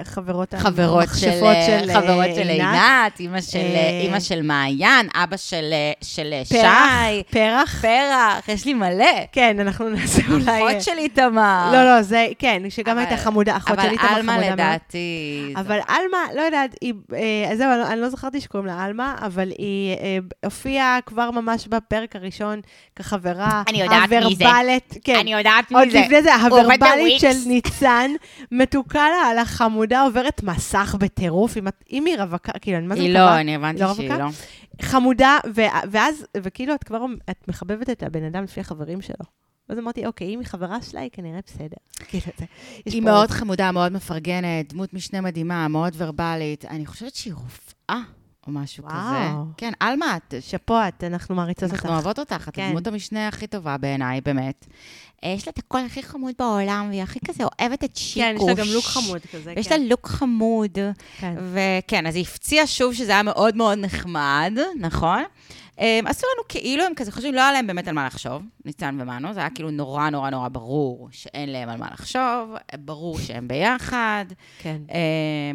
[0.00, 3.20] החברות חברות של, המכשפות של חברות אה, של עינת.
[3.20, 7.80] אימא של, אה, אימא של מעיין, אבא של, אה, של אה, פרח, שי, פרח.
[7.82, 9.04] פרח, יש לי מלא.
[9.32, 10.44] כן, אנחנו נעשה אולי...
[10.72, 11.70] אחות של איתמר.
[11.72, 14.60] לא, לא, זה, כן, שגם אבל- הייתה חמודה, אחות שלי אבל תמר עלמה חמודה מאוד.
[14.60, 14.98] לדעתי...
[15.54, 19.48] זה- אבל עלמה, לא יודעת, היא, אה, זהו, אני לא- זכרתי שקוראים לה עלמה, אבל
[19.58, 22.60] היא אה, הופיעה כבר ממש בפרק הראשון
[22.96, 23.62] כחברה.
[23.68, 24.44] אני יודעת מי זה.
[24.48, 25.16] הוורבלית, כן.
[25.20, 26.00] אני יודעת עוד מי זה.
[26.00, 27.20] לפני זה, הוורבלית.
[27.20, 28.10] של ניצן,
[28.52, 31.56] מתוקה לה על החמודה, עוברת מסך בטירוף.
[31.56, 33.34] אם אם היא רווקה, כאילו, אני מה זה היא מקווה?
[33.34, 34.24] לא, אני הבנתי לא שהיא רווקה?
[34.24, 34.30] לא.
[34.82, 39.24] חמודה, ו- ואז, וכאילו, את כבר, את מחבבת את הבן אדם לפי החברים שלו.
[39.68, 41.76] ואז אמרתי, אוקיי, אם היא חברה שלה, היא כנראה בסדר.
[42.08, 42.26] כאילו,
[42.84, 46.64] היא מאוד חמודה, מאוד מפרגנת, דמות משנה מדהימה, מאוד ורבלית.
[46.64, 48.00] אני חושבת שהיא רופאה
[48.48, 48.94] או משהו וואו.
[48.94, 49.52] כזה.
[49.56, 50.34] כן, עלמה, את...
[50.40, 51.74] שאפו, את, אנחנו מעריצות אותך.
[51.74, 52.62] אנחנו אוהבות אותך, את כן.
[52.62, 54.66] הדמות המשנה הכי טובה בעיניי, באמת.
[55.24, 58.22] אה, יש לה את הקול הכי חמוד בעולם, והיא הכי כזה אוהבת את שיקוש.
[58.22, 59.80] כן, יש לה גם לוק חמוד כזה, יש כן.
[59.80, 60.78] לה לוק חמוד.
[61.18, 61.34] כן.
[61.52, 65.22] וכן, אז היא הפציעה שוב שזה היה מאוד מאוד נחמד, נכון?
[65.78, 68.98] הם עשו לנו כאילו הם כזה חושבים, לא היה להם באמת על מה לחשוב, ניצן
[69.00, 73.48] ומנו, זה היה כאילו נורא נורא נורא ברור שאין להם על מה לחשוב, ברור שהם
[73.48, 74.24] ביחד,
[74.58, 74.76] כן.
[74.90, 74.98] אה,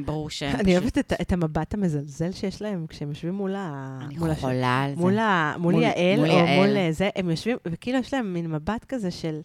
[0.06, 3.98] ברור שהם אני אוהבת את, את המבט המזלזל שיש להם כשהם יושבים מול ה...
[4.06, 5.02] אני מול הש- חולה על זה.
[5.02, 5.56] מול, ה...
[5.58, 6.58] מול, מול- יעל, מול או יעל.
[6.68, 9.40] מול אה, זה, הם יושבים, וכאילו יש להם מין מבט כזה של...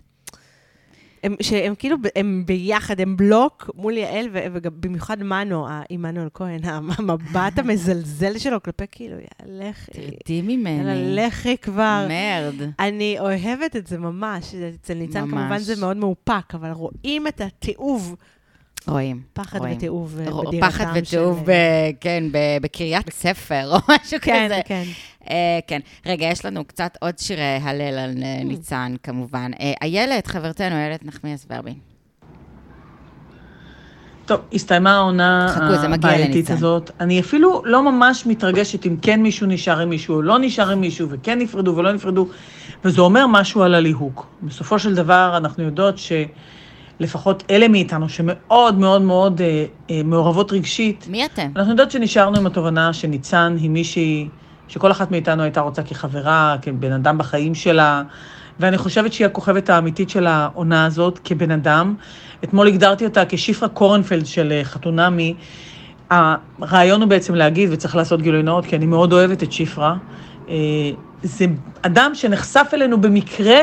[1.22, 8.38] הם, שהם כאילו, הם ביחד, הם בלוק מול יעל, ובמיוחד מנו, עמנואל כהן, המבט המזלזל
[8.38, 10.90] שלו כלפי כאילו, יאללה, לכי, תרדי ממני.
[10.90, 12.06] יאללה, לכי כבר.
[12.08, 12.70] מרד.
[12.78, 14.54] אני אוהבת את זה ממש.
[14.54, 15.30] אצל ניצן ממש.
[15.30, 18.16] כמובן זה מאוד מאופק, אבל רואים את התיעוב,
[18.88, 19.20] רואים.
[19.32, 19.76] פחד רואים.
[19.76, 21.52] ותיעוב אה, בדירתם פחד של- ותיעוב, ב-
[22.00, 24.60] כן, ב- בקריית ספר, או משהו כן, כזה.
[24.64, 24.82] כן.
[25.30, 25.80] אה, כן.
[26.06, 28.22] רגע, יש לנו קצת עוד שירי הלל על Mm.
[28.24, 29.50] אה, ניצן, כמובן.
[29.60, 31.74] אה, איילת, חברתנו, איילת נחמיאס ורבין.
[34.26, 35.54] טוב, הסתיימה העונה
[35.94, 36.50] הבעייתית.
[36.50, 36.90] הזאת.
[37.00, 40.80] אני אפילו לא ממש מתרגשת אם כן מישהו נשאר עם מישהו או לא נשאר עם
[40.80, 42.28] מישהו, וכן נפרדו ולא נפרדו,
[42.84, 44.26] וזה אומר משהו על הליהוק.
[44.42, 45.98] בסופו של דבר, אנחנו יודעות
[46.98, 51.50] שלפחות אלה מאיתנו שמאוד מאוד מאוד אה, אה, מעורבות רגשית, מי אתם?
[51.56, 54.28] אנחנו יודעות שנשארנו עם התובנה שניצן היא מישהי
[54.68, 58.02] שכל אחת מאיתנו הייתה רוצה כחברה, כבן אדם בחיים שלה,
[58.60, 61.94] ואני חושבת שהיא הכוכבת האמיתית של העונה הזאת כבן אדם.
[62.44, 65.34] אתמול הגדרתי אותה כשפרה קורנפלד של אה, חתונמי.
[66.10, 69.96] הרעיון הוא בעצם להגיד, וצריך לעשות גילוי נאות, כי אני מאוד אוהבת את שפרה.
[70.48, 70.54] אה,
[71.22, 71.46] זה
[71.82, 73.58] אדם שנחשף אלינו במקרה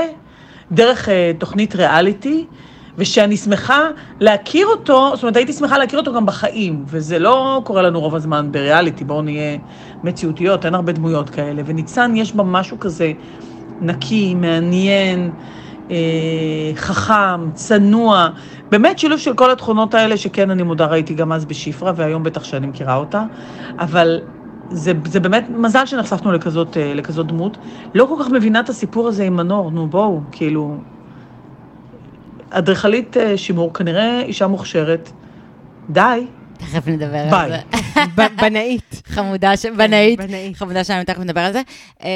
[0.72, 2.46] דרך אה, תוכנית ריאליטי,
[2.98, 3.80] ושאני שמחה
[4.20, 8.16] להכיר אותו, זאת אומרת, הייתי שמחה להכיר אותו גם בחיים, וזה לא קורה לנו רוב
[8.16, 9.58] הזמן בריאליטי, בואו נהיה
[10.04, 11.62] מציאותיות, אין הרבה דמויות כאלה.
[11.66, 13.14] וניצן, יש בה משהו כזה
[13.82, 15.34] נקי, מעניין,
[15.92, 15.96] אה,
[16.76, 18.30] חכם, צנוע,
[18.72, 22.44] באמת שילוב של כל התכונות האלה, שכן, אני מודה, ראיתי גם אז בשפרה, והיום בטח
[22.44, 23.24] שאני מכירה אותה,
[23.80, 24.20] אבל
[24.70, 27.58] זה, זה באמת מזל שנחשפנו לכזאת, אה, לכזאת דמות.
[27.96, 30.95] לא כל כך מבינה את הסיפור הזה עם מנור, נו בואו, כאילו...
[32.50, 35.10] אדריכלית אה, שימור, כנראה אישה מוכשרת.
[35.90, 36.26] די.
[36.58, 37.50] תכף נדבר על ביי.
[37.50, 38.02] זה.
[38.16, 39.02] ב- בנאית.
[39.16, 40.20] חמודה, ש- בנאית.
[40.20, 40.56] בנאית.
[40.58, 41.62] חמודה שלנו, תכף נדבר על זה.
[42.04, 42.08] אמ,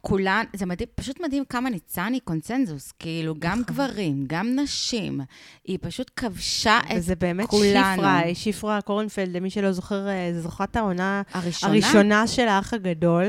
[0.00, 2.92] כולן, זה מדהים, פשוט מדהים כמה ניצן היא קונצנזוס.
[2.98, 5.20] כאילו, גם גברים, גם נשים.
[5.64, 7.94] היא פשוט כבשה את וזה באמת כולנו.
[8.02, 11.72] שפרה, שפרה קורנפלד, למי שלא זוכר, אה, זו זוכת העונה הראשונה.
[11.72, 13.24] הראשונה של האח הגדול.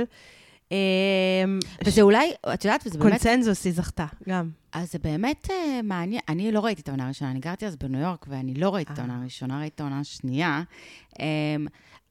[0.72, 4.50] אמ, וזה אולי, את יודעת, וזה באמת קונצנזוס היא זכתה, גם.
[4.72, 5.52] אז זה באמת uh,
[5.84, 6.22] מעניין.
[6.30, 9.00] אני לא ראיתי את העונה הראשונה, אני גרתי אז בניו יורק, ואני לא ראיתי את
[9.00, 9.04] אה.
[9.04, 10.64] העונה הראשונה, ראיתי את העונה השנייה.
[11.14, 11.18] Um,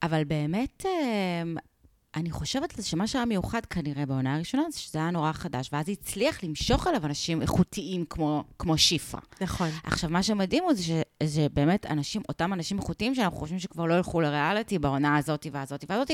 [0.03, 1.59] אבל באמת, um,
[2.15, 6.43] אני חושבת שמה שהיה מיוחד כנראה בעונה הראשונה, זה שזה היה נורא חדש, ואז הצליח
[6.43, 9.21] למשוך אליו אנשים איכותיים כמו, כמו שיפרה.
[9.41, 9.69] נכון.
[9.83, 10.91] עכשיו, מה שמדהים הוא זה ש-
[11.23, 15.85] זה באמת אנשים, אותם אנשים איכותיים שאנחנו חושבים שכבר לא ילכו לריאליטי בעונה הזאת והזאת
[15.89, 16.11] והזאת,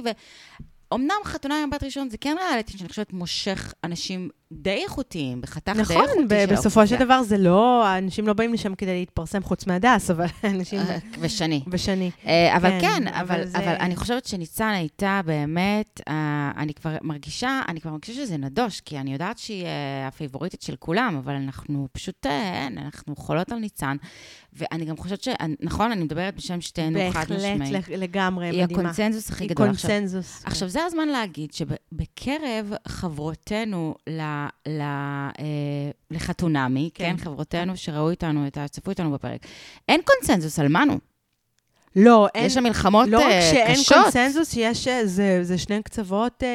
[0.92, 5.72] ואומנם חתונה עם בת ראשון זה כן ריאליטי שאני חושבת מושך אנשים די איכותיים, בחתך
[5.76, 7.06] די נכון, איכותי ב- של בסופו של האוכלוסייה.
[7.06, 10.26] דבר זה לא, האנשים לא באים לשם כדי להתפרסם חוץ מהדס, אבל
[10.56, 11.62] אנשים אה, ושני.
[11.68, 12.12] בשני.
[12.28, 16.14] אה, אבל כן, כן, אבל אבל, זה- אבל אני חושבת שניצן הייתה באמת, אה,
[16.58, 20.76] אני כבר מרגישה, אני כבר מרגישה שזה נדוש, כי אני יודעת שהיא אה, הפייבוריטית של
[20.76, 23.98] כולם, אבל אנחנו פשוט, אין, אנחנו חולות על ניצן.
[24.54, 25.28] ואני גם חושבת ש...
[25.62, 27.72] נכון, אני מדברת בשם שתינו חד בהחלט, משמעית.
[27.74, 28.82] לג- לגמרי, היא מדהימה.
[28.82, 29.70] הקונצנזוס הכי היא גדול.
[29.70, 30.42] עכשיו, קונצנזוס.
[30.46, 34.22] עכשיו, זה הזמן להגיד שבקרב חברותינו ל,
[34.68, 35.36] ל, אה,
[36.12, 37.24] לחתונמי, כן, כן.
[37.24, 39.40] חברותינו שראו איתנו, את צפו איתנו בפרק,
[39.90, 40.98] אין קונצנזוס על מנו.
[41.96, 43.98] לא, אין, יש שם מלחמות לא רק אה, שאין קשות.
[44.04, 46.50] קונסנזוס, יש, אה, זה, זה שני קצוות אה,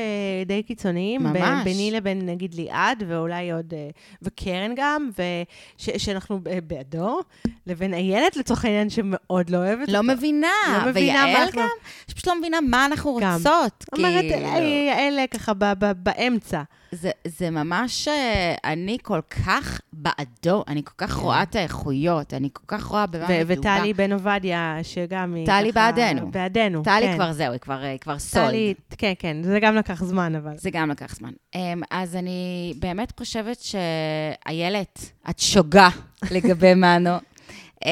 [0.47, 1.23] די קיצוניים.
[1.23, 1.33] ממש.
[1.33, 3.89] בין- ביני לבין, נגיד, ליעד, ואולי עוד, אה,
[4.23, 7.21] וקרן גם, וש, שאנחנו ב- בעדו,
[7.67, 9.89] לבין איילת, לצורך העניין, שמאוד לא אוהבת.
[9.89, 10.09] לא אותו.
[10.09, 10.49] מבינה,
[10.85, 11.69] לא מבינה מה ויעל אנחנו- גם,
[12.11, 13.33] שפשוט לא מבינה מה אנחנו גם.
[13.35, 13.85] רוצות.
[13.99, 14.47] אומרת, כאילו.
[14.47, 16.63] "אה, אלה ככה ב- ב- באמצע.
[16.97, 22.49] זה, זה ממש, אה, אני כל כך בעדו, אני כל כך רואה את האיכויות, אני
[22.53, 23.61] כל כך רואה במה מדובר.
[23.61, 25.73] וטלי בן עובדיה, שגם היא טלי.
[25.73, 26.31] בעדנו.
[26.31, 27.15] בעדנו, טלי כן.
[27.15, 28.49] כבר זהו, היא כבר, היא כבר סולד.
[28.49, 30.53] טלי, כן, כן, זה גם לקח זמן, אבל...
[30.57, 31.33] זה גם לקח זמן.
[31.55, 31.59] Um,
[31.91, 35.89] אז אני באמת חושבת שאיילת, את שוגה
[36.31, 37.17] לגבי מנו.
[37.85, 37.89] Um,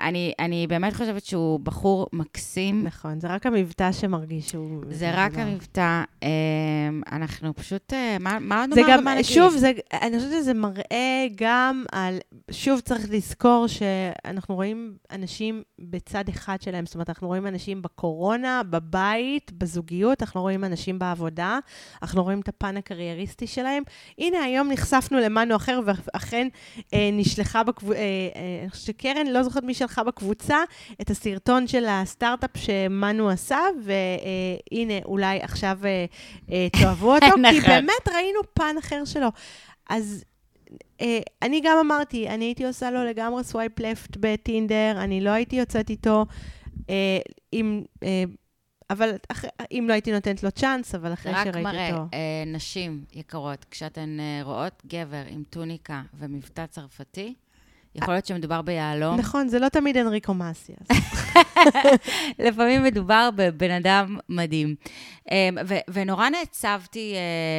[0.00, 2.82] אני, אני באמת חושבת שהוא בחור מקסים.
[2.84, 4.82] נכון, זה רק המבטא שמרגיש שהוא...
[4.90, 6.02] זה רק המבטא.
[6.20, 6.26] Um,
[7.12, 9.24] אנחנו פשוט, uh, מה, מה זה נאמר גם, ומה נגיד?
[9.24, 9.72] שוב, זה,
[10.02, 12.18] אני חושבת שזה מראה גם על,
[12.50, 18.62] שוב צריך לזכור שאנחנו רואים אנשים בצד אחד שלהם, זאת אומרת, אנחנו רואים אנשים בקורונה,
[18.70, 21.58] בבית, בזוגיות, אנחנו רואים אנשים בעבודה,
[22.02, 23.82] אנחנו רואים את הפן הקרייריסטי שלהם.
[24.18, 26.48] הנה, היום נחשפנו למנו אחר, ואכן
[26.94, 28.02] אה, נשלחה בקבוצה, אה,
[28.36, 30.58] אה, אני חושבת שקרן, לא זוכרת מי שלחה בקבוצה,
[31.00, 36.04] את הסרטון של הסטארט-אפ שמנו עשה, והנה, אולי עכשיו אה,
[36.50, 37.70] אה, תאהבו אותו, כי נכון.
[37.70, 39.28] באמת ראינו פן אחר שלו.
[39.88, 40.24] אז
[41.00, 45.56] אה, אני גם אמרתי, אני הייתי עושה לו לגמרי swipe left בטינדר, אני לא הייתי
[45.56, 46.26] יוצאת איתו,
[46.90, 47.18] אה,
[47.52, 48.24] אם, אה,
[48.90, 52.06] אבל אח, אם לא הייתי נותנת לו צ'אנס, אבל אחרי רק שראיתי מראה, אותו...
[52.14, 57.34] אה, נשים יקרות, כשאתן אה, רואות גבר עם טוניקה ומבטא צרפתי,
[57.94, 59.16] יכול להיות שמדובר ביהלום.
[59.16, 60.72] נכון, זה לא תמיד אנריקו מאסי.
[60.90, 60.96] אז-
[62.38, 64.74] לפעמים מדובר בבן אדם מדהים.
[65.30, 65.36] אמ,
[65.68, 67.14] ו- ונורא נעצבתי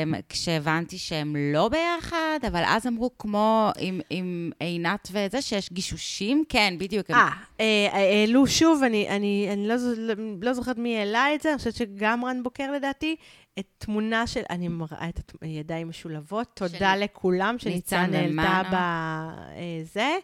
[0.05, 2.15] אמ, כשהבנתי שהם לא ביחד,
[2.47, 6.43] אבל אז אמרו כמו עם, עם עינת וזה, שיש גישושים.
[6.49, 7.09] כן, בדיוק.
[7.09, 7.27] הם- אה,
[7.59, 7.87] אה,
[8.21, 9.91] העלו שוב, אני, אני, אני לא, זו-
[10.41, 13.15] לא זוכרת מי העלה את זה, אני חושבת שגם רן בוקר לדעתי,
[13.59, 18.61] את תמונה של, אני מראה את הידיים משולבות, תודה של לכולם ניצן שניצן העלתה.
[18.71, 20.17] בזה.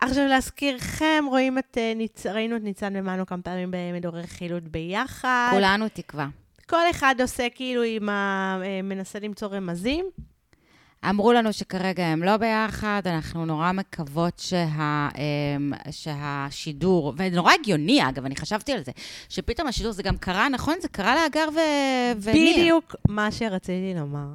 [0.00, 2.26] עכשיו, להזכירכם, רואים את, אה, ניצ...
[2.26, 5.50] ראינו את ניצן ומנו כמה פעמים במדורי חילוט ביחד.
[5.52, 6.28] כולנו תקווה.
[6.66, 8.60] כל אחד עושה כאילו עם ה...
[8.64, 10.04] אה, מנסה למצוא רמזים.
[11.08, 15.08] אמרו לנו שכרגע הם לא ביחד, אנחנו נורא מקוות שה,
[15.56, 18.92] אמ, שהשידור, ונורא הגיוני, אגב, אני חשבתי על זה,
[19.28, 20.74] שפתאום השידור זה גם קרה, נכון?
[20.80, 21.58] זה קרה להגר ו...
[22.22, 22.56] וניר.
[22.56, 24.28] בדיוק מה שרציתי לומר.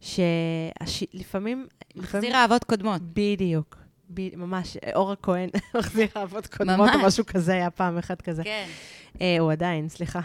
[0.00, 1.66] שלפעמים...
[1.96, 3.02] מחזיר אהבות קודמות.
[3.02, 3.79] בדיוק.
[4.14, 5.48] ב- ממש, אורה כהן
[5.78, 6.90] מחזיר אהבות קודמות.
[6.94, 8.44] או משהו כזה, היה פעם אחד כזה.
[8.44, 8.66] כן.
[9.20, 10.20] אה, הוא עדיין, סליחה.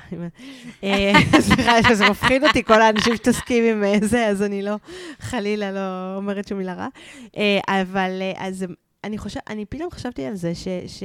[0.84, 1.14] אה,
[1.48, 4.76] סליחה, זה מפחיד אותי, כל האנשים שתסכים עם אה, זה, אז אני לא,
[5.20, 6.88] חלילה לא אומרת שום מילה רעה.
[7.38, 8.66] אה, אבל אה, אז
[9.04, 10.68] אני חושב, אני פתאום חשבתי על זה, ש...
[10.88, 11.04] ש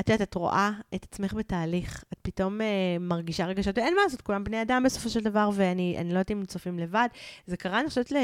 [0.00, 2.62] את יודעת, את רואה את עצמך בתהליך, את פתאום uh,
[3.00, 6.30] מרגישה רגשות, אין מה לעשות, כולם בני אדם בסופו של דבר, ואני אני לא יודעת
[6.30, 7.08] אם צופים לבד.
[7.46, 8.16] זה קרה, אני חושבת, ל-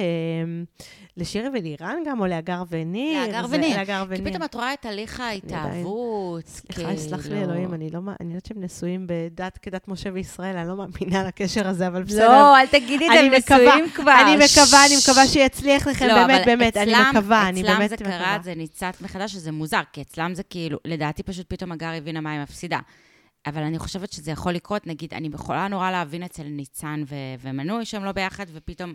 [1.16, 3.20] לשירי ולירן גם, או להגר וניר.
[3.26, 3.76] להגר זה- וניר.
[3.76, 4.30] להגר כי וניר.
[4.30, 6.46] פתאום את רואה את הליך ההתאהבות.
[6.46, 10.68] סליחה, יסלח לי אלוהים, אני לא, אני יודעת שהם נשואים בדת כדת משה וישראל, אני
[10.68, 12.28] לא מאמינה לקשר הזה, אבל בסדר.
[12.32, 14.12] לא, אל תגידי, אני מקווה- נשואים כבר.
[14.22, 18.08] אני מקווה, אני מקווה שיצליח לכם, לא, באמת, באמת, אני אצלם- מקווה, אני באמת אצלם
[18.08, 18.18] זה מקווה.
[18.18, 22.20] קרה, זה ניצת מחדש, שזה מוזר, כי אצלם זה כאילו, לדעתי פשוט פתאום הגר הבינה
[22.20, 22.78] מה היא מפסידה.
[23.46, 27.84] אבל אני חושבת שזה יכול לקרות, נגיד, אני יכולה נורא להבין אצל ניצן ו- ומנוי
[27.84, 28.94] שהם לא ביחד, ופתאום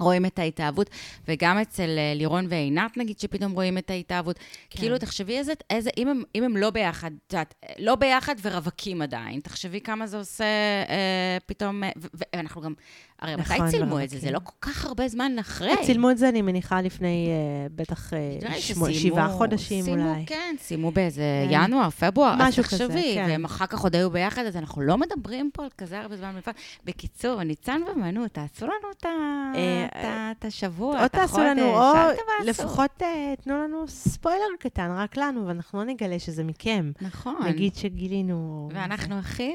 [0.00, 0.90] רואים את ההתאהבות,
[1.28, 4.38] וגם אצל אה, לירון ועינת, נגיד, שפתאום רואים את ההתאהבות.
[4.70, 4.78] כן.
[4.78, 9.02] כאילו, תחשבי איזה, איזה אם, הם, אם הם לא ביחד, את יודעת, לא ביחד ורווקים
[9.02, 10.44] עדיין, תחשבי כמה זה עושה
[10.88, 12.74] אה, פתאום, אה, ואנחנו גם,
[13.22, 14.16] הרי נכון, מתי צילמו את זה?
[14.16, 14.18] ורווקים.
[14.20, 15.72] זה לא כל כך הרבה זמן אחרי.
[15.86, 20.10] צילמו את זה, אני מניחה, לפני אה, בטח אה, נראה לי שמו- שבעה חודשים סיימו,
[20.12, 20.26] אולי.
[20.26, 21.54] כן, סיימו באיזה כן.
[21.64, 23.24] ינואר, פברואר, משהו אז כזה, תחשבי, כן.
[23.28, 26.32] והם אחר כך עוד היו ביחד, אז אנחנו לא מדברים פה על כזה הרבה זמן
[26.34, 26.52] בלבד.
[26.84, 31.46] בקיצור, ניצן ומנו, תעשו לנו את אה, את ה- את השבוע, או את תעשו החודש,
[31.46, 32.62] לנו, או אל תבאסו.
[32.64, 36.90] לפחות אה, תנו לנו ספוילר קטן, רק לנו, ואנחנו לא נגלה שזה מכם.
[37.00, 37.36] נכון.
[37.46, 38.68] נגיד שגילינו...
[38.72, 39.52] ואנחנו הכי,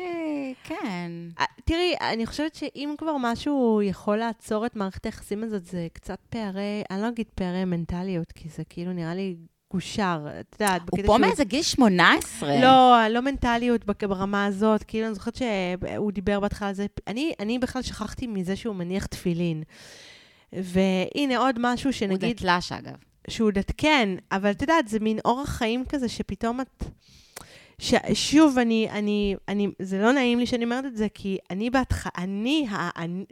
[0.64, 1.12] כן.
[1.40, 3.53] אה, תראי, אני חושבת שאם כבר משהו
[3.84, 8.50] יכול לעצור את מערכת היחסים הזאת, זה קצת פערי, אני לא אגיד פערי מנטליות, כי
[8.50, 9.36] זה כאילו נראה לי
[9.74, 12.62] גושר, את יודעת, הוא פה שהוא- מאיזה גיל 18.
[12.62, 14.84] לא, לא מנטליות ברמה הזאת.
[14.84, 16.86] כאילו, אני זוכרת שהוא דיבר בהתחלה על זה.
[17.08, 19.64] אני, אני בכלל שכחתי מזה שהוא מניח תפילין.
[20.54, 22.96] והנה עוד משהו הוא שנגיד, דתל"ש, אגב.
[23.30, 26.84] שהוא דת, כן, אבל את יודעת, זה מין אורח חיים כזה שפתאום את...
[27.84, 27.94] ש...
[28.14, 32.12] שוב, אני, אני, אני, זה לא נעים לי שאני אומרת את זה, כי אני בהתחלה,
[32.18, 32.68] אני-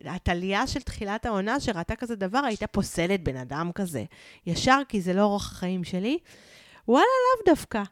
[0.05, 4.03] הטליה של תחילת העונה שראתה כזה דבר, הייתה פוסלת בן אדם כזה.
[4.47, 6.17] ישר, כי זה לא אורח החיים שלי.
[6.87, 7.83] וואלה, לאו דווקא.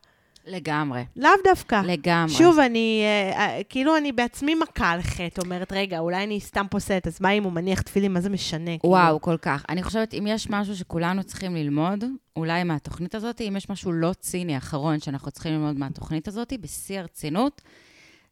[0.49, 1.05] לגמרי.
[1.15, 1.81] לאו דווקא.
[1.85, 2.33] לגמרי.
[2.33, 6.65] שוב, אני, אה, אה, כאילו, אני בעצמי מכה על חטא, אומרת, רגע, אולי אני סתם
[6.69, 8.77] פוסלת, אז מה אם הוא מניח תפילין, מה זה משנה?
[8.77, 8.93] כאילו?
[8.93, 9.65] וואו, כל כך.
[9.69, 12.03] אני חושבת, אם יש משהו שכולנו צריכים ללמוד,
[12.35, 16.99] אולי מהתוכנית הזאת, אם יש משהו לא ציני אחרון שאנחנו צריכים ללמוד מהתוכנית הזאת, בשיא
[16.99, 17.61] הרצינות,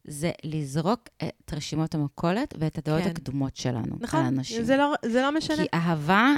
[0.04, 3.10] זה לזרוק את רשימות המכולת ואת הדעות כן.
[3.10, 4.62] הקדומות שלנו על נכון, אנשים.
[4.62, 5.56] זה לא, זה לא משנה.
[5.56, 6.36] כי אהבה אה,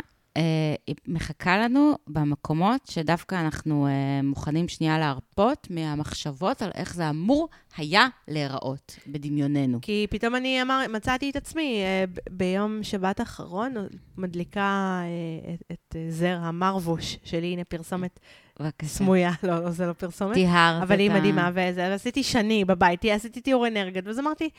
[0.87, 3.93] היא מחכה לנו במקומות שדווקא אנחנו אה,
[4.23, 9.79] מוכנים שנייה להרפות מהמחשבות על איך זה אמור היה להיראות בדמיוננו.
[9.83, 13.75] כי פתאום אני אמר, מצאתי את עצמי אה, ביום שבת האחרון,
[14.19, 18.21] מדליקה אה, את, את אה, זר המרבוש שלי, הנה פרסומת
[18.61, 18.89] בבקשה.
[18.89, 20.35] סמויה, לא, לא, זה לא פרסומת.
[20.35, 24.51] טיהרת אבל היא את ה- מדהימה, וזה, ועשיתי שני בבית, עשיתי תיאור אנרגיות, ואז אמרתי,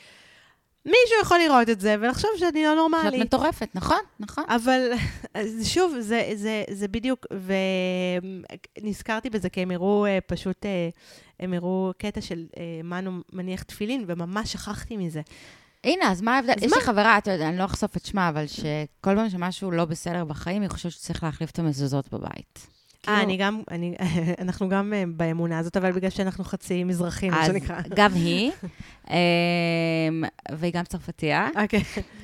[0.86, 3.20] מישהו יכול לראות את זה ולחשוב שאני לא שאת נורמלית.
[3.20, 4.44] מטורפת, נכון, נכון.
[4.48, 4.90] אבל
[5.64, 7.26] שוב, זה, זה, זה בדיוק,
[8.82, 10.88] ונזכרתי בזה כי הם הראו אה, פשוט, אה,
[11.40, 15.20] הם הראו קטע של אה, מנו מניח תפילין, וממש שכחתי מזה.
[15.84, 16.54] הנה, אז מה ההבדל?
[16.58, 16.76] יש מה?
[16.76, 20.24] לי חברה, אתה יודע, אני לא אחשוף את שמה, אבל שכל פעם שמשהו לא בסדר
[20.24, 22.66] בחיים, היא חושבת שצריך להחליף את המזוזות בבית.
[23.08, 23.94] אה, כאילו- אני גם, אני,
[24.42, 27.76] אנחנו גם אה, באמונה הזאת, אבל בגלל שאנחנו חצי מזרחים, מה אז שנקרא.
[27.94, 28.50] גם היא,
[29.10, 29.16] אמ,
[30.52, 31.48] והיא גם צרפתייה.
[31.62, 31.82] אוקיי.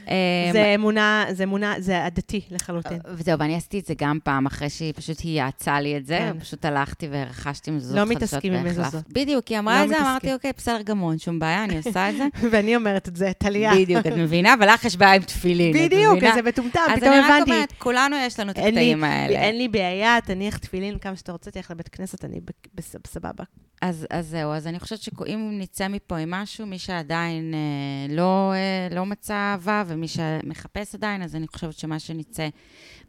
[0.08, 0.12] אמ,
[0.52, 2.98] זה אמונה, זה אמונה, זה עדתי לחלוטין.
[3.14, 6.32] וזהו, ואני עשיתי את זה גם פעם, אחרי שהיא פשוט יעצה לי את זה, כן.
[6.36, 8.16] ופשוט הלכתי ורכשתי מזוזות לא חדשות.
[8.16, 8.64] מתעסקים עם.
[8.64, 9.04] מזוזות.
[9.08, 10.00] בדיוק, היא לא אמרה את זה.
[10.00, 12.24] אמרתי, אוקיי, בסדר גמור, אין שום בעיה, אני עושה את זה.
[12.50, 13.74] ואני אומרת את זה, טליה.
[13.74, 14.54] בדיוק, את מבינה?
[14.60, 16.18] ולך יש בעיה עם תפילין, בדיוק?
[16.34, 17.50] זה מטומטם, אז פתאום אני רק הבנתי.
[17.52, 19.38] אומרת, כולנו יש לנו את הקטעים האלה.
[19.38, 22.40] אין לי בעיה, תניח תפילין כמה שאתה רוצה, תלך לבית כנסת, אני
[22.74, 23.44] בסבבה.
[23.82, 28.52] אז, אז זהו, אז אני חושבת שאם נצא מפה עם משהו, מי שעדיין אה, לא,
[28.52, 32.48] אה, לא מצא אהבה ומי שמחפש עדיין, אז אני חושבת שמה שנצא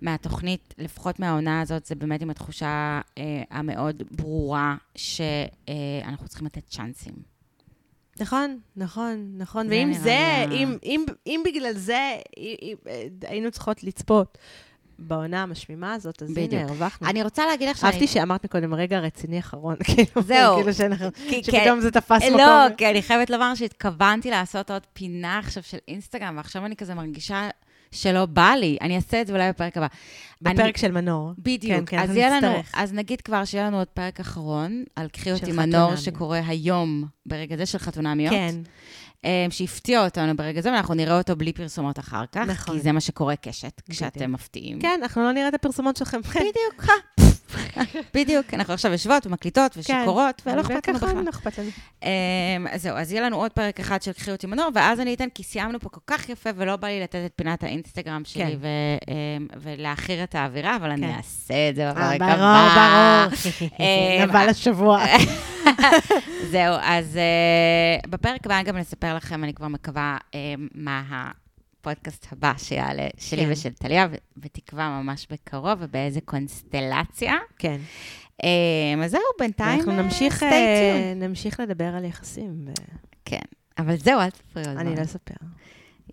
[0.01, 7.13] מהתוכנית, לפחות מהעונה הזאת, זה באמת עם התחושה אה, המאוד ברורה שאנחנו צריכים לתת צ'אנסים.
[8.19, 9.67] נכון, נכון, נכון.
[9.69, 14.37] ואם זה, אם, אם, אם בגלל זה אם, אם, אה, היינו צריכות לצפות
[14.99, 16.53] בעונה המשמימה הזאת, אז בדיוק.
[16.53, 17.07] הנה, הרווחנו.
[17.09, 17.91] אני רוצה להגיד לך שאני...
[17.91, 20.55] אהבתי שאמרת מקודם, רגע רציני אחרון, כאילו, זהו.
[20.55, 22.37] כאילו שאנחנו, כי- שפתאום זה תפס מקום.
[22.37, 26.95] לא, כי אני חייבת לומר שהתכוונתי לעשות עוד פינה עכשיו של אינסטגרם, ועכשיו אני כזה
[26.95, 27.49] מרגישה
[27.91, 28.77] שלא בא לי.
[28.81, 29.87] אני אעשה את זה אולי בפרק הבא.
[30.41, 31.31] בפרק אני- של מנור.
[31.37, 31.79] בדיוק.
[31.89, 32.53] כן, כן, אז יהיה לנו.
[32.73, 35.95] אז נגיד כבר שיהיה לנו עוד פרק אחרון על קחי אותי מנור.
[35.95, 38.33] שקורה היום, ברגע זה של חתונמיות.
[38.33, 38.55] כן,
[39.49, 42.75] שהפתיע אותנו ברגע זה, ואנחנו נראה אותו בלי פרסומות אחר כך, נכון.
[42.75, 43.81] כי זה מה שקורה קשת.
[43.89, 44.81] כשאתם מפתיעים.
[44.81, 46.21] כן, אנחנו לא נראה את הפרסומות שלכם.
[46.21, 46.85] בדיוק,
[48.15, 48.53] בדיוק.
[48.53, 51.23] אנחנו עכשיו יושבות ומקליטות ושיכורות, ולא אכפת לנו בכלל.
[51.23, 51.69] לא אכפת לנו.
[52.03, 55.13] אמ, אז זהו, אז יהיה לנו עוד פרק אחד של קחי אותי מנור, ואז אני
[55.13, 58.43] אתן, כי סיימנו פה כל כך יפה, ולא בא לי לתת את פינת האינסטגרם שלי
[58.43, 58.59] כן.
[59.07, 61.13] אמ, ולהכיר את האווירה, אבל אני כן.
[61.17, 63.27] אעשה את זה אה, בפרק ברור, הבא.
[63.29, 63.69] ברור.
[63.79, 65.03] אמ, נבל השבוע.
[66.51, 67.19] זהו, אז
[68.09, 70.17] בפרק הבא גם נספר לכם, אני כבר מקווה,
[70.75, 71.31] מה
[71.81, 73.51] הפודקאסט הבא שיעלה, שלי כן.
[73.51, 74.07] ושל טליה,
[74.37, 77.33] בתקווה ממש בקרוב, ובאיזה קונסטלציה.
[77.57, 77.77] כן.
[78.41, 81.13] Um, אז זהו, בינתיים, אנחנו אה, נמשיך, אה.
[81.15, 82.65] נמשיך לדבר על יחסים.
[82.67, 82.71] ו-
[83.25, 83.37] כן,
[83.77, 85.01] אבל זהו, אל תספרי עוד אני לא.
[85.01, 85.33] אספר.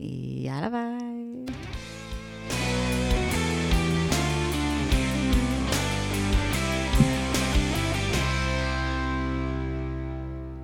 [0.01, 1.57] יאללה ביי.